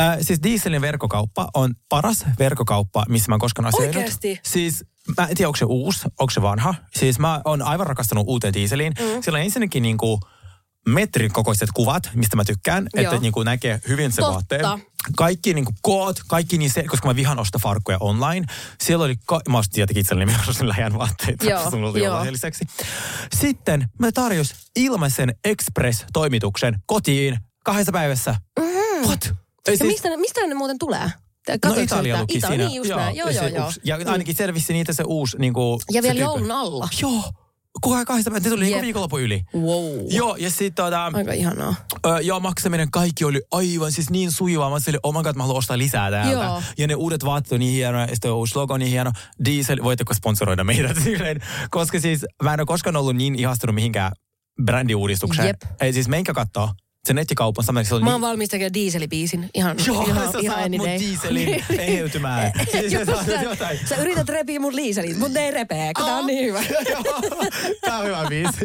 Äh, 0.00 0.16
siis 0.20 0.42
Dieselin 0.42 0.80
verkkokauppa 0.80 1.48
on 1.54 1.74
paras 1.88 2.24
verkkokauppa, 2.38 3.04
missä 3.08 3.30
mä 3.30 3.38
koskaan 3.38 3.66
asioinut. 3.66 3.96
Oikeesti? 3.96 4.40
Siis 4.42 4.84
mä 5.18 5.26
en 5.26 5.36
tiedä, 5.36 5.48
onko 5.48 5.56
se 5.56 5.64
uusi, 5.64 6.00
onko 6.20 6.30
se 6.30 6.42
vanha. 6.42 6.74
Siis 6.98 7.18
mä 7.18 7.40
oon 7.44 7.62
aivan 7.62 7.86
rakastanut 7.86 8.24
uuteen 8.28 8.54
Dieseliin. 8.54 8.92
Mm. 9.00 9.22
Siellä 9.22 9.36
on 9.36 9.44
ensinnäkin 9.44 9.82
niinku 9.82 10.20
metrin 10.86 11.32
kokoiset 11.32 11.68
kuvat, 11.74 12.10
mistä 12.14 12.36
mä 12.36 12.44
tykkään, 12.44 12.88
Joo. 12.94 13.04
että 13.04 13.22
niinku 13.22 13.42
näkee 13.42 13.80
hyvin 13.88 14.12
se 14.12 14.16
Totta. 14.16 14.32
vaatteen. 14.32 14.64
Kaikki 15.16 15.54
niinku 15.54 15.72
koot, 15.82 16.20
kaikki 16.28 16.58
niin 16.58 16.70
se, 16.70 16.82
koska 16.82 17.08
mä 17.08 17.16
vihan 17.16 17.38
ostaa 17.38 17.58
farkkuja 17.62 17.96
online. 18.00 18.46
Siellä 18.82 19.04
oli, 19.04 19.14
ka- 19.26 19.40
mä 19.48 19.58
ostin 19.58 19.74
tietenkin 19.74 20.00
itselleni, 20.00 20.32
mä 20.36 20.38
ostin 20.48 20.68
läjän 20.68 20.98
vaatteita. 20.98 21.44
Joo, 21.44 21.70
sun 21.70 21.84
oli 21.84 21.98
joo. 21.98 22.06
jollain 22.06 22.32
lisäksi. 22.32 22.64
Sitten 23.40 23.88
mä 23.98 24.12
tarjos 24.12 24.54
ilmaisen 24.76 25.34
express-toimituksen 25.44 26.78
kotiin 26.86 27.38
kahdessa 27.64 27.92
päivässä. 27.92 28.34
Mm. 28.60 28.66
What? 29.08 29.24
Ei 29.24 29.32
Ja 29.72 29.76
siis- 29.78 29.82
mistä, 29.82 30.08
ne- 30.10 30.16
mistä 30.16 30.46
ne 30.46 30.54
muuten 30.54 30.78
tulee? 30.78 31.10
No 31.48 31.54
Katsoitko 31.60 31.80
Italia 31.94 32.14
sitä? 32.14 32.22
luki 32.22 32.38
Ita, 32.38 32.46
siinä. 32.48 32.64
Niin 32.64 32.76
just 32.76 32.90
näin. 32.90 33.16
Joo, 33.16 33.28
ja 33.28 33.34
joo, 33.42 33.46
joo. 33.56 33.64
uusi- 33.66 33.80
Ja 33.84 33.98
ainakin 34.06 34.34
selvisi 34.34 34.72
niitä 34.72 34.92
se 34.92 35.02
uusi 35.06 35.36
niinku... 35.38 35.80
Ja 35.92 36.02
se 36.02 36.08
vielä 36.08 36.20
joulun 36.20 36.50
alla. 36.50 36.88
Joo. 37.00 37.22
Kukaan 37.80 38.04
kahdesta 38.04 38.30
päivää. 38.30 38.44
Ne 38.44 38.50
tuli 38.50 38.60
niinku 38.64 38.76
Jep. 38.76 38.82
viikonloppu 38.82 39.18
yli. 39.18 39.42
Wow. 39.54 40.06
Joo, 40.10 40.36
ja 40.36 40.50
sitten 40.50 40.74
tota, 40.74 41.10
Aika 41.14 41.32
ihanaa. 41.32 41.74
ö, 42.06 42.20
joo, 42.20 42.40
maksaminen 42.40 42.90
kaikki 42.90 43.24
oli 43.24 43.42
aivan 43.52 43.92
siis 43.92 44.10
niin 44.10 44.32
sujuvaa. 44.32 44.70
Mä 44.70 44.74
olin, 44.88 45.00
oh 45.02 45.14
my 45.14 45.22
god, 45.22 45.36
mä 45.36 45.42
haluan 45.42 45.58
ostaa 45.58 45.78
lisää 45.78 46.10
täältä. 46.10 46.30
Joo. 46.32 46.62
Ja 46.78 46.86
ne 46.86 46.94
uudet 46.94 47.24
vaatteet 47.24 47.52
on 47.52 47.58
niin 47.60 47.72
hienoja, 47.72 48.04
ja 48.04 48.14
sitten 48.14 48.32
uusi 48.32 48.56
logo 48.56 48.74
on 48.74 48.80
niin 48.80 48.90
hieno. 48.90 49.12
Diesel, 49.44 49.82
voitteko 49.82 50.14
sponsoroida 50.14 50.64
meidät? 50.64 50.96
Koska 51.70 52.00
siis 52.00 52.26
mä 52.42 52.54
en 52.54 52.60
ole 52.60 52.66
koskaan 52.66 52.96
ollut 52.96 53.16
niin 53.16 53.34
ihastunut 53.34 53.74
mihinkään 53.74 54.12
brändiuudistukseen. 54.64 55.46
Jep. 55.46 55.62
Ei 55.80 55.92
siis 55.92 56.08
menkää 56.08 56.34
kattoo. 56.34 56.70
Se 57.04 57.12
nettikaupan 57.14 57.64
sama, 57.64 57.84
se 57.84 57.94
on 57.94 58.00
Mä 58.00 58.04
niin... 58.04 58.12
oon 58.12 58.20
valmis 58.20 58.48
tekemään 58.48 58.74
dieselibiisin. 58.74 59.50
Ihan, 59.54 59.76
Joo, 59.86 60.02
ihan, 60.02 60.32
sä 60.32 60.38
ihan 60.38 60.58
saat 60.58 60.70
mut 60.70 60.86
day. 60.86 60.98
dieselin 60.98 61.64
eheytymään. 61.78 62.52
Siis 62.72 62.92
sä 62.92 63.04
saat 63.04 63.42
jotain. 63.42 63.78
Sä 63.88 63.96
yrität 63.96 64.28
repiä 64.28 64.60
mun 64.60 64.76
liiselit, 64.76 65.18
mutta 65.18 65.38
ne 65.38 65.44
ei 65.44 65.50
repee, 65.50 65.92
kun 65.96 66.04
tää 66.04 66.16
on 66.16 66.26
niin 66.26 66.44
hyvä. 66.44 66.62
Tää 67.86 67.98
on 67.98 68.06
hyvä 68.06 68.24
biisi. 68.28 68.64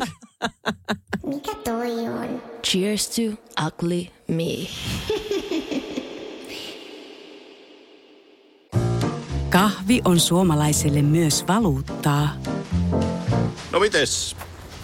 Mikä 1.26 1.52
toi 1.64 1.92
on? 2.08 2.42
Cheers 2.64 3.10
to 3.10 3.22
ugly 3.68 4.06
me. 4.28 4.68
Kahvi 9.50 10.02
on 10.06 10.20
suomalaiselle 10.20 11.02
myös 11.02 11.48
valuuttaa. 11.48 12.30
No 13.72 13.80
mites? 13.80 14.36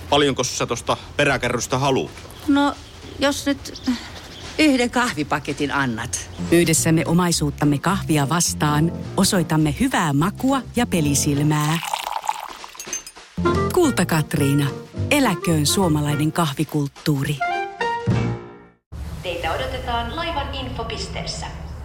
Paljonko 0.10 0.44
sä 0.44 0.66
tosta 0.66 0.98
peräkärrystä 1.18 1.78
haluat? 1.78 2.12
No, 2.48 2.76
jos 3.20 3.46
nyt 3.46 3.82
yhden 4.60 4.92
kahvipaketin 4.92 5.72
annat. 5.72 6.30
Yhdessämme 6.52 7.04
omaisuuttamme 7.06 7.78
kahvia 7.78 8.30
vastaan 8.30 8.92
osoitamme 9.18 9.76
hyvää 9.80 10.14
makua 10.14 10.62
ja 10.76 10.86
pelisilmää. 10.86 11.80
Kulta 13.74 14.06
Katriina. 14.06 14.68
Eläköön 15.12 15.66
suomalainen 15.66 16.32
kahvikulttuuri. 16.32 17.38
odotetaan 19.56 20.16
laivan 20.16 20.56
infopisteessä. 20.56 21.63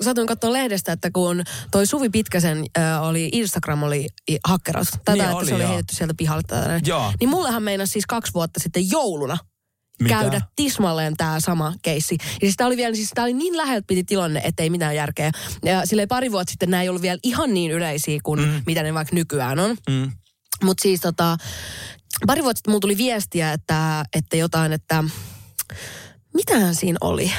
Satuin 0.00 0.26
katsoa 0.26 0.52
lehdestä, 0.52 0.92
että 0.92 1.10
kun 1.10 1.44
toi 1.70 1.86
Suvi 1.86 2.08
Pitkäsen 2.10 2.64
äh, 2.78 3.02
oli, 3.02 3.28
Instagram 3.32 3.82
oli 3.82 4.06
hakkerattu. 4.44 4.96
Tätä, 4.98 5.12
Niin 5.12 5.24
että 5.24 5.36
oli, 5.36 5.46
se 5.46 5.54
oli 5.54 5.62
joo. 5.62 5.70
heitetty 5.70 5.94
sieltä 5.94 6.14
pihalle. 6.16 6.42
Tätä. 6.46 6.80
Joo. 6.86 7.12
Niin 7.20 7.30
mullehan 7.30 7.62
meinasi 7.62 7.92
siis 7.92 8.06
kaksi 8.06 8.34
vuotta 8.34 8.60
sitten 8.60 8.90
jouluna 8.90 9.38
Mitä? 10.02 10.14
käydä 10.14 10.40
tismalleen 10.56 11.16
tämä 11.16 11.40
sama 11.40 11.74
keissi. 11.82 12.16
Ja 12.20 12.40
siis 12.40 12.54
tää 12.56 12.66
oli 12.66 12.76
vielä, 12.76 12.94
siis 12.94 13.10
tää 13.14 13.24
oli 13.24 13.32
niin 13.32 13.56
läheltä 13.56 13.84
piti 13.86 14.04
tilanne, 14.04 14.40
ettei 14.44 14.70
mitään 14.70 14.96
järkeä. 14.96 15.30
Ja 15.64 15.86
silleen 15.86 16.08
pari 16.08 16.32
vuotta 16.32 16.50
sitten 16.50 16.70
nämä 16.70 16.82
ei 16.82 16.88
ollut 16.88 17.02
vielä 17.02 17.18
ihan 17.22 17.54
niin 17.54 17.70
yleisiä 17.70 18.20
kuin 18.22 18.40
mm. 18.40 18.62
mitä 18.66 18.82
ne 18.82 18.94
vaikka 18.94 19.14
nykyään 19.14 19.58
on. 19.58 19.76
Mm. 19.88 20.12
Mutta 20.64 20.82
siis 20.82 21.00
tota, 21.00 21.36
pari 22.26 22.42
vuotta 22.42 22.58
sitten 22.58 22.72
mulla 22.72 22.80
tuli 22.80 22.96
viestiä, 22.96 23.52
että, 23.52 24.04
että 24.12 24.36
jotain, 24.36 24.72
että 24.72 25.04
mitähän 26.34 26.74
siinä 26.74 26.98
oli? 27.00 27.32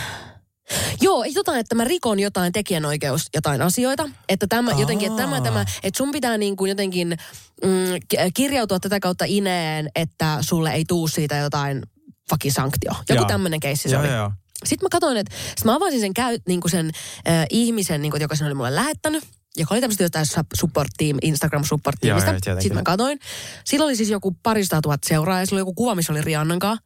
Joo, 1.02 1.24
ei 1.24 1.32
jotain, 1.36 1.60
että 1.60 1.76
mä 1.76 1.84
rikon 1.84 2.20
jotain 2.20 2.54
tekijänoikeus, 2.54 3.22
jotain 3.36 3.62
asioita. 3.62 4.10
Että 4.30 4.48
tämä 4.48 4.72
jotenkin, 4.72 5.08
että 5.12 5.24
tämä, 5.24 5.42
tämä, 5.42 5.66
että 5.84 5.98
sun 5.98 6.12
pitää 6.12 6.38
niin 6.38 6.56
kuin 6.56 6.70
jotenkin 6.70 7.18
mm, 7.64 7.70
ki- 8.08 8.18
kirjautua 8.34 8.80
tätä 8.80 9.00
kautta 9.00 9.26
ineen, 9.28 9.90
että 9.96 10.38
sulle 10.42 10.72
ei 10.72 10.86
tuu 10.86 11.08
siitä 11.08 11.38
jotain 11.38 11.84
fucking 12.30 12.56
sanktio. 12.56 12.92
Joku 13.10 13.22
Joo. 13.22 13.28
tämmöinen 13.28 13.60
keissi 13.60 13.90
se 13.90 13.96
Joo, 13.96 14.04
oli. 14.04 14.12
joo. 14.14 14.32
Sitten 14.66 14.86
mä 14.86 14.90
katsoin, 14.92 15.18
että 15.18 15.36
sit 15.56 15.66
mä 15.66 15.76
avasin 15.76 16.00
sen, 16.00 16.14
käy, 16.14 16.38
niin 16.48 16.62
kuin 16.62 16.72
sen 16.72 16.92
äh, 17.28 17.46
ihmisen, 17.50 18.02
niin 18.02 18.12
kuin, 18.12 18.22
joka 18.22 18.36
sen 18.36 18.48
oli 18.48 18.54
mulle 18.54 18.76
lähettänyt, 18.76 19.24
joka 19.58 19.74
oli 19.76 19.82
tämmöistä 19.82 20.04
jotain 20.04 20.26
sup- 20.26 20.58
support 20.60 20.92
team, 20.98 21.18
Instagram 21.22 21.64
support 21.64 21.98
Joo, 22.04 22.20
teamista. 22.20 22.50
joo. 22.52 22.62
Sitten 22.62 22.78
mä 22.78 22.84
katsoin. 22.84 23.20
Sillä 23.64 23.86
oli 23.86 23.96
siis 23.96 24.10
joku 24.10 24.36
parista 24.44 24.80
tuhat 24.82 25.00
seuraajaa, 25.08 25.46
sillä 25.46 25.56
oli 25.56 25.62
joku 25.62 25.74
kuva, 25.74 25.96
missä 25.96 26.14
oli 26.14 26.22
Rihannan 26.22 26.60
kanssa. 26.60 26.84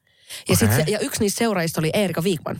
Ja, 0.50 0.56
sit 0.56 0.72
Okei. 0.72 0.86
se, 0.86 0.92
ja 0.92 1.00
yksi 1.00 1.20
niistä 1.20 1.38
seuraajista 1.38 1.82
oli 1.82 1.90
Erika 1.94 2.22
Wigman. 2.22 2.58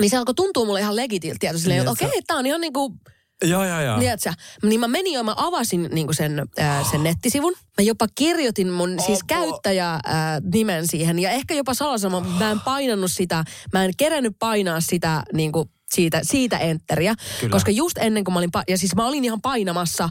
Niin 0.00 0.10
se 0.10 0.16
alkoi 0.16 0.34
tuntua 0.34 0.64
mulle 0.64 0.80
ihan 0.80 0.96
legitiltä, 0.96 1.36
tietysti 1.40 1.62
silleen, 1.62 1.80
että 1.80 2.04
Niin, 2.04 2.08
okei, 2.08 2.22
tää 2.26 2.36
on 2.36 2.46
ihan 2.46 2.60
niinku 2.60 2.94
Joo, 3.42 3.64
joo, 3.64 3.80
joo. 3.80 3.98
Tiedätkö? 3.98 4.32
Niin 4.62 4.80
mä 4.80 4.88
menin 4.88 5.12
jo, 5.12 5.22
mä 5.22 5.34
avasin 5.36 5.88
niin 5.92 6.14
sen, 6.14 6.42
ää, 6.58 6.84
sen 6.90 7.02
nettisivun. 7.02 7.52
Mä 7.52 7.84
jopa 7.84 8.06
kirjoitin 8.14 8.70
mun 8.70 8.96
siis 9.06 9.18
käyttäjä 9.26 9.90
ää, 10.04 10.40
nimen 10.52 10.88
siihen 10.88 11.18
ja 11.18 11.30
ehkä 11.30 11.54
jopa 11.54 11.74
salasama. 11.74 12.20
Mä 12.20 12.50
en 12.50 12.60
painannut 12.60 13.12
sitä, 13.12 13.44
mä 13.72 13.84
en 13.84 13.90
kerännyt 13.96 14.36
painaa 14.38 14.80
sitä 14.80 15.22
niin 15.32 15.52
kuin 15.52 15.68
siitä, 15.90 16.20
siitä 16.22 16.58
enteriä. 16.58 17.14
Kyllä. 17.40 17.52
Koska 17.52 17.70
just 17.70 17.98
ennen 17.98 18.24
kuin 18.24 18.32
mä 18.32 18.38
olin, 18.38 18.50
pa- 18.58 18.64
ja 18.68 18.78
siis 18.78 18.94
mä 18.94 19.06
olin 19.06 19.24
ihan 19.24 19.40
painamassa. 19.40 20.08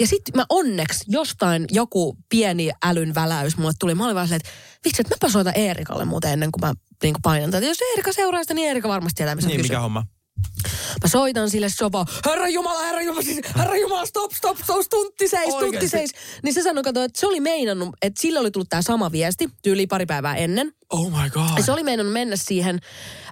Ja 0.00 0.06
sitten 0.06 0.36
mä 0.36 0.44
onneksi 0.48 1.04
jostain 1.08 1.64
joku 1.70 2.16
pieni 2.28 2.70
älyn 2.84 3.14
väläys 3.14 3.56
mulle 3.56 3.72
tuli. 3.78 3.94
Mä 3.94 4.04
olin 4.04 4.14
vaan 4.14 4.26
silleen, 4.26 4.40
että 4.46 4.50
vitsi, 4.84 5.02
että 5.02 5.14
mäpä 5.14 5.32
soitan 5.32 5.56
Eerikalle 5.56 6.04
muuten 6.04 6.32
ennen 6.32 6.52
kuin 6.52 6.60
mä 6.68 6.72
niin 7.02 7.14
kuin 7.14 7.22
painan 7.22 7.50
tätä. 7.50 7.66
Jos 7.66 7.78
Eerika 7.90 8.12
seuraa 8.12 8.42
sitä, 8.42 8.54
niin 8.54 8.68
Eerika 8.68 8.88
varmasti 8.88 9.16
tietää, 9.16 9.34
missä 9.34 9.48
Niin, 9.48 9.60
on 9.60 9.64
mikä 9.64 9.80
homma? 9.80 10.06
Mä 11.02 11.08
soitan 11.08 11.50
sille 11.50 11.68
sopa, 11.68 12.04
herra 12.26 12.48
Jumala, 12.48 12.82
herra 12.82 13.02
Jumala, 13.02 13.22
siis, 13.22 13.40
herra 13.56 13.76
Jumala, 13.76 14.06
stop, 14.06 14.32
stop, 14.32 14.58
stop, 14.58 14.86
tunti 14.90 15.28
seis, 15.28 15.54
tunti 15.54 15.88
seis. 15.88 16.10
Niin 16.42 16.54
se 16.54 16.62
sanoi, 16.62 16.82
kato, 16.82 17.02
että 17.02 17.20
se 17.20 17.26
oli 17.26 17.40
meinannut, 17.40 17.96
että 18.02 18.22
sille 18.22 18.38
oli 18.38 18.50
tullut 18.50 18.68
tämä 18.68 18.82
sama 18.82 19.12
viesti, 19.12 19.48
tyyli 19.62 19.86
pari 19.86 20.06
päivää 20.06 20.36
ennen. 20.36 20.72
Oh 20.90 21.10
my 21.10 21.30
god. 21.30 21.56
Ja 21.56 21.62
se 21.62 21.72
oli 21.72 21.82
meinannut 21.82 22.12
mennä 22.12 22.36
siihen, 22.36 22.78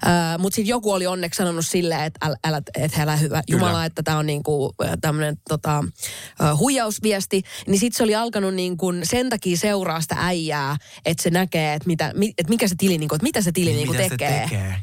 äh, 0.06 0.38
mutta 0.38 0.56
sitten 0.56 0.70
joku 0.70 0.92
oli 0.92 1.06
onneksi 1.06 1.38
sanonut 1.38 1.66
silleen, 1.66 2.02
että 2.02 2.26
älä, 2.26 2.36
älä, 2.44 2.62
et 2.78 2.98
älä 2.98 3.16
hyvä 3.16 3.42
Jumala, 3.48 3.84
että 3.84 4.02
tämä 4.02 4.18
on 4.18 4.26
niinku 4.26 4.74
tämmöinen 5.00 5.36
tota, 5.48 5.84
huijausviesti. 6.58 7.42
Niin 7.66 7.80
sitten 7.80 7.96
se 7.96 8.02
oli 8.02 8.14
alkanut 8.14 8.54
niinku 8.54 8.86
sen 9.02 9.28
takia 9.30 9.56
seuraa 9.56 10.00
sitä 10.00 10.16
äijää, 10.18 10.76
että 11.04 11.22
se 11.22 11.30
näkee, 11.30 11.74
että 11.74 11.86
mitä, 11.86 12.12
mi, 12.14 12.32
et 12.38 12.48
mikä 12.48 12.68
se 12.68 12.74
tili, 12.78 12.98
niinku, 12.98 13.14
että 13.14 13.24
mitä 13.24 13.42
se 13.42 13.52
tili 13.52 13.72
niinku 13.72 13.92
Mitä 13.92 14.02
se 14.04 14.08
tekee. 14.08 14.42
tekee? 14.42 14.76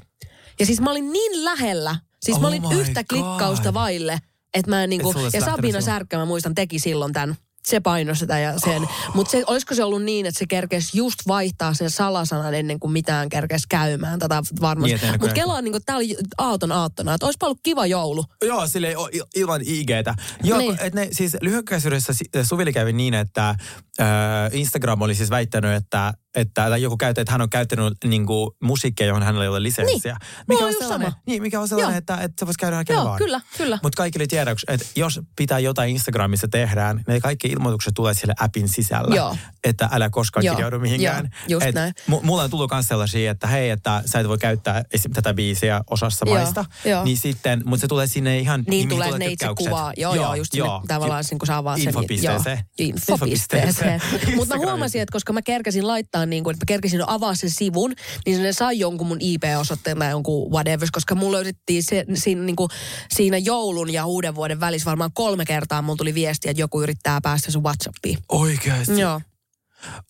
Ja 0.59 0.65
siis 0.65 0.81
mä 0.81 0.91
olin 0.91 1.11
niin 1.11 1.45
lähellä, 1.45 1.95
siis 2.25 2.39
mä 2.39 2.47
Oh 2.47 2.53
olin 2.53 2.67
my 2.67 2.81
yhtä 2.81 3.03
God. 3.03 3.07
klikkausta 3.09 3.73
vaille, 3.73 4.19
että 4.53 4.71
mä 4.71 4.83
en 4.83 4.89
niinku, 4.89 5.13
ja 5.33 5.41
Sabina. 5.41 5.81
Särkkä, 5.81 6.17
mä 6.17 6.25
muistan, 6.25 6.55
teki 6.55 6.79
silloin 6.79 7.13
tämän. 7.13 7.35
Se 7.65 7.79
painoi 7.79 8.15
sitä 8.15 8.39
ja 8.39 8.59
sen. 8.59 8.81
Oh. 8.83 8.89
Mutta 9.13 9.31
se, 9.31 9.43
olisiko 9.47 9.75
se 9.75 9.83
ollut 9.83 10.03
niin, 10.03 10.25
että 10.25 10.39
se 10.39 10.45
kerkesi 10.47 10.97
just 10.97 11.19
vaihtaa 11.27 11.73
sen 11.73 11.89
salasanan 11.89 12.53
ennen 12.53 12.79
kuin 12.79 12.91
mitään 12.91 13.29
kerkesi 13.29 13.65
käymään 13.69 14.19
tätä 14.19 14.43
varmasti. 14.61 14.95
Niin, 14.95 15.11
Mutta 15.11 15.27
ne- 15.27 15.33
kelaa, 15.33 15.61
niin 15.61 15.73
oli 15.95 16.15
aaton 16.37 16.71
aattona, 16.71 17.13
että 17.13 17.25
olisipa 17.25 17.45
ollut 17.45 17.59
kiva 17.63 17.85
joulu. 17.85 18.25
Joo, 18.45 18.67
sille 18.67 18.93
ilman 19.35 19.61
IGtä. 19.65 20.15
Joo, 20.43 20.57
Niin. 20.57 20.77
et 20.81 20.93
ne, 20.93 21.07
siis 21.11 21.37
lyhykäisyydessä 21.41 22.13
Suvili 22.43 22.73
kävi 22.73 22.93
niin, 22.93 23.13
että 23.13 23.49
äh, 23.49 24.07
Instagram 24.51 25.01
oli 25.01 25.15
siis 25.15 25.29
väittänyt, 25.29 25.71
että, 25.73 26.13
että 26.37 26.69
tai 26.69 26.81
joku 26.81 26.97
käyttäjä, 26.97 27.21
että 27.21 27.31
hän 27.31 27.41
on 27.41 27.49
käyttänyt 27.49 27.93
niin 28.03 28.25
kuin, 28.25 28.51
musiikkia, 28.63 29.07
johon 29.07 29.23
hänellä 29.23 29.43
ei 29.43 29.49
ole 29.49 29.63
lisenssiä. 29.63 30.17
Mulla 30.49 30.63
on 30.63 30.69
just 30.69 30.79
sellainen, 30.79 31.11
sama. 31.11 31.21
niin, 31.27 31.41
mikä 31.41 31.59
on 31.59 31.67
sellainen, 31.67 31.93
Joo. 31.93 31.97
että, 31.97 32.15
että 32.15 32.33
se 32.39 32.45
voisi 32.45 32.59
käydä 32.59 32.83
Joo, 32.89 33.05
vaan. 33.05 33.17
kyllä, 33.17 33.41
kyllä. 33.57 33.79
Mutta 33.83 33.97
kaikille 33.97 34.27
tiedoksi, 34.27 34.65
että 34.69 34.85
jos 34.95 35.19
pitää 35.35 35.59
jotain 35.59 35.89
Instagramissa 35.89 36.47
tehdään, 36.47 37.03
ne 37.07 37.19
kaikki 37.19 37.47
ilmoitukset 37.47 37.93
tulee 37.93 38.13
sille 38.13 38.33
appin 38.39 38.67
sisällä. 38.69 39.15
Joo. 39.15 39.37
Että 39.63 39.89
älä 39.91 40.09
koskaan 40.09 40.45
Joo, 40.45 40.55
kirjaudu 40.55 40.79
mihinkään. 40.79 41.29
joo, 41.47 41.55
just 41.59 41.65
Et 41.65 41.75
näin. 41.75 41.93
mu- 42.11 42.19
mulla 42.23 42.43
on 42.43 42.49
tullut 42.49 42.71
myös 42.71 42.85
sellaisia, 42.85 43.31
että 43.31 43.47
hei, 43.47 43.69
että 43.69 44.03
sä 44.05 44.19
et 44.19 44.27
voi 44.27 44.37
käyttää 44.37 44.83
esim. 44.93 45.11
tätä 45.11 45.33
biisiä 45.33 45.81
osassa 45.89 46.25
Joo, 46.25 46.35
maista. 46.35 46.65
joo. 46.85 47.03
Niin 47.03 47.17
sitten, 47.17 47.61
mutta 47.65 47.81
se 47.81 47.87
tulee 47.87 48.07
sinne 48.07 48.39
ihan... 48.39 48.59
Niin 48.59 48.69
mihin 48.69 48.89
tulee 48.89 49.17
ne 49.17 49.25
itse 49.25 49.47
kuvaa. 49.57 49.93
Joo, 49.97 50.15
joo, 50.15 50.35
just 50.35 50.51
sinne, 50.51 50.69
tavallaan 50.87 51.23
sen, 51.23 51.37
kun 51.37 51.47
sä 51.47 51.57
avaat 51.57 51.77
sen. 51.77 51.87
Infopisteeseen. 51.87 52.59
Joo, 52.79 52.89
infopisteeseen. 52.89 54.01
Mutta 54.35 54.55
mä 54.57 54.65
huomasin, 54.65 55.01
että 55.01 55.11
koska 55.11 55.33
mä 55.33 55.41
kerkesin 55.41 55.87
laittaa, 55.87 56.25
niin 56.29 56.43
kuin, 56.43 56.53
että 56.53 56.63
mä 56.63 56.67
kerkesin 56.67 57.09
avaa 57.09 57.35
sen 57.35 57.49
sivun, 57.49 57.93
niin 58.25 58.43
ne 58.43 58.53
sai 58.53 58.79
jonkun 58.79 59.07
mun 59.07 59.17
IP-osoitteen 59.21 59.99
tai 59.99 60.11
jonkun 60.11 60.51
whatever, 60.51 60.87
koska 60.91 61.15
mulla 61.15 61.35
löydettiin 61.35 61.83
se, 61.83 62.05
siinä, 62.13 62.43
niin 62.43 62.55
kuin, 62.55 62.69
siinä 63.09 63.37
joulun 63.37 63.93
ja 63.93 64.05
uuden 64.05 64.35
vuoden 64.35 64.59
välissä 64.59 64.85
varmaan 64.85 65.11
kolme 65.13 65.45
kertaa 65.45 65.81
mulla 65.81 65.97
tuli 65.97 66.13
viesti, 66.13 66.49
että 66.49 66.61
joku 66.61 66.81
yrittää 66.81 67.19
päästä 67.23 67.51
sun 67.51 67.63
Whatsappiin. 67.63 68.17
Oikeasti? 68.29 68.99
Joo. 68.99 69.21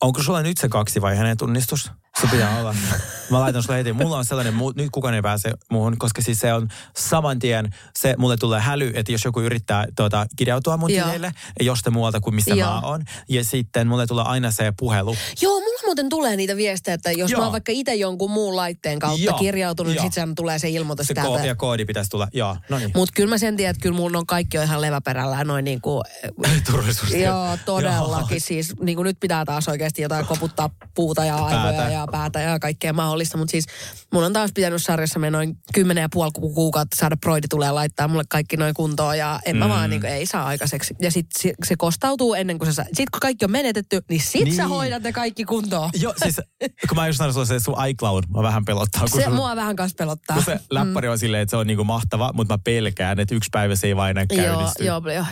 Onko 0.02 0.24
sulla 0.24 0.42
nyt 0.42 0.58
se 0.58 0.70
kaksivaiheinen 0.70 1.38
tunnistus? 1.38 1.92
Se 2.22 2.28
pitää 2.32 2.60
olla. 2.60 2.76
Mä 3.30 3.40
laitan 3.40 3.64
sulle 3.64 3.78
heti. 3.78 3.94
Mulla 3.94 4.18
on 4.18 4.26
sellainen, 4.26 4.54
mu- 4.54 4.74
nyt 4.76 4.90
kukaan 4.92 5.14
ei 5.14 5.22
pääse 5.22 5.52
muuhun, 5.72 5.98
koska 5.98 6.22
siis 6.22 6.40
se 6.40 6.54
on 6.54 6.68
saman 6.98 7.40
tien, 7.40 7.76
se 7.96 8.16
mulle 8.18 8.38
tulee 8.38 8.60
häly, 8.60 8.92
että 8.96 9.12
jos 9.12 9.26
joku 9.26 9.42
yrittää 9.42 9.86
tuota, 9.96 10.26
kirjautua 10.36 10.78
mun 10.78 10.94
Joo. 10.94 11.04
tileille, 11.06 11.32
jostain 11.60 11.94
muualta 11.94 12.20
kuin 12.20 12.36
missä 12.36 12.56
Joo. 12.56 12.70
mä 12.72 12.80
oon. 12.80 13.04
Ja 13.30 13.44
sitten 13.44 13.88
mulle 13.88 14.08
tulee 14.08 14.24
aina 14.28 14.52
se 14.52 14.74
puhelu. 14.80 15.16
Joo, 15.42 15.60
mulla 15.60 15.80
muuten 15.86 16.10
tulee 16.10 16.36
niitä 16.36 16.56
viestejä, 16.56 16.96
että 16.96 17.12
jos 17.12 17.32
Joo. 17.32 17.40
mä 17.40 17.46
oon 17.46 17.52
vaikka 17.52 17.72
itse 17.72 17.96
jonkun 17.96 18.32
muun 18.32 18.56
laitteen 18.56 19.00
kautta 19.00 19.24
Joo, 19.26 19.38
kirjautunut, 19.38 19.90
niin 19.92 19.96
joo. 19.96 20.04
sitten 20.04 20.36
tulee 20.36 20.60
se 20.60 20.70
ilmoitus 20.70 21.08
Se 21.08 21.14
täältä. 21.14 21.40
ko- 21.44 21.46
ja 21.46 21.56
koodi 21.56 21.86
pitäisi 21.86 22.10
tulla. 22.10 22.28
Joo, 22.34 22.58
no 22.70 22.78
niin. 22.78 22.92
Mutta 22.96 23.14
kyllä 23.16 23.30
mä 23.30 23.38
sen 23.38 23.58
tiedän, 23.58 23.72
että 23.72 23.82
kyllä 23.82 23.96
mulla 23.96 24.18
on 24.18 24.26
kaikki 24.26 24.58
on 24.58 24.64
ihan 24.64 24.82
leväperällä 24.82 25.44
noin 25.44 25.66
niin 25.66 25.82
kuin, 25.82 26.04
Turvallisuus. 26.72 27.12
Joo, 27.14 27.58
todellakin. 27.66 28.42
Siis 28.42 28.74
niin 28.82 28.96
kuin 28.96 29.04
nyt 29.06 29.20
pitää 29.20 29.46
taas 29.46 29.68
oikeasti 29.68 30.02
jotain 30.02 30.26
koputtaa 30.26 30.70
puuta 30.96 31.26
ja 31.26 31.36
aivoja 31.36 31.78
Päätä. 31.78 32.07
Päätä 32.12 32.42
ja 32.42 32.60
kaikkea 32.60 32.94
mahdollista. 32.94 33.38
Mutta 33.38 33.52
siis 33.52 33.66
mun 34.14 34.24
on 34.24 34.34
taas 34.34 34.52
pitänyt 34.56 34.84
sarjassa 34.84 35.20
me 35.20 35.30
noin 35.32 35.58
kymmenen 35.74 36.02
ja 36.02 36.10
puoli 36.14 36.32
ku- 36.34 36.54
kuukautta 36.54 36.96
saada 37.00 37.18
Broidi 37.18 37.48
tulee 37.48 37.72
laittaa 37.72 38.08
mulle 38.08 38.24
kaikki 38.30 38.58
noin 38.58 38.74
kuntoon 38.74 39.18
ja 39.18 39.40
en 39.46 39.58
mä 39.58 39.66
Mm. 39.66 39.70
vaan 39.72 39.90
niin 39.90 40.02
kuin, 40.02 40.14
ei 40.14 40.26
saa 40.26 40.46
aikaiseksi. 40.46 40.96
Ja 41.02 41.12
sit 41.12 41.26
se, 41.40 41.54
se 41.66 41.76
kostautuu 41.78 42.34
ennen 42.34 42.60
kuin 42.60 42.74
sä. 42.74 42.86
Sit 42.94 43.10
kun 43.10 43.20
kaikki 43.20 43.46
on 43.46 43.52
menetetty, 43.52 44.02
niin 44.10 44.22
sit 44.22 44.44
niin. 44.44 44.56
sä 44.56 44.68
hoidat 44.68 45.04
ne 45.04 45.14
kaikki 45.14 45.46
kuntoon. 45.46 45.90
Joo, 46.00 46.14
siis 46.24 46.42
kun 46.90 46.96
mä 46.96 47.08
just 47.08 47.18
sanoin 47.18 47.34
sulle 47.34 47.46
se 47.46 47.60
sun 47.60 47.86
iCloud, 47.88 48.24
mä 48.36 48.44
vähän 48.44 48.66
pelottaa. 48.66 49.02
Kun 49.12 49.20
Se 49.22 49.26
sun- 49.26 49.36
mua 49.36 49.56
vähän 49.56 49.76
kanssa 49.76 49.96
pelottaa. 49.96 50.36
Kun 50.36 50.46
se 50.46 50.60
läppäri 50.72 51.08
on 51.08 51.20
silleen, 51.20 51.42
että 51.44 51.50
se 51.50 51.58
on 51.58 51.68
niinku 51.68 51.84
mahtava, 51.84 52.32
mutta 52.34 52.54
mä 52.54 52.58
pelkään, 52.64 53.20
että 53.20 53.36
yksi 53.36 53.50
päivä 53.52 53.76
se 53.76 53.88
ei 53.88 53.96
vaan 53.96 54.10
enää 54.10 54.26
Joo, 54.32 54.44
käynnisty. 54.46 54.84
joo, 54.84 55.02
joo. 55.14 55.26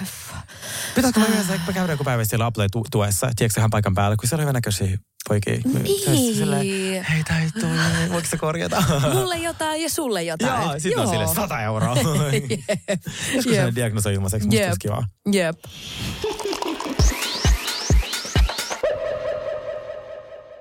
Pitäisikö 0.96 1.20
mä 1.20 1.26
yhdessä, 1.26 1.54
mä 1.54 1.74
käydään 1.74 1.90
joku 1.90 2.04
päivä 2.04 2.26
siellä 2.26 2.46
Apple-tuessa, 2.46 3.30
tiedätkö 3.36 3.60
ihan 3.62 3.70
paikan 3.70 3.94
päällä, 3.94 4.16
kun 4.18 4.30
siellä 4.30 4.42
on 4.42 4.46
hyvänäköisiä 4.46 4.98
poikia. 5.28 5.58
Niin. 5.84 6.36
Silleen, 6.36 7.04
hei 7.04 7.24
tää 7.28 7.42
ei 7.42 7.50
toimi, 7.62 7.78
voiko 8.12 8.28
se 8.28 8.38
korjata? 8.38 8.84
Mulle 9.14 9.38
jotain 9.38 9.82
ja 9.82 9.90
sulle 9.90 10.24
jotain. 10.24 10.62
Joo, 10.64 10.80
sit 10.80 10.98
on 10.98 11.08
sille 11.08 11.28
100 11.36 11.62
euroa. 11.62 11.96
Joskus 13.36 13.54
Jep. 13.56 13.66
se 13.66 13.76
diagnose 13.76 14.14
ilmaiseksi, 14.14 14.48
musta 14.48 14.60
Jep. 14.62 14.68
olisi 14.68 14.80
kivaa. 14.80 15.08
Jep. 15.32 15.56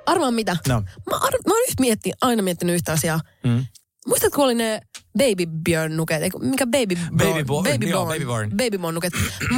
Arvaan 0.06 0.34
mitä? 0.34 0.56
No. 0.68 0.80
Mä, 1.10 1.16
ar- 1.16 1.32
mä 1.46 1.54
oon 1.54 1.62
yhtä 1.68 1.80
mietti, 1.80 2.12
aina 2.20 2.42
miettinyt 2.42 2.74
yhtä 2.74 2.92
asiaa. 2.92 3.20
Mm. 3.44 3.66
Muistatko, 4.06 4.42
oli 4.42 4.54
ne 4.54 4.80
Baby 5.18 5.46
Björn 5.46 5.96
nuket? 5.96 6.22
Mikä 6.40 6.66
Baby 6.66 6.96
Baby 7.16 7.44
Born, 7.44 7.64
Baby 7.64 7.92
Born. 7.92 8.08
Baby 8.08 8.24
Born. 8.26 8.50
Baby 8.50 8.78
Born 8.78 8.94
nuket. 8.94 9.12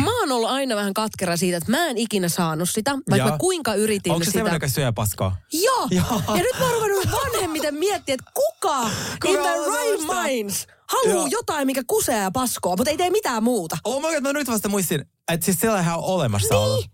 Mä 0.04 0.20
oon 0.20 0.32
ollut 0.32 0.50
aina 0.50 0.76
vähän 0.76 0.94
katkera 0.94 1.36
siitä, 1.36 1.56
että 1.56 1.70
mä 1.70 1.86
en 1.86 1.98
ikinä 1.98 2.28
saanut 2.28 2.70
sitä, 2.70 2.98
vaikka 3.10 3.30
mä 3.30 3.38
kuinka 3.38 3.74
yritin 3.74 4.12
Onko 4.12 4.24
se 4.24 4.26
sitä. 4.26 4.38
semmoinen, 4.38 4.56
joka 4.56 4.68
syö 4.68 4.92
paskaa? 4.92 5.36
Joo. 5.52 5.88
Joo. 5.90 6.22
Ja 6.28 6.36
nyt 6.36 6.58
mä 6.58 6.66
oon 6.66 6.90
ruvennut 6.90 7.20
vanhemmiten 7.24 7.74
miettiä, 7.74 8.14
että 8.14 8.30
kuka, 8.34 8.90
Kuka 9.22 9.28
in 9.28 9.38
the 9.38 9.50
right 9.50 10.24
minds 10.24 10.66
haluaa 10.88 11.28
jotain, 11.30 11.66
mikä 11.66 11.82
kusee 11.86 12.22
ja 12.22 12.30
paskoo, 12.30 12.76
mutta 12.76 12.90
ei 12.90 12.96
tee 12.96 13.10
mitään 13.10 13.42
muuta. 13.42 13.76
Oh 13.84 14.02
my 14.02 14.14
god, 14.14 14.22
mä 14.22 14.32
nyt 14.32 14.48
vasta 14.48 14.68
muistin, 14.68 15.04
että 15.32 15.44
siis 15.44 15.60
sellainen 15.60 15.92
on 15.92 16.04
olemassa 16.04 16.54
niin. 16.54 16.64
ollut. 16.64 16.86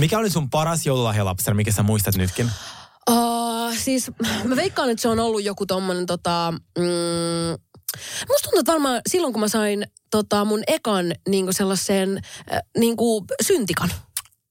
Mikä 0.00 0.18
oli 0.18 0.30
sun 0.30 0.50
paras 0.50 0.86
joululahja 0.86 1.24
lapsena, 1.24 1.54
mikä 1.54 1.72
sä 1.72 1.82
muistat 1.82 2.16
nytkin? 2.16 2.50
Uh, 3.10 3.76
siis 3.76 4.10
mä 4.44 4.56
veikkaan, 4.56 4.90
että 4.90 5.02
se 5.02 5.08
on 5.08 5.20
ollut 5.20 5.44
joku 5.44 5.66
tommonen 5.66 6.06
tota... 6.06 6.54
Mm, 6.78 6.84
musta 8.28 8.42
tuntuu, 8.42 8.60
että 8.60 8.72
varmaan 8.72 9.00
silloin, 9.08 9.32
kun 9.32 9.40
mä 9.40 9.48
sain 9.48 9.86
tota, 10.10 10.44
mun 10.44 10.62
ekan 10.66 11.12
niinku 11.28 11.52
sellaisen 11.52 12.20
äh, 12.52 12.60
niinku 12.78 13.24
syntikan. 13.42 13.90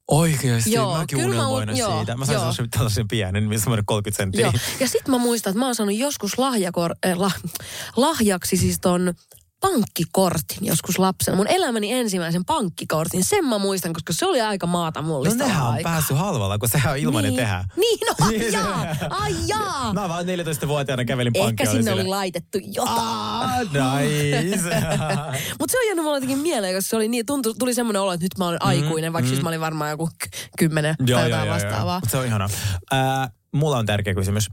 Oikeesti, 0.07 0.71
Joo, 0.71 0.97
mäkin 0.97 1.19
kyllä 1.19 1.35
mä 1.35 1.47
unelmoin 1.47 1.69
u- 1.69 1.77
joo, 1.77 1.97
siitä. 1.97 2.17
Mä 2.17 2.25
sain 2.25 2.33
joo. 2.33 2.39
sellaisen, 2.39 2.69
tällaisen 2.69 3.07
pienen, 3.07 3.43
missä 3.43 3.63
semmoinen 3.63 3.85
30 3.85 4.17
senttiä. 4.17 4.41
Joo. 4.41 4.53
Ja 4.79 4.87
sit 4.87 5.07
mä 5.07 5.17
muistan, 5.17 5.51
että 5.51 5.59
mä 5.59 5.65
oon 5.65 5.75
saanut 5.75 5.95
joskus 5.95 6.37
lahjakor, 6.37 6.95
äh, 7.05 7.17
lah, 7.17 7.35
lahjaksi 7.95 8.57
siis 8.57 8.79
ton 8.81 9.13
pankkikortin 9.61 10.57
joskus 10.61 10.99
lapsena. 10.99 11.37
Mun 11.37 11.47
elämäni 11.47 11.91
ensimmäisen 11.93 12.45
pankkikortin. 12.45 13.23
Sen 13.23 13.45
mä 13.45 13.57
muistan, 13.57 13.93
koska 13.93 14.13
se 14.13 14.25
oli 14.25 14.41
aika 14.41 14.67
maata 14.67 15.01
No 15.01 15.07
mullista 15.07 15.43
nehän 15.43 15.65
on 15.67 15.73
aikaa. 15.73 15.91
päässyt 15.91 16.17
halvalla, 16.17 16.57
kun 16.57 16.69
sehän 16.69 16.91
on 16.93 16.97
ilmainen 16.99 17.29
niin. 17.31 17.39
tehdä. 17.39 17.63
Niin, 17.77 17.99
no 18.07 18.25
ai 18.25 18.29
Niin 18.31 18.51
se- 18.51 18.57
jaa, 18.57 18.85
ai 19.09 19.35
jaa. 19.47 19.93
Mä 19.93 20.09
vaan 20.09 20.25
14-vuotiaana 20.25 21.05
kävelin 21.05 21.33
pankkiin. 21.33 21.67
Ehkä 21.69 21.77
sinne 21.77 21.93
oli 21.93 22.03
laitettu 22.07 22.57
jotain. 22.73 22.97
Ah, 22.99 23.59
nice. 23.59 24.57
Mutta 25.59 25.71
se 25.71 25.77
on 25.79 25.85
jäänyt 25.87 26.03
mulle 26.03 26.17
jotenkin 26.17 26.37
mieleen, 26.37 26.75
koska 26.75 26.89
se 26.89 26.95
oli 26.95 27.07
niin, 27.07 27.25
tuntui, 27.25 27.53
tuli 27.59 27.73
semmoinen 27.73 28.01
olo, 28.01 28.13
että 28.13 28.25
nyt 28.25 28.37
mä 28.37 28.47
olen 28.47 28.65
aikuinen, 28.65 29.13
vaikka 29.13 29.29
siis 29.29 29.41
mä 29.41 29.49
olin 29.49 29.61
varmaan 29.61 29.89
joku 29.91 30.07
k- 30.07 30.35
kymmenen 30.57 30.95
tai 31.13 31.29
jotain 31.29 31.49
vastaavaa. 31.49 31.99
Mut 31.99 32.09
Se 32.09 32.17
on 32.17 32.25
ihanaa. 32.25 32.49
Äh, 32.93 33.29
mulla 33.53 33.77
on 33.77 33.85
tärkeä 33.85 34.13
kysymys. 34.15 34.47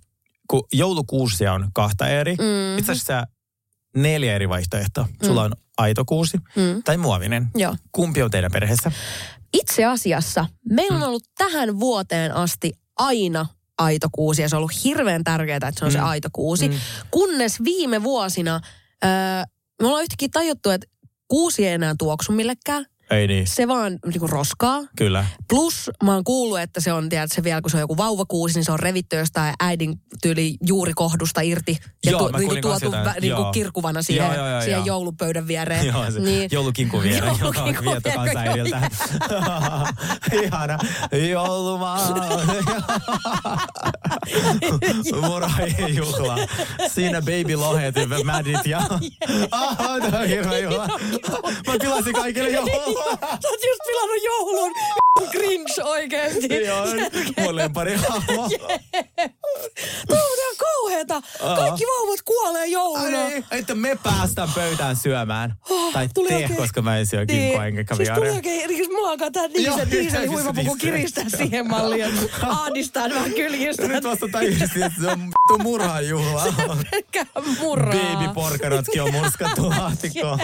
Kun 0.50 0.62
joulukuusia 0.72 1.52
on 1.52 1.68
kahta 1.74 2.09
eri, 2.09 2.32
Mhm. 2.34 2.78
itse 2.78 2.92
asiassa 2.92 3.26
neljä 3.97 4.34
eri 4.34 4.49
vaihtoehtoa. 4.49 5.09
Sulla 5.26 5.42
on 5.42 5.53
aito 5.76 6.05
kuusi 6.05 6.36
Mm. 6.57 6.82
tai 6.84 6.97
muovinen. 6.97 7.49
Joo. 7.55 7.76
Kumpi 7.92 8.22
on 8.22 8.30
teidän 8.30 8.53
perheessä? 8.53 8.92
Itse 9.53 9.84
asiassa 9.84 10.47
meillä 10.70 10.97
on 10.97 11.03
ollut 11.03 11.24
tähän 11.38 11.80
vuoteen 11.80 12.34
asti 12.34 12.72
aina 12.97 13.47
aito 13.78 14.09
kuusi 14.12 14.42
ja 14.42 14.49
se 14.49 14.57
on 14.57 14.59
ollut 14.59 14.84
hirveän 14.84 15.24
tärkeää, 15.24 15.57
että 15.57 15.72
se 15.78 15.84
on 15.84 15.92
se 15.92 15.99
Mm. 15.99 16.05
aito 16.07 16.28
kuusi. 16.32 16.68
Mm. 16.68 16.74
Kunnes 17.11 17.64
viime 17.64 18.03
vuosina 18.03 18.61
öö, 19.05 19.11
me 19.82 19.86
ollaan 19.88 20.03
yhtäkkiä 20.03 20.28
tajuttu, 20.32 20.70
että 20.70 20.86
kuusi 21.28 21.66
ei 21.66 21.72
enää 21.72 21.94
tuoksu 21.99 22.32
millekään. 22.32 22.86
Ei 23.11 23.26
niin, 23.26 23.46
Se 23.46 23.68
vaan 23.68 23.98
niinku 24.07 24.26
roskaa. 24.26 24.80
kyllä. 24.96 25.26
Plus 25.48 25.90
mä 26.04 26.14
oon 26.14 26.24
kuullut, 26.24 26.61
että 26.61 26.80
se 26.80 26.92
on, 26.92 27.09
tiedät, 27.09 27.32
se 27.32 27.44
vielä 27.44 27.61
kun 27.61 27.70
se 27.70 27.76
on 27.76 27.80
joku 27.80 27.96
vauvakuusi, 27.96 28.54
niin 28.54 28.64
se 28.64 28.72
on 28.72 28.80
revitty 28.80 29.16
jostain 29.16 29.54
äidin 29.61 30.00
tyyli 30.22 30.57
juurikohdusta 30.66 31.40
irti. 31.40 31.78
Ja 32.04 32.11
Joo, 32.11 32.20
tu, 32.20 32.32
mä 32.32 32.38
niinku 32.38 32.57
tuotu 32.61 32.92
vä, 32.92 33.14
niinku 33.20 33.40
Joo. 33.42 33.52
kirkuvana 33.52 34.02
siihen, 34.02 34.26
Joo, 34.26 34.34
joo, 34.34 34.48
joo, 34.48 34.61
siihen 34.61 34.78
joo. 34.78 34.86
joulupöydän 34.86 35.46
viereen. 35.48 35.86
Joo, 35.86 36.11
se 36.11 36.20
niin, 36.20 36.48
joulukinkun 36.52 37.02
viereen, 37.02 37.34
vietto 37.40 37.82
viereen, 37.82 38.02
kansainilta. 38.14 38.80
Ihana. 40.42 40.78
Joulumaa. 41.30 42.00
Murhaajien 45.26 45.96
juhla. 45.96 46.36
Siinä 46.88 47.20
baby 47.20 47.57
lohet 47.57 47.96
ja 47.96 48.24
mädit 48.24 48.66
ja... 48.66 48.80
Ah, 49.50 49.76
tää 50.11 50.20
on 50.20 50.28
hirveä 50.28 50.59
juhla. 50.59 50.88
Mä 51.66 51.74
pilasin 51.80 52.12
kaikille 52.12 52.50
joulua. 52.50 52.95
Sä 53.42 53.49
oot 53.49 53.61
just 53.64 53.80
pilannut 53.86 54.22
joulun. 54.24 54.72
Cringe 55.32 55.82
oikeesti. 55.84 56.64
Joo, 56.64 56.86
mun 57.40 57.57
lempari 57.57 57.94
hahmo. 57.97 58.49
Tuo 60.09 60.16
on 60.18 60.57
kauheeta. 60.59 61.22
Kaikki 61.57 61.84
vauvat 61.84 62.22
kuolee 62.24 62.66
jouluna. 62.66 63.24
Ai, 63.24 63.42
että 63.51 63.74
me 63.74 63.99
päästään 64.03 64.49
pöydään 64.55 64.97
syömään. 64.97 65.55
Tai 65.92 66.05
Oh, 66.05 66.11
tuli 66.14 66.28
te, 66.28 66.34
oikein- 66.34 66.57
koska 66.57 66.82
mä 66.82 66.99
en 66.99 67.07
syö 67.07 67.26
kinkkua 67.26 67.66
enkä 67.66 67.94
Siis 67.97 68.09
tuli 68.14 68.30
oikein, 68.30 68.68
niin 68.70 68.92
mulla 68.92 69.11
alkaa 69.11 69.30
tää 69.30 69.53
diisel, 69.55 69.86
diiseli 69.90 70.11
siis 70.26 70.30
huimapuku 70.30 70.76
kiristää 70.76 71.24
siihen 71.36 71.68
malliin, 71.68 72.05
että 72.05 72.47
vähän 73.14 73.32
kyljistä. 73.32 73.88
Nyt 73.88 74.05
vasta 74.05 74.26
tajusin, 74.32 74.62
että 74.62 75.01
se 75.01 75.07
on 75.11 75.20
vittu 75.26 75.59
murhajuhla. 75.62 76.42
Pelkkää 76.90 77.26
murraa. 77.61 77.94
Baby 77.94 78.34
porkanotkin 78.34 79.03
on 79.03 79.12
murskattu 79.12 79.68
laatikkoon. 79.68 80.38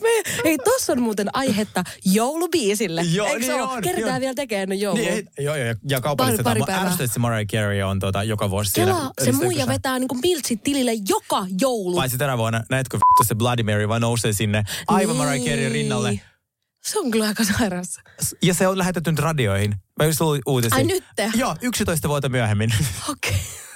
Me, 0.00 0.08
ei, 0.44 0.58
tossa 0.58 0.92
on 0.92 1.02
muuten 1.02 1.28
aihetta 1.32 1.84
joulubiisille. 2.04 3.02
Joo, 3.02 3.26
Eikö 3.26 3.40
se 3.46 3.52
niin 3.52 3.62
ole? 3.62 3.72
on, 3.72 3.82
Kerätään 3.82 4.10
joo. 4.10 4.20
vielä 4.20 4.34
tekemään 4.34 4.80
joulua. 4.80 5.02
Niin, 5.04 5.28
joo, 5.38 5.56
joo, 5.56 5.74
ja- 5.88 6.00
kaupallistetaan. 6.00 6.56
Pari- 6.56 6.96
pari 6.96 7.08
Mariah 7.18 7.46
Carey 7.46 7.82
on 7.82 7.98
tota, 7.98 8.22
joka 8.22 8.50
vuosi 8.50 8.72
Kela, 8.74 9.00
siinä 9.20 9.38
se 9.38 9.44
muija 9.44 9.66
vetää 9.66 9.98
niinku 9.98 10.18
piltsit 10.22 10.62
tilille 10.62 10.92
joka 11.08 11.46
joulu. 11.60 11.96
Paitsi 11.96 12.18
tänä 12.18 12.38
vuonna, 12.38 12.62
näetkö 12.70 12.96
vittu 12.96 13.24
se 13.28 13.34
Bloody 13.34 13.62
Mary 13.62 13.88
vaan 13.88 14.00
nousee 14.02 14.32
sinne 14.32 14.62
aivan 14.88 15.16
Niin. 15.16 15.26
Mariah 15.26 15.44
Careyn 15.46 15.72
rinnalle. 15.72 16.20
Se 16.84 16.98
on 16.98 17.10
kyllä 17.10 17.26
aika 17.26 17.44
sairas. 17.44 17.96
Ja 18.42 18.54
se 18.54 18.68
on 18.68 18.78
lähetetty 18.78 19.10
nyt 19.10 19.18
radioihin. 19.18 19.74
Mä 19.98 20.06
just 20.06 20.20
luin 20.20 20.42
uutisia. 20.46 20.76
Ai 20.76 20.84
nytte? 20.84 21.30
Joo, 21.34 21.56
11 21.62 22.08
vuotta 22.08 22.28
myöhemmin. 22.28 22.74
Okei. 23.10 23.32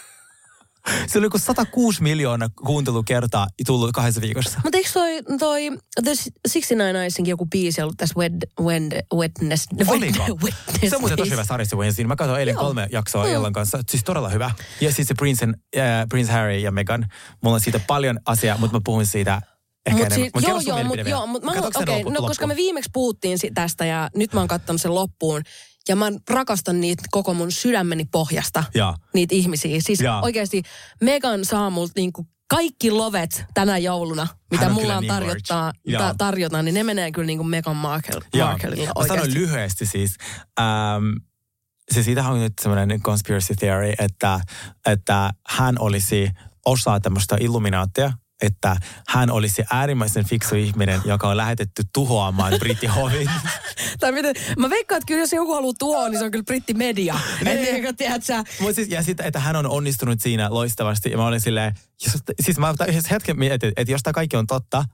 se 1.09 1.19
oli 1.19 1.29
kuin 1.29 1.41
106 1.41 2.03
miljoonaa 2.03 2.49
kuuntelukertaa 2.67 3.47
tullut 3.67 3.93
kahdessa 3.93 4.21
viikossa. 4.21 4.61
Mutta 4.65 4.79
eikö 4.79 4.91
toi, 4.93 5.23
toi 5.39 5.71
The 6.05 6.13
69 6.43 7.07
Icesinkin 7.07 7.31
joku 7.31 7.47
biisi 7.47 7.83
ollut 7.83 7.97
tässä 7.97 8.15
Wed, 8.19 8.33
Wed, 8.61 9.07
Witness, 9.15 9.67
Oliko? 9.89 10.25
Witness 10.43 10.91
Se 10.91 10.97
on 10.97 11.03
muuten 11.03 11.19
tosi 11.19 11.31
hyvä 11.31 11.45
sarja 11.45 11.65
se 11.67 11.77
Wednesday. 11.77 12.07
Mä 12.07 12.17
katsoin 12.17 12.41
eilen 12.41 12.53
Joo. 12.55 12.63
kolme 12.65 12.87
jaksoa 12.93 13.25
Mm. 13.25 13.33
Ellan 13.33 13.53
kanssa. 13.53 13.79
Siis 13.91 14.05
todella 14.05 14.29
hyvä. 14.29 14.51
Ja 14.81 14.93
siis 14.93 15.09
se 15.09 15.15
Prince, 15.15 15.45
and, 15.45 15.55
äh, 15.77 15.83
Prince 16.09 16.33
Harry 16.33 16.59
ja 16.59 16.71
Meghan. 16.73 17.07
Mulla 17.43 17.55
on 17.55 17.61
siitä 17.61 17.81
paljon 17.87 18.21
asiaa, 18.27 18.59
mutta 18.59 18.77
mä 18.77 18.81
puhun 18.85 19.07
siitä 19.07 19.43
ehkä 19.87 19.99
Mut 20.03 20.13
enemmän. 20.13 20.31
Mut 20.35 20.43
joo, 20.43 20.61
joo, 20.61 20.85
mut, 20.85 20.99
joo, 21.07 21.27
mut 21.27 21.43
mä, 21.43 21.53
sen 21.53 21.63
okei, 21.65 22.03
loppu- 22.05 22.11
no 22.13 22.21
koska 22.23 22.47
me 22.47 22.57
viimeksi 22.57 22.91
puhuttiin 22.93 23.39
si- 23.39 23.51
tästä 23.55 23.85
ja 23.85 24.11
nyt 24.17 24.33
mä 24.33 24.41
oon 24.41 24.49
katsonut 24.49 24.81
sen 24.81 24.95
loppuun. 24.95 25.43
Ja 25.89 25.97
mä 25.97 26.07
rakastan 26.31 26.81
niitä 26.81 27.03
koko 27.11 27.35
mun 27.35 27.53
sydämeni 27.53 28.05
pohjasta, 28.05 28.65
Joo. 28.75 28.95
niitä 29.15 29.35
ihmisiä. 29.35 29.77
Siis 29.81 30.01
Joo. 30.01 30.21
oikeasti 30.23 30.63
Megan 31.01 31.45
saa 31.45 31.71
multa 31.71 31.93
niinku 31.97 32.27
kaikki 32.51 32.91
lovet 32.91 33.45
tänä 33.55 33.79
jouluna, 33.79 34.27
mitä 34.51 34.69
mulla 34.69 34.97
on 34.97 35.01
niin 35.01 35.13
tarjottaa, 35.13 35.73
ta- 35.99 36.15
tarjota, 36.19 36.63
niin 36.63 36.75
ne 36.75 36.85
menee 36.85 37.13
kyllä 37.13 37.27
niinku 37.27 37.45
Megan 37.45 37.77
Markle, 37.77 38.21
Joo. 38.35 38.49
Markleilla 38.49 38.93
Mä 39.01 39.07
sanon 39.07 39.35
lyhyesti 39.35 39.87
siis. 39.87 40.17
Ähm, 40.61 41.05
se 41.93 42.03
siitä 42.03 42.29
on 42.29 42.41
nyt 42.41 42.53
semmoinen 42.61 43.03
conspiracy 43.03 43.55
theory, 43.55 43.93
että, 43.99 44.41
että 44.87 45.31
hän 45.49 45.75
olisi 45.79 46.31
osa 46.67 47.01
tämmöistä 47.01 47.37
illuminaattia, 47.41 48.13
että 48.43 48.77
hän 49.09 49.31
olisi 49.31 49.65
äärimmäisen 49.73 50.25
fiksu 50.25 50.55
ihminen, 50.55 51.01
joka 51.05 51.29
on 51.29 51.37
lähetetty 51.37 51.83
tuhoamaan 51.93 52.53
brittihovin. 52.59 53.31
Tai 54.01 54.13
miten, 54.13 54.35
mä 54.59 54.71
veikkaan, 54.71 54.97
että 54.97 55.07
kyllä 55.07 55.21
jos 55.21 55.33
joku 55.33 55.55
haluaa 55.55 55.75
tuoda, 55.79 56.09
niin 56.09 56.19
se 56.19 56.25
on 56.25 56.31
kyllä 56.31 56.45
brittimedia. 56.45 57.15
Niin. 57.45 57.59
Et 57.59 57.73
niinku, 57.73 57.93
tiedät 57.97 58.25
sä, 58.25 58.45
Mut 58.61 58.75
siis, 58.75 58.89
ja 58.89 59.03
sitten, 59.03 59.27
että 59.27 59.41
hän 59.41 59.57
on 59.57 59.67
onnistunut 59.67 60.21
siinä 60.21 60.51
loistavasti. 60.51 61.11
Ja 61.11 61.17
mä 61.17 61.27
olin 61.27 61.41
silleen, 61.41 61.75
jos, 62.05 62.23
siis 62.41 62.59
mä 62.59 62.75
yhdessä 62.89 63.09
hetken 63.11 63.39
mietin, 63.39 63.73
että 63.77 63.93
jos 63.93 64.03
tämä 64.03 64.13
kaikki 64.13 64.37
on 64.37 64.47
totta, 64.47 64.85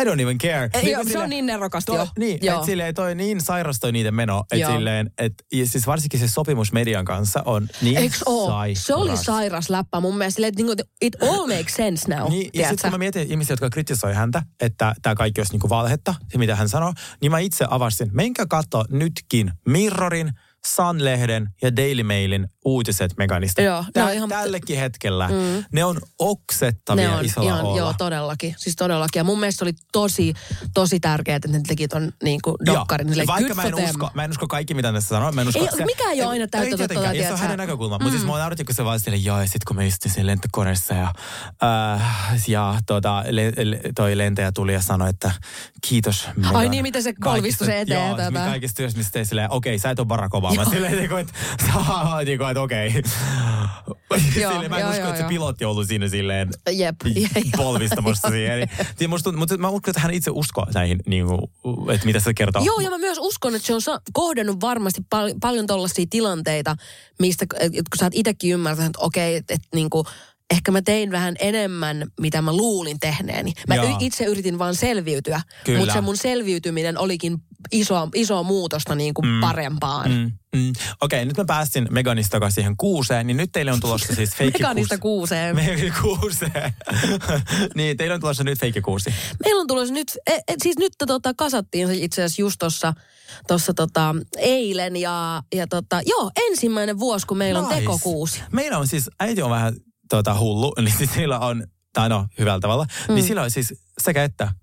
I 0.00 0.04
don't 0.04 0.20
even 0.20 0.38
care. 0.38 0.70
Ei, 0.74 0.90
joo, 0.90 1.02
se 1.02 1.08
silleen, 1.08 1.24
on 1.24 1.30
niin 1.30 1.46
nerokasta 1.46 1.94
jo. 1.94 2.08
Niin, 2.18 2.34
että 2.34 2.66
silleen 2.66 2.94
toi 2.94 3.14
niin 3.14 3.40
sairas 3.40 3.80
toi 3.80 3.92
niiden 3.92 4.14
meno. 4.14 4.44
Että 4.52 4.66
silleen, 4.66 5.10
että 5.18 5.44
ja 5.52 5.66
siis 5.66 5.86
varsinkin 5.86 6.20
se 6.20 6.28
sopimus 6.28 6.72
median 6.72 7.04
kanssa 7.04 7.42
on 7.44 7.68
niin 7.82 8.12
oo? 8.26 8.46
sairas. 8.50 8.84
Se 8.84 8.94
oli 8.94 9.16
sairas 9.16 9.70
läppä 9.70 10.00
mun 10.00 10.18
mielestä. 10.18 10.36
Silleen, 10.36 10.48
että 10.48 10.62
niinku, 10.62 10.82
it 11.00 11.22
all 11.22 11.46
makes 11.46 11.74
sense 11.74 12.14
now. 12.14 12.30
Niin, 12.30 12.50
ja 12.54 12.68
sitten 12.68 12.90
kun 12.90 12.90
mä 12.90 12.98
mietin 12.98 13.30
ihmisiä, 13.30 13.52
jotka 13.52 13.70
kritisoi 13.70 14.14
häntä, 14.14 14.42
että 14.60 14.94
tämä 15.02 15.14
kaikki 15.14 15.40
olisi 15.40 15.52
niinku 15.52 15.68
valhetta, 15.68 16.14
se 16.28 16.38
mitä 16.38 16.56
hän 16.56 16.68
sanoi, 16.68 16.92
niin 17.20 17.30
mä 17.30 17.38
itse 17.38 17.66
avasin, 17.70 18.10
menkää 18.12 18.46
katso 18.48 18.84
nytkin 18.90 19.52
Mirrorin 19.68 20.32
Sun-lehden 20.66 21.48
ja 21.62 21.76
Daily 21.76 22.02
Mailin 22.02 22.48
uutiset 22.64 23.12
Meganista. 23.16 23.62
Joo, 23.62 23.82
ne 23.82 23.88
Tä, 23.92 24.04
on 24.04 24.12
ihan- 24.12 24.28
Tällekin 24.28 24.78
hetkellä. 24.78 25.28
Mm. 25.28 25.64
Ne 25.72 25.84
on 25.84 25.98
oksettavia 26.18 27.08
Ne 27.10 27.16
on 27.16 27.24
isolla 27.24 27.48
ihan, 27.50 27.60
olla. 27.64 27.78
joo, 27.78 27.94
todellakin. 27.98 28.54
Siis 28.58 28.76
todellakin. 28.76 29.20
Ja 29.20 29.24
mun 29.24 29.40
mielestä 29.40 29.64
oli 29.64 29.72
tosi, 29.92 30.34
tosi 30.74 31.00
tärkeää, 31.00 31.36
että 31.36 31.48
ne 31.48 31.60
teki 31.68 31.88
ton 31.88 32.12
niin 32.24 32.40
kuin 32.44 32.56
dokkarin. 32.66 33.06
Joo. 33.06 33.12
Silleen, 33.12 33.26
Vaikka 33.26 33.54
mä 33.54 33.62
en, 33.62 33.74
them. 33.74 33.84
usko, 33.90 34.10
mä 34.14 34.24
en 34.24 34.30
usko 34.30 34.46
kaikki, 34.48 34.74
mitä 34.74 34.92
tässä 34.92 35.08
sanoo. 35.08 35.32
Mä 35.32 35.40
en 35.40 35.48
usko, 35.48 35.60
Ei- 35.78 35.84
mikään 35.86 36.12
ei 36.12 36.22
ole 36.22 36.30
aina 36.30 36.46
täyttä 36.46 36.70
totta, 36.70 36.88
tietenkään, 36.88 37.16
ja 37.16 37.26
se 37.26 37.32
on 37.32 37.38
hänen 37.38 37.58
näkökulma. 37.58 37.94
Mutta 37.98 38.10
siis 38.10 38.22
Mm. 38.22 38.30
mä 38.30 38.38
nautin, 38.38 38.66
kun 38.66 38.74
se 38.74 38.84
vaan 38.84 39.00
sille, 39.00 39.16
joo, 39.16 39.40
ja 39.40 39.46
sit 39.46 39.64
kun 39.64 39.76
me 39.76 39.86
istuttiin 39.86 40.12
siinä 40.12 40.26
lentokoneessa 40.26 40.94
ja, 40.94 41.12
äh, 41.98 42.02
ja 42.48 42.74
tota, 42.86 43.24
le, 43.30 43.52
le, 43.64 43.80
toi 43.94 44.18
lentäjä 44.18 44.52
tuli 44.52 44.72
ja 44.72 44.82
sanoi, 44.82 45.10
että 45.10 45.30
kiitos. 45.88 46.28
Megan. 46.36 46.56
Ai 46.56 46.68
niin, 46.68 46.82
miten 46.82 47.02
se 47.02 47.12
kolvistui 47.20 47.66
se 47.66 47.80
eteen, 47.80 48.08
Joo, 48.08 48.16
tota. 48.16 48.32
kaikista 48.44 48.76
työstä, 48.76 48.98
mistä 48.98 49.24
silleen, 49.24 49.50
okei, 49.50 49.78
sä 49.78 49.90
et 49.90 49.98
ole 49.98 50.06
Barack 50.06 50.34
Obama. 50.34 50.51
Silleen, 50.70 50.96
niin 50.96 51.08
kuin, 51.08 51.20
että, 51.20 51.32
niin 52.24 52.38
kuin, 52.38 52.50
että 52.50 52.60
okei. 52.62 53.02
Silleen, 54.34 54.70
mä 54.70 54.76
en 54.76 54.80
joo, 54.80 54.90
usko, 54.90 55.02
joo, 55.02 55.10
että 55.10 55.22
se 55.22 55.28
pilotti 55.28 55.64
on 55.64 55.70
ollut 55.70 55.88
siinä 55.88 56.08
silleen 56.08 56.48
Jep. 56.72 56.96
polvistamassa 57.56 58.28
siihen. 58.28 58.68
Niin 59.00 59.10
musta, 59.10 59.24
tuntuu- 59.24 59.38
mutta 59.38 59.58
mä 59.58 59.68
uskon, 59.68 59.90
että 59.90 60.00
hän 60.00 60.14
itse 60.14 60.30
uskoo 60.30 60.66
näihin, 60.74 60.98
niin 61.06 61.26
kuin, 61.26 61.40
että 61.94 62.06
mitä 62.06 62.20
se 62.20 62.34
kertoo. 62.34 62.64
Joo, 62.64 62.80
ja 62.80 62.90
mä 62.90 62.98
myös 62.98 63.18
uskon, 63.20 63.54
että 63.54 63.66
se 63.66 63.90
on 63.90 64.00
kohdannut 64.12 64.60
varmasti 64.60 65.02
pal- 65.10 65.34
paljon 65.40 65.66
tollaisia 65.66 66.06
tilanteita, 66.10 66.76
mistä, 67.18 67.46
kun 67.46 67.98
sä 67.98 68.06
oot 68.06 68.12
itsekin 68.16 68.52
ymmärtänyt, 68.52 68.90
että 68.90 69.04
okei, 69.04 69.36
että 69.36 69.54
et, 69.54 69.60
niinku, 69.74 70.04
ehkä 70.50 70.72
mä 70.72 70.82
tein 70.82 71.10
vähän 71.10 71.34
enemmän, 71.38 72.06
mitä 72.20 72.42
mä 72.42 72.56
luulin 72.56 73.00
tehneeni. 73.00 73.52
Mä 73.68 73.74
Joo. 73.74 73.96
itse 74.00 74.24
yritin 74.24 74.58
vaan 74.58 74.74
selviytyä, 74.74 75.40
Kyllä. 75.64 75.78
mutta 75.78 75.94
se 75.94 76.00
mun 76.00 76.16
selviytyminen 76.16 76.98
olikin 76.98 77.38
iso, 77.72 78.08
iso 78.14 78.42
muutosta 78.42 78.94
niin 78.94 79.14
kuin 79.14 79.26
mm. 79.26 79.40
parempaan. 79.40 80.10
Mm. 80.10 80.32
Mm. 80.56 80.72
Okei, 81.00 81.24
nyt 81.24 81.36
mä 81.36 81.44
päästin 81.44 81.88
Meganista 81.90 82.30
takaisin 82.30 82.54
siihen 82.54 82.76
kuuseen, 82.76 83.26
niin 83.26 83.36
nyt 83.36 83.52
teille 83.52 83.72
on 83.72 83.80
tulossa 83.80 84.14
siis 84.14 84.30
feikki 84.34 84.62
Meganista 84.62 84.98
kuuseen. 84.98 85.56
Me 85.56 85.92
kuuseen. 86.02 86.74
niin, 87.76 87.96
teillä 87.96 88.14
on 88.14 88.20
tulossa 88.20 88.44
nyt 88.44 88.58
feikki 88.58 88.80
kuusi. 88.80 89.14
Meillä 89.44 89.60
on 89.60 89.66
tulossa 89.66 89.94
nyt, 89.94 90.18
et, 90.26 90.42
et, 90.48 90.56
siis 90.62 90.78
nyt 90.78 90.92
tota, 91.08 91.34
kasattiin 91.36 91.88
se 91.88 91.94
itse 91.94 92.22
asiassa 92.22 92.42
just 92.42 92.56
tuossa 92.58 92.94
tossa, 93.48 93.74
tota, 93.74 94.14
eilen 94.38 94.96
ja, 94.96 95.42
ja 95.54 95.66
tota, 95.66 96.00
joo, 96.06 96.30
ensimmäinen 96.48 96.98
vuosi, 96.98 97.26
kun 97.26 97.38
meillä 97.38 97.60
on 97.60 97.68
Nice. 97.68 97.80
tekokuusi. 97.80 98.42
Meillä 98.52 98.78
on 98.78 98.86
siis, 98.86 99.10
äiti 99.20 99.42
on 99.42 99.50
vähän 99.50 99.74
tota, 100.16 100.38
hullu, 100.38 100.72
niin 100.80 100.96
siis 100.96 101.14
sillä 101.14 101.38
on, 101.38 101.66
tai 101.92 102.08
no 102.08 102.26
hyvällä 102.38 102.60
tavalla, 102.60 102.86
mm. 103.08 103.14
niin 103.14 103.24
sillä 103.24 103.42
on 103.42 103.50
siis 103.50 103.74
sekä 103.98 104.24
että. 104.24 104.61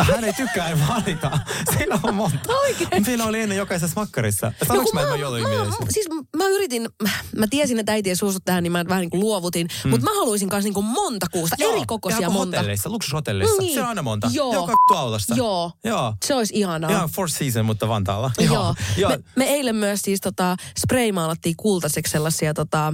Hän 0.00 0.24
ei 0.24 0.32
tykkää 0.32 0.68
ei 0.68 0.76
valita. 0.88 1.38
Sillä 1.78 2.00
on 2.02 2.14
monta. 2.14 2.38
Oikein? 2.48 3.06
Meillä 3.06 3.24
oli 3.24 3.40
ennen 3.40 3.58
jokaisessa 3.58 4.00
makkarissa. 4.00 4.52
Sanoinko 4.66 4.90
kun 4.90 5.00
mä, 5.00 5.08
mä 5.08 5.16
jollain 5.16 5.42
mä, 5.42 5.48
mielessä? 5.48 5.76
siis 5.90 6.06
mä 6.36 6.48
yritin, 6.48 6.88
mä 7.36 7.46
tiesin, 7.50 7.78
että 7.78 7.92
äiti 7.92 8.08
ei 8.10 8.16
suostu 8.16 8.40
tähän, 8.44 8.62
niin 8.62 8.72
mä 8.72 8.84
vähän 8.88 9.00
niin 9.00 9.10
kuin 9.10 9.20
luovutin. 9.20 9.68
Mm. 9.84 9.90
Mutta 9.90 10.04
mä 10.04 10.14
haluaisin 10.14 10.48
kanssa 10.48 10.66
niin 10.66 10.74
kuin 10.74 10.86
monta 10.86 11.26
kuusta, 11.32 11.56
eri 11.58 11.80
kokoisia 11.86 12.30
monta. 12.30 12.56
hotelleissa, 12.56 12.90
luksushotelleissa. 12.90 13.56
Niin. 13.62 13.74
Se 13.74 13.80
on 13.80 13.88
aina 13.88 14.02
monta. 14.02 14.30
Joo. 14.32 14.54
Joka 14.54 14.72
autosta. 14.94 15.34
Joo. 15.34 15.72
Joo. 15.84 16.14
Se 16.24 16.34
olisi 16.34 16.54
ihanaa. 16.56 16.90
Ihan 16.90 17.08
Four 17.08 17.30
Season, 17.30 17.66
mutta 17.66 17.88
Vantaalla. 17.88 18.30
Joo. 18.38 18.74
Joo. 18.96 19.10
Me, 19.10 19.18
me 19.36 19.44
eilen 19.44 19.76
myös 19.76 20.00
siis 20.02 20.20
tota, 20.20 20.56
spraymaalattiin 20.78 21.56
kultaiseksi 21.56 22.12
sellaisia, 22.12 22.54
tota, 22.54 22.92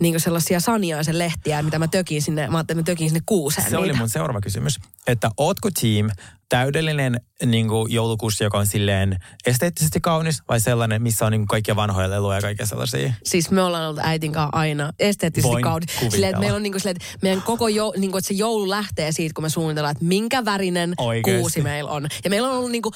niin 0.00 0.20
sellaisia 0.20 0.60
saniaisen 0.60 1.18
lehtiä, 1.18 1.62
mitä 1.62 1.78
mä 1.78 1.88
tökin 1.88 2.22
sinne, 2.22 2.48
mä 2.48 2.58
ajattelin, 2.58 2.80
että 2.80 2.92
mä 2.92 2.94
tökin 2.94 3.08
sinne 3.10 3.22
kuuseen 3.26 3.70
Se 3.70 3.76
oli 3.76 3.86
niitä. 3.86 3.98
mun 3.98 4.08
seuraava 4.08 4.40
kysymys. 4.40 4.78
Että 5.06 5.30
ootko 5.36 5.70
team 5.80 6.10
täydellinen 6.48 7.20
niin 7.46 7.68
kuin 7.68 7.92
joulukuusi, 7.92 8.44
joka 8.44 8.58
on 8.58 8.66
silleen 8.66 9.18
esteettisesti 9.46 10.00
kaunis, 10.00 10.42
vai 10.48 10.60
sellainen, 10.60 11.02
missä 11.02 11.26
on 11.26 11.32
niin 11.32 11.40
kuin 11.40 11.48
kaikkia 11.48 11.76
vanhoja 11.76 12.10
leluja 12.10 12.36
ja 12.36 12.42
kaikkia 12.42 12.66
sellaisia? 12.66 13.12
Siis 13.24 13.50
me 13.50 13.62
ollaan 13.62 13.88
ollut 13.88 14.04
äitin 14.04 14.32
kanssa 14.32 14.58
aina 14.58 14.92
esteettisesti 14.98 15.52
Voin 15.52 15.64
kuvitella. 15.64 16.10
Silleen, 16.10 16.30
että 16.30 16.40
meillä 16.40 16.56
on 16.56 16.62
niinku 16.62 16.78
silleen, 16.78 16.96
että 16.96 17.18
meidän 17.22 17.42
koko 17.42 17.68
jou, 17.68 17.92
niinku, 17.96 18.18
että 18.18 18.28
se 18.28 18.34
joulu 18.34 18.70
lähtee 18.70 19.12
siitä, 19.12 19.34
kun 19.34 19.44
me 19.44 19.48
suunnitellaan, 19.48 19.92
että 19.92 20.04
minkä 20.04 20.44
värinen 20.44 20.94
Oikeesti. 20.98 21.40
kuusi 21.40 21.62
meillä 21.62 21.90
on. 21.90 22.06
Ja 22.24 22.30
meillä 22.30 22.48
on 22.48 22.56
ollut 22.56 22.70
niinku, 22.70 22.90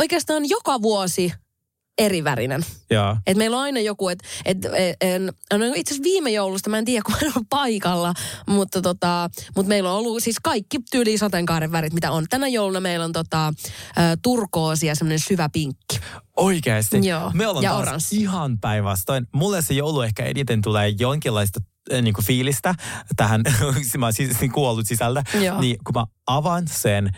oikeastaan 0.00 0.48
joka 0.48 0.82
vuosi 0.82 1.32
eri 1.98 2.24
värinen. 2.24 2.62
Joo. 2.90 3.16
Et 3.26 3.36
meillä 3.36 3.56
on 3.56 3.62
aina 3.62 3.80
joku, 3.80 4.08
että 4.08 4.24
et, 4.44 4.58
et, 4.64 4.96
en- 5.00 5.32
no 5.52 5.64
itse 5.76 5.94
asiassa 5.94 6.02
viime 6.02 6.30
joulusta, 6.30 6.70
mä 6.70 6.78
en 6.78 6.84
tiedä 6.84 7.02
kun 7.06 7.14
ole 7.36 7.44
paikalla, 7.50 8.14
mutta, 8.46 8.82
tota, 8.82 9.30
mutta 9.56 9.68
meillä 9.68 9.92
on 9.92 9.98
ollut 9.98 10.22
siis 10.22 10.36
kaikki 10.42 10.78
tyyli 10.90 11.18
sateenkaaren 11.18 11.72
värit, 11.72 11.92
mitä 11.92 12.10
on. 12.10 12.26
Tänä 12.30 12.48
jouluna 12.48 12.80
meillä 12.80 13.04
on 13.04 13.12
tota, 13.12 13.52
ja 14.86 14.94
semmoinen 14.94 15.18
syvä 15.18 15.48
pinkki. 15.48 16.00
Oikeasti. 16.36 17.08
Joo. 17.08 17.30
Me 17.34 17.46
ollaan 17.46 17.64
Ja 17.64 17.70
taas 17.70 17.82
oranssi. 17.82 18.16
ihan 18.16 18.58
päinvastoin. 18.58 19.26
Mulle 19.32 19.62
se 19.62 19.74
joulu 19.74 20.00
ehkä 20.02 20.24
eniten 20.24 20.62
tulee 20.62 20.88
jonkinlaista 20.98 21.60
niin 22.02 22.14
kuin 22.14 22.24
fiilistä 22.24 22.74
tähän, 23.16 23.42
mä 23.98 24.12
siis 24.12 24.40
niin 24.40 24.52
kuollut 24.52 24.86
sisältä. 24.86 25.22
Joo. 25.44 25.60
Niin 25.60 25.76
kun 25.84 25.94
mä 25.94 26.04
avaan 26.26 26.68
sen 26.68 27.10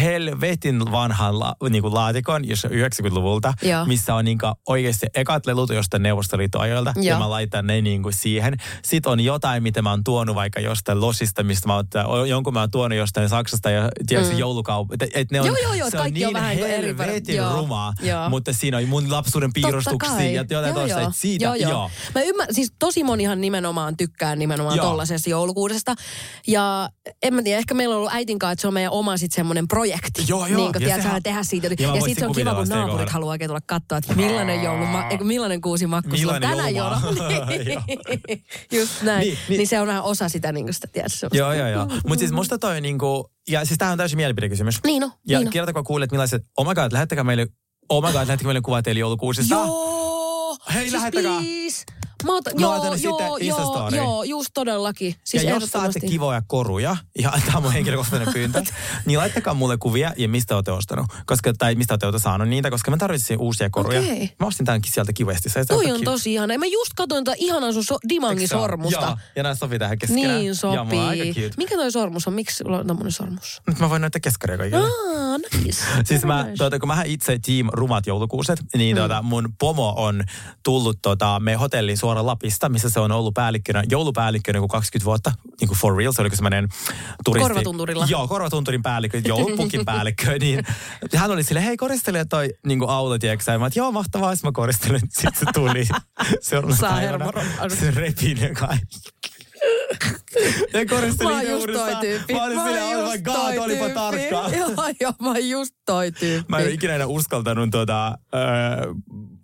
helvetin 0.00 0.92
vanhan 0.92 1.38
la, 1.40 1.54
niin 1.70 1.82
kuin 1.82 1.94
laatikon, 1.94 2.48
jos 2.48 2.64
on 2.64 2.70
90-luvulta, 2.70 3.54
Joo. 3.62 3.84
missä 3.84 4.14
on 4.14 4.24
niin 4.24 4.38
kuin 4.38 4.52
oikeasti 4.68 5.06
ekat 5.14 5.46
lelut 5.46 5.70
jostain 5.70 6.02
Neuvostoliiton 6.02 6.60
ajoilta, 6.60 6.92
ja 6.96 7.10
Joo. 7.10 7.18
mä 7.18 7.30
laitan 7.30 7.66
ne 7.66 7.80
niin 7.80 8.02
kuin 8.02 8.12
siihen. 8.12 8.56
Sitten 8.84 9.12
on 9.12 9.20
jotain, 9.20 9.62
mitä 9.62 9.82
mä 9.82 9.90
oon 9.90 10.04
tuonut 10.04 10.34
vaikka 10.34 10.60
jostain 10.60 11.00
losista, 11.00 11.42
mistä 11.42 11.68
mä 11.68 11.74
oon, 11.74 12.28
jonkun 12.28 12.52
mä 12.52 12.60
oon 12.60 12.70
tuonut 12.70 12.98
jostain 12.98 13.28
Saksasta 13.28 13.70
ja 13.70 13.88
tiedätkö 14.06 14.32
mm. 14.32 14.38
joulukaup. 14.38 14.92
Et, 14.92 15.10
et 15.14 15.30
ne 15.30 15.40
on, 15.40 15.46
Joo, 15.46 15.56
joo, 15.62 15.74
joo, 15.74 15.90
se 15.90 15.96
on 15.96 16.02
kaikki 16.02 16.24
on 16.24 16.32
niin 16.32 16.42
vähän 16.42 16.56
niin 16.56 16.66
eri 16.66 16.92
väri- 16.92 16.98
helvetin 16.98 17.36
joo, 17.36 17.56
rumaa, 17.56 17.92
joo. 18.02 18.28
mutta 18.28 18.52
siinä 18.52 18.76
on 18.76 18.88
mun 18.88 19.12
lapsuuden 19.12 19.52
piirustuksia 19.52 20.30
ja 20.30 20.44
jotain 20.50 20.74
toista. 20.74 21.00
Et 21.00 21.08
siitä, 21.12 21.44
joo, 21.44 21.54
joo. 21.54 21.90
Mä 22.14 22.22
ymmärrän, 22.22 22.54
siis 22.54 22.72
tosi 22.78 23.04
monihan 23.04 23.40
nimenomaan 23.40 23.96
tykkää 23.96 24.36
nimenomaan 24.36 24.76
Joo. 24.76 24.86
tollasesta 24.86 25.30
joulukuudesta. 25.30 25.94
Ja 26.46 26.88
en 27.22 27.34
mä 27.34 27.42
tiedä, 27.42 27.58
ehkä 27.58 27.74
meillä 27.74 27.92
on 27.92 27.98
ollut 27.98 28.14
äitin 28.14 28.38
kanssa, 28.38 28.52
että 28.52 28.60
se 28.60 28.68
on 28.68 28.74
meidän 28.74 28.92
oma 28.92 29.16
sit 29.16 29.32
semmoinen 29.32 29.68
projekti. 29.74 30.24
Joo, 30.28 30.46
joo. 30.46 30.60
Niin 30.60 30.72
kuin, 30.72 30.82
Ja 30.82 30.86
tiedät, 30.88 31.02
sehän- 31.02 31.22
tehdä 31.22 31.42
siitä. 31.42 31.66
Ja 31.66 31.74
Ja, 31.78 31.94
sitten 31.94 32.14
se 32.18 32.26
on 32.26 32.34
kiva, 32.34 32.54
kun 32.54 32.68
naapurit 32.68 32.90
kohdalla. 32.90 33.12
haluaa 33.12 33.30
oikein 33.30 33.48
tulla 33.48 33.60
katsoa, 33.66 33.98
että 33.98 34.14
millainen 34.14 34.62
joulu, 34.62 34.84
eikö 35.10 35.24
millainen 35.24 35.60
kuusi 35.60 35.86
makku 35.86 36.16
sulla 36.16 36.32
on 36.34 36.40
tänä 36.40 36.68
jouluna. 36.68 37.00
Niin. 37.48 38.44
Just 38.80 39.02
näin. 39.02 39.20
Niin, 39.20 39.30
Niin, 39.32 39.38
niin. 39.48 39.58
niin, 39.58 39.68
se 39.68 39.80
on 39.80 39.86
vähän 39.86 40.02
osa 40.02 40.28
sitä, 40.28 40.52
niin 40.52 40.66
kuin 40.66 40.74
sitä, 40.74 40.86
semmoista. 41.06 41.36
Joo, 41.36 41.52
joo, 41.52 41.68
joo. 41.68 41.86
Mutta 41.86 42.18
siis 42.18 42.32
musta 42.32 42.58
toi 42.58 42.80
niinku, 42.80 43.30
ja 43.48 43.64
siis 43.64 43.78
tämähän 43.78 43.92
on 43.92 43.98
täysin 43.98 44.16
mielipidekysymys. 44.16 44.78
Niin 44.84 45.04
on, 45.04 45.12
Ja 45.28 45.38
niin 45.38 45.50
kirjoitako 45.50 45.84
kuulet 45.84 46.10
millaiset, 46.10 46.42
oh 46.56 46.66
my 46.68 46.74
god, 46.74 46.92
lähettäkää 46.92 47.24
meille, 47.24 47.46
oh 47.88 48.02
my 48.02 48.12
god, 48.12 48.14
lähettäkää 48.26 48.46
meille 48.48 48.60
kuva 48.60 48.82
teille 48.82 49.00
joulukuusista. 49.00 49.54
Joo! 49.54 50.56
Hei, 50.74 50.82
siis 50.82 50.92
lähettäkää. 50.92 51.38
please. 51.40 51.84
Mä 52.24 52.36
otan, 52.36 52.52
joo, 52.56 52.84
joo, 52.84 52.94
joo, 52.94 53.36
Instastoriin. 53.40 53.96
joo, 54.02 54.22
just 54.22 54.50
todellakin. 54.54 55.14
Siis 55.24 55.42
ja 55.42 55.50
jos 55.50 55.70
saatte 55.70 56.00
kivoja 56.00 56.42
koruja, 56.46 56.96
ja 57.18 57.32
tämä 57.46 57.56
on 57.56 57.62
mun 57.62 57.72
henkilökohtainen 57.72 58.32
pyyntö, 58.32 58.62
niin 59.06 59.18
laittakaa 59.18 59.54
mulle 59.54 59.76
kuvia 59.76 60.12
ja 60.16 60.28
mistä 60.28 60.54
olette 60.54 60.72
ostanut. 60.72 61.06
Koska, 61.26 61.52
tai 61.58 61.74
mistä 61.74 61.98
olette 62.02 62.18
saanut 62.18 62.48
niitä, 62.48 62.70
koska 62.70 62.90
mä 62.90 62.96
tarvitsin 62.96 63.38
uusia 63.38 63.70
koruja. 63.70 64.00
Okei. 64.00 64.30
Mä 64.40 64.46
ostin 64.46 64.66
tämänkin 64.66 64.92
sieltä 64.92 65.12
kivesti. 65.12 65.48
Se 65.50 65.64
Toi 65.64 65.92
on 65.92 66.00
tosi 66.04 66.32
ihana. 66.32 66.58
Mä 66.58 66.66
just 66.66 66.92
katsoin 66.96 67.24
tätä 67.24 67.36
ihanaa 67.40 67.72
sun 67.72 67.84
so, 67.84 67.98
dimangin 68.08 68.38
Eikö 68.38 68.48
se 68.48 68.56
ole? 68.56 68.62
sormusta. 68.62 69.00
Joo, 69.00 69.16
ja 69.36 69.42
nämä 69.42 69.54
sopii 69.54 69.78
tähän 69.78 69.98
keskenään. 69.98 70.38
Niin 70.38 70.52
Joo, 70.62 70.84
mulla 70.84 71.02
on 71.02 71.08
aika 71.08 71.24
sopii. 71.24 71.42
cute. 71.44 71.54
Mikä 71.56 71.76
toi 71.76 71.92
sormus 71.92 72.28
on? 72.28 72.34
Miksi 72.34 72.56
sulla 72.56 72.78
on 72.78 72.86
tämmönen 72.86 73.12
sormus? 73.12 73.62
Nyt 73.66 73.78
mä 73.78 73.90
voin 73.90 74.00
näyttää 74.00 74.20
keskaria 74.20 74.58
kaikille. 74.58 74.86
Ah, 74.86 75.40
nice. 75.64 75.82
Siis 76.08 76.24
mä, 76.24 76.46
tuota, 76.58 76.78
kun 76.78 76.88
mä 76.88 77.02
itse 77.04 77.38
team 77.46 77.68
rumat 77.72 78.06
joulukuuset, 78.06 78.60
niin 78.76 78.96
tuota, 78.96 79.22
mun 79.22 79.48
pomo 79.60 79.94
on 79.96 80.24
tullut 80.62 80.98
tota, 81.02 81.40
me 81.40 81.54
hotelliin 81.54 81.98
suoraan 81.98 82.13
Lapista, 82.22 82.68
missä 82.68 82.90
se 82.90 83.00
on 83.00 83.12
ollut 83.12 83.34
päällikkönä, 83.34 83.82
joulupäällikkönä 83.90 84.58
kuin 84.58 84.68
20 84.68 85.04
vuotta, 85.04 85.32
niin 85.60 85.68
kuin 85.68 85.78
for 85.78 85.96
real, 85.96 86.12
se 86.12 86.22
oli 86.22 86.30
semmoinen 86.30 86.68
turisti. 87.24 87.48
Korvatunturilla. 87.48 88.06
Joo, 88.08 88.28
korvatunturin 88.28 88.82
päällikkö, 88.82 89.22
joulupukin 89.24 89.84
päällikkö, 89.90 90.38
niin 90.38 90.62
hän 91.16 91.30
oli 91.30 91.42
sille, 91.42 91.64
hei 91.64 91.76
koristele 91.76 92.24
toi 92.24 92.50
niin 92.66 92.78
kuin 92.78 92.90
auto, 92.90 93.18
tiedätkö 93.18 93.58
mä 93.58 93.64
oot, 93.64 93.76
joo 93.76 93.92
mahtavaa, 93.92 94.34
mä 94.42 94.52
koristelen, 94.52 95.00
sitten 95.00 95.32
se 95.38 95.46
tuli 95.54 95.88
seuraavana 96.40 97.18
päivänä, 97.28 97.74
se 97.74 97.90
repi 97.90 98.34
ne 98.34 98.50
kaikki. 98.54 99.00
Ja 100.72 100.86
koristeli 100.86 101.30
Mä 101.30 101.36
oon 101.36 101.48
just 101.48 101.66
toi 101.72 101.94
tyyppi. 102.00 102.34
Mä 102.34 102.44
olin 102.44 102.56
Mä 102.56 102.64
silleen, 102.64 102.98
oh 102.98 103.12
my 103.12 103.18
god, 103.18 103.56
olipa 103.58 103.88
tarkkaa. 103.88 104.48
Joo, 104.58 104.70
joo, 105.00 105.12
mä 105.22 105.28
oon 105.28 105.48
just 105.48 105.74
toi 105.86 106.12
tyyppi. 106.12 106.46
Mä 106.48 106.58
en 106.58 106.64
ole 106.64 106.72
ikinä 106.72 106.94
enää 106.94 107.06
uskaltanut 107.06 107.70
tuota, 107.70 108.06
äh, 108.06 108.14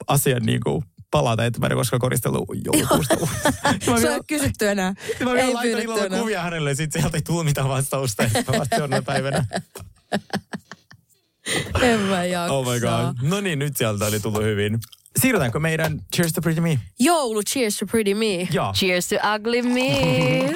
asian 0.07 0.43
niin 0.43 0.61
kuin 0.61 0.85
palata, 1.11 1.45
että 1.45 1.61
mä 1.61 1.67
en 1.67 1.77
koskaan 1.77 2.01
koristellut 2.01 2.49
joulukuusta. 2.65 3.17
Se 4.01 4.11
on 4.15 4.21
kysytty 4.29 4.69
enää. 4.69 4.95
mä 5.25 5.33
vielä 5.33 5.55
laitan 5.55 5.81
illalla 5.81 6.05
enää. 6.05 6.19
kuvia 6.19 6.43
hänelle, 6.43 6.75
sit 6.75 6.93
sieltä 6.93 7.17
ei 7.17 7.23
tullut 7.23 7.45
mitään 7.45 7.69
vastausta, 7.69 8.23
että 8.23 8.53
mä 8.53 8.59
vasta 8.59 8.77
seuraavana 8.77 9.03
päivänä. 9.03 9.47
En 11.81 12.01
mä 12.01 12.25
jaksa. 12.25 12.55
Oh 12.55 12.73
my 12.73 12.81
god. 12.81 13.29
No 13.29 13.41
niin, 13.41 13.59
nyt 13.59 13.77
sieltä 13.77 14.07
oli 14.07 14.21
tullut 14.21 14.43
hyvin. 14.43 14.79
Siirrytäänkö 15.21 15.59
meidän 15.61 16.01
Cheers 16.17 16.33
to 16.33 16.41
Pretty 16.41 16.61
Me? 16.61 16.79
Joulu, 16.99 17.43
cheers 17.43 17.77
to 17.77 17.87
pretty 17.87 18.15
me. 18.15 18.49
Joo. 18.53 18.73
Cheers 18.73 19.09
to 19.09 19.17
ugly 19.35 19.63
me. 19.63 20.55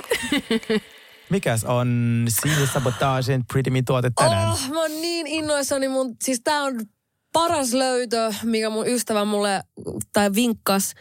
Mikäs 1.30 1.64
on 1.64 1.88
Siili 2.28 2.66
Sabotagen 2.66 3.44
Pretty 3.52 3.70
Me 3.70 3.82
tuote 3.82 4.10
tänään? 4.14 4.48
Oh, 4.48 4.68
mä 4.68 4.80
oon 4.80 4.90
niin 4.90 5.26
innoissani 5.26 5.88
mun, 5.88 6.16
siis 6.24 6.40
tää 6.44 6.62
on 6.62 6.74
paras 7.34 7.72
löytö, 7.72 8.32
mikä 8.42 8.70
mun 8.70 8.86
ystävä 8.88 9.24
mulle 9.24 9.62
tai 10.12 10.30
vinkkas. 10.34 10.92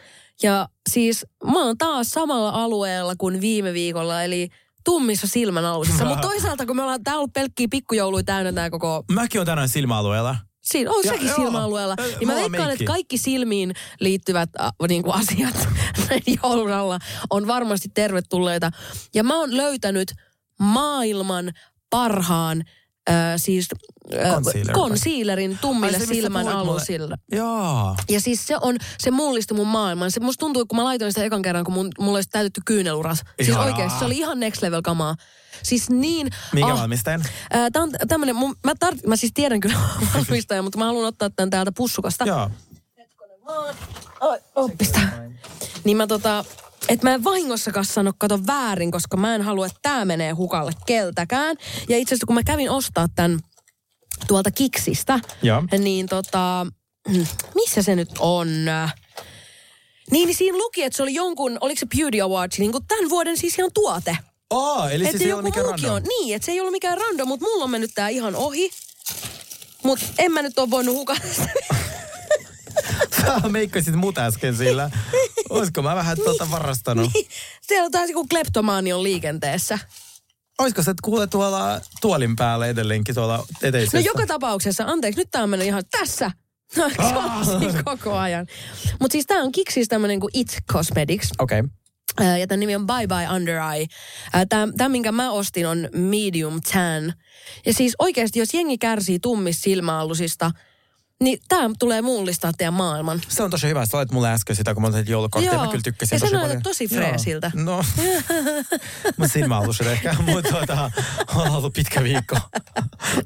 Ja 0.42 0.68
siis 0.90 1.26
mä 1.44 1.64
oon 1.64 1.78
taas 1.78 2.10
samalla 2.10 2.50
alueella 2.50 3.14
kuin 3.18 3.40
viime 3.40 3.72
viikolla, 3.72 4.22
eli 4.22 4.48
tummissa 4.84 5.26
silmän 5.26 5.64
alusissa. 5.64 6.04
Mutta 6.04 6.28
toisaalta, 6.28 6.66
kun 6.66 6.76
me 6.76 6.82
ollaan 6.82 7.04
täällä 7.04 7.18
ollut 7.18 7.32
pelkkiä 7.32 7.66
pikkujouluja 7.70 8.24
täynnä 8.24 8.52
tää 8.52 8.70
koko... 8.70 9.04
Mäkin 9.12 9.40
on 9.40 9.46
tänään 9.46 9.68
silmäalueella. 9.68 10.36
Siinä 10.62 10.90
on 10.90 11.02
Ja- 11.04 11.12
sekin 11.12 11.26
joo. 11.26 11.36
silmäalueella. 11.36 11.94
Ö, 12.00 12.16
Niin 12.18 12.26
mä 12.28 12.34
veikkaan, 12.34 12.70
että 12.70 12.84
kaikki 12.84 13.18
silmiin 13.18 13.74
liittyvät 14.00 14.50
äh, 14.60 14.70
niin 14.88 15.02
kuin 15.02 15.14
asiat 15.14 15.68
joulun 16.42 16.72
alla 16.72 16.98
on 17.30 17.46
varmasti 17.46 17.88
tervetulleita. 17.94 18.70
Ja 19.14 19.24
mä 19.24 19.38
oon 19.40 19.56
löytänyt 19.56 20.12
maailman 20.60 21.52
parhaan 21.90 22.62
äh, 23.10 23.14
siis 23.36 23.68
äh, 24.14 24.34
Concealer. 24.34 24.74
concealerin 24.74 25.58
tummille 25.60 25.96
Ai 25.96 26.00
se, 26.00 26.06
silmän 26.06 26.48
alusille. 26.48 27.16
Ja 28.08 28.20
siis 28.20 28.46
se 28.46 28.56
on, 28.60 28.76
se 28.98 29.10
mullisti 29.10 29.54
mun 29.54 29.66
maailman. 29.66 30.10
Se 30.10 30.20
musta 30.20 30.40
tuntuu, 30.40 30.66
kun 30.66 30.76
mä 30.76 30.84
laitoin 30.84 31.12
sitä 31.12 31.24
ekan 31.24 31.42
kerran, 31.42 31.64
kun 31.64 31.74
mun, 31.74 31.90
mulla 31.98 32.16
olisi 32.16 32.30
täytetty 32.30 32.60
kyyneluras. 32.64 33.22
Siis 33.42 33.56
oikeasti, 33.56 33.98
se 33.98 34.04
oli 34.04 34.18
ihan 34.18 34.40
next 34.40 34.62
level 34.62 34.82
kamaa. 34.82 35.14
Siis 35.62 35.90
niin... 35.90 36.30
Minkä 36.52 36.72
ah, 36.72 36.80
valmistajan? 36.80 37.24
Tää 37.72 37.82
on 37.82 37.90
tämmönen, 38.08 38.36
mun, 38.36 38.56
mä, 38.64 38.72
tar- 38.84 39.06
mä 39.08 39.16
siis 39.16 39.32
tiedän 39.34 39.60
kyllä 39.60 39.76
valmistajan, 40.14 40.64
mutta 40.64 40.78
mä 40.78 40.84
haluan 40.84 41.06
ottaa 41.06 41.30
tämän 41.30 41.50
täältä 41.50 41.72
pussukasta. 41.72 42.24
Joo. 42.24 42.50
Oi, 44.20 44.38
oppista. 44.54 45.00
Niin 45.84 45.96
mä 45.96 46.06
tota, 46.06 46.44
et 46.88 47.02
mä 47.02 47.14
en 47.14 47.24
vahingossakaan 47.24 47.84
sano 47.84 48.12
kato 48.18 48.46
väärin, 48.46 48.90
koska 48.90 49.16
mä 49.16 49.34
en 49.34 49.42
halua, 49.42 49.66
että 49.66 49.78
tää 49.82 50.04
menee 50.04 50.32
hukalle 50.32 50.72
keltäkään. 50.86 51.56
Ja 51.88 51.98
itse 51.98 52.14
asiassa 52.14 52.26
kun 52.26 52.34
mä 52.34 52.42
kävin 52.42 52.70
ostaa 52.70 53.06
tämän 53.14 53.40
tuolta 54.26 54.50
Kiksistä, 54.50 55.20
Joo. 55.42 55.62
niin 55.78 56.06
tota, 56.06 56.66
missä 57.54 57.82
se 57.82 57.94
nyt 57.94 58.10
on? 58.18 58.48
Niin, 60.10 60.26
niin 60.26 60.34
siinä 60.36 60.58
luki, 60.58 60.82
että 60.82 60.96
se 60.96 61.02
oli 61.02 61.14
jonkun, 61.14 61.58
oliko 61.60 61.78
se 61.80 61.86
Beauty 61.96 62.20
Awards, 62.20 62.58
niin 62.58 62.72
kuin 62.72 62.86
tämän 62.86 63.10
vuoden 63.10 63.36
siis 63.36 63.58
ihan 63.58 63.70
tuote. 63.74 64.18
Oh, 64.50 64.86
eli 64.92 65.04
Et 65.04 65.10
siis 65.10 65.22
ei 65.22 65.32
ole 65.32 65.42
mikään 65.42 65.66
random. 65.66 65.94
on, 65.94 66.02
niin, 66.02 66.36
että 66.36 66.46
se 66.46 66.52
ei 66.52 66.60
ollut 66.60 66.72
mikään 66.72 66.98
random, 66.98 67.28
mutta 67.28 67.46
mulla 67.46 67.64
on 67.64 67.70
mennyt 67.70 67.90
tää 67.94 68.08
ihan 68.08 68.36
ohi. 68.36 68.70
Mutta 69.82 70.06
en 70.18 70.32
mä 70.32 70.42
nyt 70.42 70.58
ole 70.58 70.70
voinut 70.70 70.94
hukata 70.94 71.28
sitä. 71.32 71.48
Sä 73.20 73.48
meikkasit 73.48 73.94
mut 73.94 74.18
äsken 74.18 74.56
sillä. 74.56 74.90
Olisiko 75.58 75.82
mä 75.82 75.94
vähän 75.94 76.16
tuota 76.16 76.50
varastanut? 76.50 77.10
Siellä 77.62 77.84
on 77.86 77.90
taas 77.92 78.10
joku 78.10 78.26
kleptomaani 78.26 78.92
on 78.92 79.02
liikenteessä. 79.02 79.78
Olisiko 80.58 80.82
se, 80.82 80.90
että 80.90 81.02
kuule 81.04 81.26
tuolla 81.26 81.80
tuolin 82.00 82.36
päällä 82.36 82.66
edelleenkin 82.66 83.14
tuolla 83.14 83.46
eteisessä? 83.62 83.98
No 83.98 84.04
joka 84.04 84.26
tapauksessa, 84.26 84.84
anteeksi, 84.86 85.20
nyt 85.20 85.30
tää 85.30 85.42
on 85.42 85.50
mennyt 85.50 85.68
ihan 85.68 85.82
tässä. 85.90 86.30
No, 86.76 86.90
siinä 87.60 87.82
koko 87.82 88.14
ajan. 88.14 88.46
Mutta 89.00 89.12
siis 89.12 89.26
tää 89.26 89.38
on 89.38 89.52
Kiksis 89.52 89.88
tämmönen 89.88 90.20
kuin 90.20 90.30
It 90.34 90.58
Cosmetics. 90.72 91.28
Okei. 91.38 91.60
Okay. 91.60 92.38
Ja 92.38 92.46
tämän 92.46 92.60
nimi 92.60 92.76
on 92.76 92.86
Bye 92.86 93.06
Bye 93.06 93.28
Under 93.36 93.54
Eye. 93.54 93.86
Tämä, 94.48 94.88
minkä 94.88 95.12
mä 95.12 95.30
ostin, 95.30 95.66
on 95.66 95.88
Medium 95.92 96.60
Tan. 96.72 97.12
Ja 97.66 97.74
siis 97.74 97.94
oikeasti, 97.98 98.38
jos 98.38 98.54
jengi 98.54 98.78
kärsii 98.78 99.18
tummista 99.18 99.62
silmäalusista, 99.62 100.50
niin 101.22 101.38
tämä 101.48 101.70
tulee 101.78 102.02
mullistaa 102.02 102.52
teidän 102.52 102.74
maailman. 102.74 103.20
Se 103.28 103.42
on 103.42 103.50
tosi 103.50 103.68
hyvä. 103.68 103.86
Sä 103.86 103.96
olet 103.96 104.12
mulle 104.12 104.32
äsken 104.32 104.56
sitä, 104.56 104.74
kun 104.74 104.82
mä 104.82 104.88
otin 104.88 105.08
joulukorttia. 105.08 105.52
Joo. 105.52 105.64
Mä 105.64 105.70
kyllä 105.70 105.82
tykkäsin 105.82 106.16
Ja 106.16 106.20
se 106.20 106.26
tosi 106.26 106.36
paljon. 106.36 106.62
tosi 106.62 106.88
freesiltä. 106.88 107.50
No, 107.54 107.84
mä 109.16 109.28
silmäaluset 109.28 109.86
ehkä, 109.86 110.16
mutta 110.26 110.50
tuota, 110.50 110.90
on 111.34 111.50
ollut 111.50 111.72
pitkä 111.72 112.02
viikko. 112.02 112.36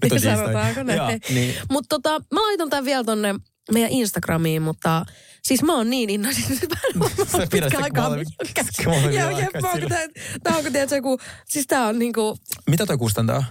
Nyt 0.02 0.12
on 0.12 0.18
Niin 0.18 0.20
sanotaanko 0.20 0.82
näin? 0.82 1.20
Niin. 1.30 1.54
Mutta 1.70 1.88
tota, 1.88 2.24
mä 2.34 2.42
laitan 2.42 2.70
tämän 2.70 2.84
vielä 2.84 3.04
tonne 3.04 3.34
meidän 3.72 3.90
Instagramiin, 3.90 4.62
mutta 4.62 5.06
siis 5.42 5.62
mä 5.62 5.74
oon 5.76 5.90
niin. 5.90 6.20
Mä 6.20 6.28
ole 7.04 7.10
Sä 7.26 7.46
pidät 7.50 7.50
pitkään 7.50 7.70
sitä 7.70 7.84
aikaa 7.84 8.16
Joo, 9.12 9.38
jep, 9.38 9.50
mä 9.62 9.68
oon, 9.70 10.56
onko 10.56 10.70
tiedätkö 10.70 10.96
joku, 10.96 11.18
siis 11.48 11.66
tää 11.66 11.86
on 11.86 11.98
niinku, 11.98 12.38
Mitä 12.70 12.86
toi 12.86 12.98
kustantaa? 12.98 13.44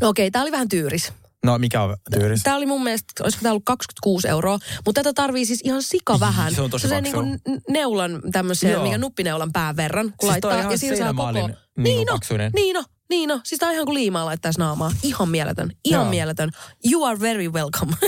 no 0.00 0.08
okei, 0.08 0.30
tää 0.30 0.42
oli 0.42 0.52
vähän 0.52 0.68
tyyris. 0.68 1.12
No, 1.46 1.58
mikä 1.58 1.82
on 1.82 1.96
tyyris? 2.12 2.42
Tää 2.42 2.56
oli 2.56 2.66
mun 2.66 2.82
mielestä, 2.84 3.24
olisiko 3.24 3.42
tää 3.42 3.52
ollut 3.52 3.64
26 3.64 4.28
euroa, 4.28 4.58
mutta 4.86 5.02
tätä 5.02 5.12
tarvii 5.22 5.46
siis 5.46 5.60
ihan 5.64 5.82
sika 5.82 6.20
vähän. 6.20 6.54
Se 6.54 6.62
on 6.62 6.70
tosi 6.70 6.88
se 6.88 6.94
paksu. 6.94 7.22
niinku 7.22 7.40
n- 7.50 7.60
neulan 7.72 8.20
tämmöisen, 8.32 8.70
Joo. 8.70 8.82
mikä 8.82 8.98
nuppineulan 8.98 9.52
pään 9.52 9.76
verran, 9.76 10.04
kun 10.06 10.14
Siis 10.20 10.30
laittaa. 10.30 10.58
ihan 10.60 10.72
ja 10.72 10.78
siinä 10.78 10.96
saa 10.96 11.14
koko... 11.14 11.32
Niin 11.78 12.10
on, 12.10 12.18
niin 12.54 12.76
on, 12.76 12.84
niin 13.10 13.30
on. 13.32 13.40
Siis 13.44 13.58
tää 13.58 13.68
on 13.68 13.74
ihan 13.74 13.86
kuin 13.86 13.94
liimaa 13.94 14.24
laittaisi 14.26 14.58
naamaa. 14.58 14.92
Ihan 15.02 15.28
mieletön, 15.28 15.70
ihan 15.84 16.02
Joo. 16.02 16.10
mieletön. 16.10 16.50
You 16.92 17.04
are 17.04 17.20
very 17.20 17.48
welcome. 17.48 17.92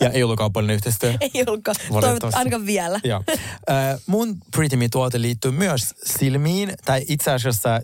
Ja 0.00 0.10
ei 0.10 0.22
ollut 0.22 0.36
kaupallinen 0.38 0.74
yhteistyö. 0.74 1.14
Ei 1.20 1.44
ollutkaan. 1.46 1.74
Valitettavasti. 1.90 2.20
Toivot, 2.20 2.34
ainakaan 2.34 2.66
vielä. 2.66 3.00
Joo. 3.04 3.22
Äh, 3.70 4.00
mun 4.06 4.36
Pretty 4.56 4.76
Me-tuote 4.76 5.20
liittyy 5.22 5.50
myös 5.50 5.94
silmiin, 6.04 6.72
tai 6.84 7.04
itse 7.08 7.30
asiassa 7.30 7.80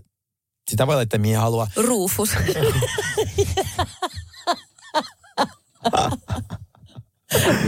sitä 0.70 0.87
voi 0.87 0.95
laittaa 0.97 1.20
mihin 1.20 1.39
haluaa. 1.39 1.70
Rufus. 1.76 2.31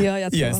Joo, 0.04 0.16
Yes. 0.16 0.56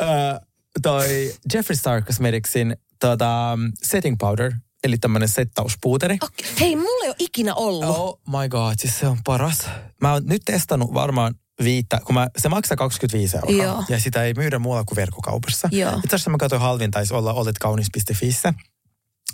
Äh, 0.00 0.40
toi 0.82 1.34
Jeffree 1.54 1.76
Star 1.76 2.02
Cosmeticsin 2.02 2.76
tota, 3.00 3.58
setting 3.82 4.16
powder, 4.18 4.52
eli 4.84 4.98
tämmönen 4.98 5.28
settauspuuteri. 5.28 6.18
Okei. 6.22 6.46
Hei, 6.60 6.76
mulla 6.76 7.04
ei 7.04 7.08
ole 7.08 7.16
ikinä 7.18 7.54
ollut. 7.54 7.96
Oh 7.96 8.20
my 8.26 8.48
god, 8.48 8.74
siis 8.78 8.98
se 8.98 9.06
on 9.06 9.18
paras. 9.24 9.68
Mä 10.00 10.12
oon 10.12 10.22
nyt 10.26 10.42
testannut 10.44 10.94
varmaan 10.94 11.34
viittä, 11.64 12.00
kun 12.04 12.14
mä, 12.14 12.28
se 12.38 12.48
maksaa 12.48 12.76
25 12.76 13.36
euroa. 13.36 13.64
Joo. 13.64 13.84
Ja 13.88 14.00
sitä 14.00 14.24
ei 14.24 14.34
myydä 14.34 14.58
muualla 14.58 14.84
kuin 14.84 14.96
verkkokaupassa. 14.96 15.68
Joo. 15.72 15.92
Itse 16.04 16.16
asiassa 16.16 16.30
mä 16.30 16.38
katsoin 16.38 16.62
halvin 16.62 16.90
taisi 16.90 17.14
olla 17.14 17.32
oletkaunis.fissä. 17.32 18.54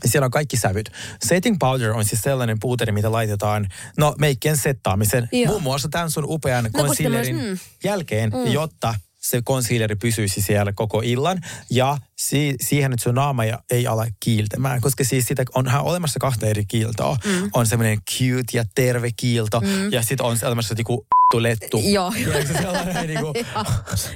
Siellä 0.05 0.25
on 0.25 0.31
kaikki 0.31 0.57
sävyt. 0.57 0.91
Setting 1.25 1.57
powder 1.59 1.91
on 1.91 2.05
siis 2.05 2.23
sellainen 2.23 2.57
puuteri, 2.61 2.93
mitä 2.93 3.13
laitetaan, 3.13 3.69
no 3.99 4.15
meikkien 4.19 4.57
settaamisen. 4.57 5.29
Joo. 5.33 5.51
Muun 5.51 5.63
muassa 5.63 5.89
tämän 5.89 6.11
sun 6.11 6.25
upean 6.27 6.65
No, 6.65 6.71
concealerin 6.71 7.37
myös, 7.37 7.61
mm. 7.61 7.67
jälkeen, 7.85 8.33
jotta 8.53 8.95
se 9.31 9.43
concealeri 9.43 9.97
pysyisi 9.97 10.41
siellä 10.41 10.72
koko 10.72 11.03
illan. 11.05 11.41
Ja 11.70 11.99
si- 12.18 12.57
siihen, 12.61 12.93
että 12.93 13.05
sun 13.05 13.14
naama 13.14 13.43
ei 13.70 13.87
ala 13.87 14.07
kiiltämään. 14.20 14.81
Koska 14.81 15.05
siis 15.05 15.27
sitä 15.27 15.45
onhan 15.55 15.83
olemassa 15.83 16.18
kahta 16.20 16.47
eri 16.47 16.64
kiiltoa. 16.64 17.16
Mm. 17.24 17.51
On 17.53 17.66
semmoinen 17.66 17.99
cute 18.11 18.59
ja 18.59 18.64
terve 18.74 19.11
kiilto. 19.16 19.61
Mm. 19.61 19.93
Ja 19.93 20.03
sitten 20.03 20.27
on 20.27 20.37
olemassa 20.45 20.74
niinku 20.74 21.07
lettu. 21.39 21.81
Joo. 21.85 22.12
Niinku... 23.07 23.33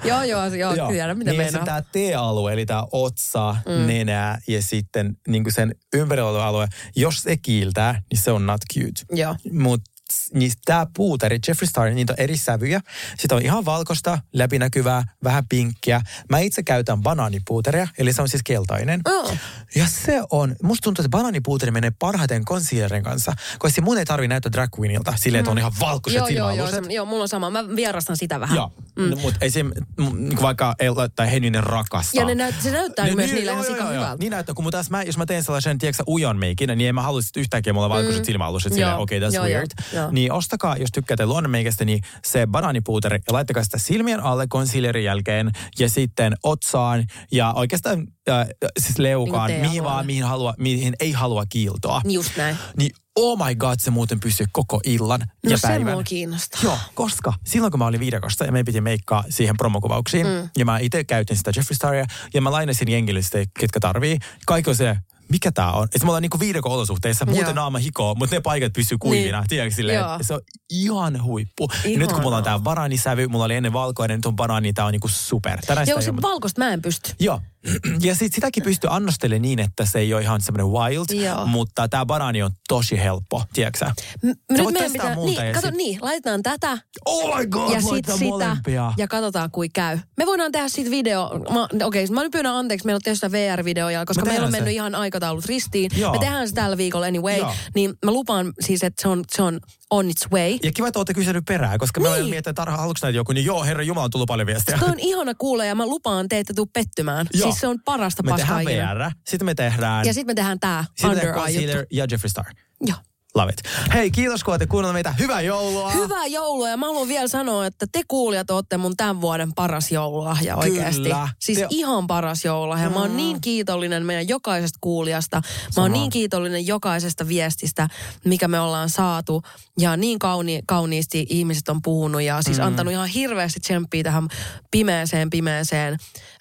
joo, 0.09 0.23
joo, 0.23 0.47
joo, 0.47 0.75
joo. 0.75 0.89
tiedän 0.89 1.19
mitä 1.19 1.31
niin 1.31 1.41
meinaa. 1.41 1.65
tämä 1.65 1.83
T-alue, 1.83 2.53
eli 2.53 2.67
tämä 2.67 2.85
otsa, 2.93 3.57
mm. 3.67 3.87
nenä 3.87 4.39
ja 4.49 4.63
sitten 4.63 5.17
niin 5.29 5.45
sen 5.49 5.75
ympärillä 5.95 6.47
alue, 6.47 6.69
jos 6.97 7.23
se 7.23 7.37
kiiltää, 7.37 8.03
niin 8.11 8.21
se 8.21 8.31
on 8.31 8.47
not 8.47 8.61
cute. 8.75 9.21
Joo. 9.21 9.37
Mutta 9.53 9.91
niin 10.35 10.53
tämä 10.65 10.87
puuteri, 10.97 11.39
Jeffree 11.49 11.69
Star, 11.69 11.91
niitä 11.91 12.13
on 12.13 12.21
eri 12.21 12.37
sävyjä. 12.37 12.81
Sitten 13.19 13.37
on 13.37 13.43
ihan 13.43 13.65
valkoista, 13.65 14.19
läpinäkyvää, 14.33 15.05
vähän 15.25 15.45
pinkkiä. 15.49 16.01
Mä 16.29 16.39
itse 16.39 16.63
käytän 16.63 17.03
banaanipuuteria, 17.03 17.89
eli 17.99 18.13
se 18.13 18.23
on 18.23 18.29
siis 18.29 18.43
keltainen. 18.43 19.01
Oh. 19.05 19.37
Ja 19.75 19.87
se 19.87 20.23
on, 20.31 20.57
musta 20.63 20.85
tuntuu, 20.85 21.03
että 21.03 21.17
banaanipuuteri 21.17 21.73
menee 21.73 21.93
parhaiten 21.99 22.45
concealerin 22.45 23.03
kanssa, 23.03 23.33
koska 23.59 23.83
mun 23.83 23.99
ei 23.99 24.05
tarvi 24.05 24.29
näyttää 24.29 24.53
drag 24.53 24.79
queenilta 24.79 25.13
silleen, 25.17 25.41
että 25.41 25.51
on 25.51 25.59
ihan 25.59 25.73
valkoiset 25.81 26.19
Joo, 26.19 26.29
joo, 26.29 26.51
joo, 26.51 26.71
se, 26.71 26.83
joo, 26.89 27.07
mulla 27.07 27.23
on 27.23 27.29
sama. 27.29 27.51
Mä 27.51 27.77
vierastan 27.77 28.17
sitä 28.17 28.41
vähän. 28.41 28.57
Joo, 28.57 28.73
mm. 28.99 29.21
mutta 29.21 29.39
esim, 29.41 29.67
m- 29.97 30.17
niinku 30.17 30.43
vaikka 30.43 30.75
ei 30.79 30.89
tai 31.17 31.31
Heninen 31.31 31.65
rakastaa. 31.65 32.23
Ja 32.23 32.27
ne 32.27 32.35
näyt, 32.35 32.55
se 32.61 32.71
näyttää 32.71 33.05
Niin, 33.05 33.17
myös 33.17 33.31
niin, 33.31 33.37
niillä 33.37 33.53
ihan 33.53 33.95
hyvältä. 33.95 34.17
Niin 34.21 34.31
näyttää, 34.31 34.55
kun 34.55 34.65
mä 34.65 34.71
mä, 34.91 35.03
jos 35.03 35.19
mä 35.19 35.27
teen 35.27 35.45
sellaisen, 35.45 35.79
tiedätkö, 35.79 36.03
ujon 36.07 36.37
meikin, 36.37 36.69
niin 36.69 36.89
en 36.89 36.95
mä 36.95 37.03
halua 37.03 37.21
yhtäkkiä 37.37 37.73
mulla 37.73 37.89
valkoiset 37.89 38.23
mm. 38.23 38.27
silmäaluset 38.27 38.73
silleen, 38.73 38.97
okei, 38.97 39.19
okay, 39.19 39.29
that's 39.29 39.35
joo, 39.35 39.45
weird. 39.45 39.71
Joo. 40.01 40.11
Niin 40.11 40.33
ostakaa, 40.33 40.77
jos 40.77 40.91
tykkäätte 40.93 41.27
luonnonmeikistä, 41.27 41.85
niin 41.85 42.03
se 42.25 42.47
banaanipuuteri 42.47 43.17
ja 43.17 43.33
laittakaa 43.33 43.65
sitä 43.65 43.79
silmien 43.79 44.21
alle 44.21 44.47
concealerin 44.47 45.05
jälkeen 45.05 45.51
ja 45.79 45.89
sitten 45.89 46.35
otsaan 46.43 47.05
ja 47.33 47.53
oikeastaan 47.53 48.07
äh, 48.29 48.47
siis 48.79 48.99
leukaan, 48.99 49.51
Niin 49.51 49.61
mihin 49.61 49.85
vaan, 49.85 50.07
mihin, 50.07 50.25
halua, 50.25 50.55
mihin 50.59 50.95
ei 51.01 51.13
halua 51.13 51.45
kiiltoa. 51.49 52.01
Just 52.05 52.37
näin. 52.37 52.57
Niin 52.77 52.91
oh 53.23 53.47
my 53.47 53.55
god, 53.55 53.75
se 53.79 53.91
muuten 53.91 54.21
pysyy 54.21 54.47
koko 54.53 54.81
illan 54.85 55.21
No 55.21 55.51
ja 55.51 55.59
se 55.59 55.69
päivän. 55.69 55.93
mua 55.93 56.03
kiinnostaa. 56.03 56.61
Joo, 56.65 56.79
koska 56.95 57.33
silloin 57.45 57.71
kun 57.71 57.79
mä 57.79 57.87
olin 57.87 58.01
viidakosta 58.01 58.45
ja 58.45 58.53
me 58.53 58.65
piti 58.65 58.81
meikkaa 58.81 59.25
siihen 59.29 59.57
promokuvauksiin, 59.57 60.27
mm. 60.27 60.51
ja 60.59 60.65
mä 60.65 60.79
itse 60.79 61.05
käytin 61.05 61.37
sitä 61.37 61.53
Jeffree 61.57 61.77
Staria, 61.77 62.07
ja 62.35 62.41
mä 62.41 62.53
lainasin 62.53 62.91
jengille 62.91 63.23
sitä, 63.23 63.39
ketkä 63.59 63.81
tarvii. 63.81 64.19
Kaikki 64.47 64.71
on 64.71 64.77
se, 64.77 64.97
mikä 65.29 65.53
tää 65.53 65.73
on? 65.73 65.85
Että 65.85 65.99
me 66.05 66.07
ollaan 66.09 66.23
niinku 66.23 66.41
viidakko-olosuhteissa, 66.41 67.27
muuten 67.27 67.45
Joo. 67.45 67.53
naama 67.55 67.79
hikoo, 67.79 68.15
mutta 68.15 68.37
ne 68.37 68.41
paikat 68.41 68.73
pysyy 68.73 68.99
kuivina. 68.99 69.41
Niin. 69.41 69.49
Tiedätkö 69.49 69.75
silleen, 69.75 70.05
se 70.21 70.35
on 70.35 70.41
ihan 70.71 71.23
huippu. 71.23 71.71
Ja 71.85 71.99
nyt 71.99 72.13
kun 72.13 72.23
mulla 72.23 72.37
on 72.37 72.45
tää 72.45 72.59
banaanisävy, 72.59 73.29
mulla 73.29 73.45
oli 73.45 73.55
ennen 73.55 73.73
valkoinen, 73.73 74.19
nyt 74.19 74.27
on 74.27 74.37
banaani, 74.37 74.73
tää 74.73 74.85
on 74.85 74.93
niinku 74.93 75.09
super. 75.09 75.59
Tänään 75.67 75.87
Joo, 75.89 76.01
se 76.01 76.17
valkoista 76.23 76.61
mä 76.65 76.73
en 76.73 76.83
pysty. 76.83 77.13
Joo. 77.21 77.41
Ja 78.03 78.15
sit 78.15 78.35
sitäkin 78.35 78.63
pystyy 78.63 78.91
annostelemaan 78.93 79.43
niin, 79.43 79.59
että 79.59 79.85
se 79.87 79.99
ei 79.99 80.15
ole 80.15 80.23
ihan 80.23 80.41
semmoinen 80.41 80.67
wild, 80.81 81.25
Joo. 81.25 81.47
mutta 81.47 81.89
tämä 81.89 82.07
banaani 82.07 82.43
on 82.43 82.51
tosi 82.69 82.99
helppo, 82.99 83.45
tiedätkö? 83.53 83.85
M- 84.23 84.27
nyt 84.27 84.73
meidän 84.73 84.93
pitää, 84.93 85.15
multa 85.15 85.43
niin, 85.43 85.55
kato 85.55 85.67
sit- 85.67 85.77
niin, 85.77 85.99
laitetaan 86.03 86.43
tätä 86.43 86.79
Oh 87.07 87.39
my 87.39 87.47
god, 87.47 87.73
ja 87.75 87.81
sit 87.81 87.91
sitä 88.07 88.25
molempia. 88.25 88.93
ja 88.97 89.09
katsotaan 89.09 89.51
kuin 89.51 89.73
käy. 89.73 89.99
Me 90.17 90.27
voidaan 90.27 90.53
tehdä 90.53 90.69
siitä 90.69 90.91
video, 90.91 91.25
okei, 91.25 92.05
okay, 92.05 92.07
mä 92.15 92.23
nyt 92.23 92.33
pyydän 92.33 92.55
anteeksi, 92.55 92.87
meillä 92.87 92.97
on 92.97 93.03
tehty 93.03 93.15
sitä 93.17 93.33
VR-videoja, 93.33 94.05
koska 94.07 94.25
Me 94.25 94.31
meillä 94.31 94.47
on 94.47 94.53
mennyt 94.53 94.69
se. 94.69 94.73
ihan 94.73 94.95
aikataulut 94.95 95.45
ristiin. 95.47 95.91
Joo. 95.97 96.13
Me 96.13 96.19
tehdään 96.19 96.49
se 96.49 96.55
tällä 96.55 96.77
viikolla 96.77 97.07
anyway, 97.07 97.37
Joo. 97.39 97.55
niin 97.75 97.95
mä 98.05 98.11
lupaan 98.13 98.53
siis, 98.61 98.83
että 98.85 99.03
se 99.03 99.09
on, 99.09 99.25
se 99.33 99.43
on 99.43 99.61
on 99.91 100.11
its 100.11 100.31
way. 100.33 100.59
Ja 100.63 100.73
kiva, 100.73 100.89
että 100.89 100.99
olette 100.99 101.15
kysynyt 101.15 101.45
perään, 101.45 101.79
koska 101.79 102.01
niin. 102.01 102.05
me 102.05 102.09
olemme 102.09 102.31
miettinyt, 102.31 102.39
että 102.49 102.53
tarha, 102.53 102.77
haluatko 102.77 103.07
näitä 103.07 103.17
joku, 103.17 103.33
niin 103.33 103.47
joo, 103.47 103.65
herra 103.65 103.83
Jumala, 103.83 104.05
on 104.05 104.11
tullut 104.11 104.27
paljon 104.27 104.47
viestiä. 104.47 104.79
Toi 104.79 104.89
on 104.89 104.99
ihana 104.99 105.35
kuulla 105.35 105.65
ja 105.65 105.75
mä 105.75 105.87
lupaan, 105.87 106.29
te 106.29 106.39
ette 106.39 106.55
tuu 106.55 106.67
pettymään. 106.67 107.27
Joo. 107.35 107.43
Siis 107.43 107.61
se 107.61 107.67
on 107.67 107.79
parasta 107.85 108.23
Me 108.23 108.31
paskaa 108.31 108.59
tehdään 108.59 108.63
ikinä. 108.63 108.95
VR, 108.95 109.11
sitten 109.27 109.47
me 109.47 109.55
tehdään... 109.55 110.07
Ja 110.07 110.15
sitten 110.15 110.27
me 110.27 110.35
tehdään 110.35 110.61
tää 110.61 110.85
sitten 110.85 111.11
me 111.11 111.13
Under 111.13 111.27
tehdään 111.27 111.49
Eye 111.49 111.55
juttu. 111.55 111.67
Concealer 111.67 111.87
ja 111.93 112.07
Jeffree 112.11 112.31
Star. 112.31 112.47
Joo. 112.81 112.99
Love 113.35 113.53
it. 113.53 113.61
Hei, 113.95 114.11
kiitos 114.11 114.45
kun 114.45 114.53
olette 114.53 114.67
kuunnelleet 114.67 114.95
meitä. 115.07 115.15
Hyvää 115.19 115.41
joulua! 115.41 115.91
Hyvää 115.91 116.27
joulua 116.27 116.69
ja 116.69 116.77
mä 116.77 116.87
haluan 116.87 117.09
vielä 117.09 117.29
sanoa, 117.29 117.67
että 117.67 117.87
te 117.93 118.01
kuulijat 118.09 118.51
olette 118.51 118.77
mun 118.77 118.97
tämän 118.97 119.21
vuoden 119.21 119.53
paras 119.55 119.93
joululahja 119.93 120.57
oikeasti. 120.57 121.03
Kyllä. 121.03 121.29
Siis 121.39 121.59
Te- 121.59 121.67
ihan 121.71 122.07
paras 122.07 122.45
joululahja. 122.45 122.91
Mä 122.91 122.99
oon 123.01 123.17
niin 123.17 123.41
kiitollinen 123.41 124.07
meidän 124.07 124.29
jokaisesta 124.29 124.79
kuulijasta. 124.81 125.37
Mä 125.37 125.43
Sama. 125.71 125.85
oon 125.85 125.93
niin 125.93 126.11
kiitollinen 126.11 126.67
jokaisesta 126.67 127.29
viestistä, 127.29 127.89
mikä 128.25 128.49
me 128.49 128.61
ollaan 128.61 128.89
saatu. 128.91 129.43
Ja 129.79 129.97
niin 129.97 130.19
kauni, 130.19 130.61
kauniisti 130.67 131.27
ihmiset 131.29 131.69
on 131.69 131.83
puhunut 131.83 132.23
ja 132.23 132.43
siis 132.43 132.59
Mm. 132.59 132.65
antanut 132.65 132.93
ihan 132.93 133.09
hirveästi 133.09 133.61
tsemppiä 133.61 134.03
tähän 134.03 134.29
pimeeseen, 134.71 135.31
pimeeseen 135.31 135.97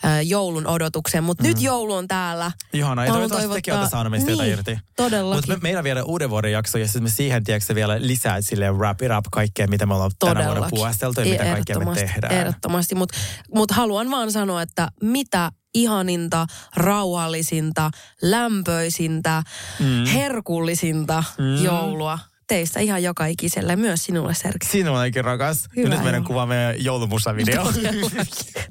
äh, 0.06 0.28
joulun 0.28 0.68
odotukseen. 0.68 1.24
Mutta 1.24 1.44
nyt 1.44 1.62
joulu 1.62 1.94
on 1.94 2.08
täällä. 2.08 2.52
Ihanaa. 2.74 3.06
Ja 3.06 3.12
toivottavasti 3.12 3.54
tekin 3.54 3.74
olette 3.74 3.90
saaneet 3.90 4.12
meistä 4.12 4.32
jotain 4.32 4.48
niin, 4.48 4.58
irti. 4.58 4.78
Todellakin. 4.96 5.38
Mutta 5.38 5.52
me, 5.54 5.60
meillä 5.62 5.84
vielä 5.84 6.04
uuden 6.04 6.30
vuoden 6.30 6.52
jakso 6.52 6.79
ja 6.80 6.88
sitten 6.88 7.04
me 7.04 7.10
siihen 7.10 7.44
tiedätkö, 7.44 7.76
vielä 7.76 7.96
lisää 8.00 8.42
sille 8.42 8.72
wrap 8.72 9.02
it 9.02 9.12
up 9.18 9.26
kaikkea, 9.32 9.68
mitä 9.68 9.86
me 9.86 9.94
ollaan 9.94 10.12
tänä 10.20 10.34
vuonna 10.34 10.50
Todellakin. 10.50 10.76
puuasteltu 10.76 11.22
ja 11.22 11.26
mitä 11.26 11.44
kaikkea 11.44 11.80
me 11.80 11.96
tehdään. 11.96 12.34
Ehdottomasti, 12.34 12.96
mutta 12.96 13.18
mut 13.56 13.72
haluan 13.72 14.12
vaan 14.12 14.32
sanoa, 14.32 14.62
että 14.62 14.88
mitä 15.02 15.52
ihaninta, 15.74 16.48
rauhallisinta, 16.76 17.92
lämpöisintä, 18.22 19.44
mm. 19.80 20.06
herkullisinta 20.06 21.24
mm. 21.38 21.64
joulua 21.64 22.20
teistä 22.50 22.80
ihan 22.80 23.04
joka 23.04 23.26
ikiselle, 23.26 23.76
myös 23.76 24.04
sinulle 24.04 24.34
Sergei. 24.34 24.70
Sinullekin 24.72 25.26
rakas. 25.26 25.68
Hyvä 25.76 25.90
nyt 25.90 26.04
meidän 26.04 26.24
kuvaa 26.24 26.46
meidän 26.46 26.84
joulumusavideo. 26.84 27.74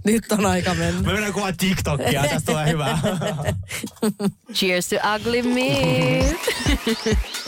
Nyt 0.04 0.32
on 0.32 0.46
aika 0.46 0.74
mennä. 0.74 1.02
me 1.02 1.12
mennään 1.12 1.32
kuvaa 1.32 1.52
TikTokia, 1.52 2.22
tästä 2.22 2.52
tulee 2.52 2.68
hyvä. 2.68 2.98
Cheers 4.54 4.88
to 4.88 4.96
ugly 5.14 5.42
me. 5.42 6.36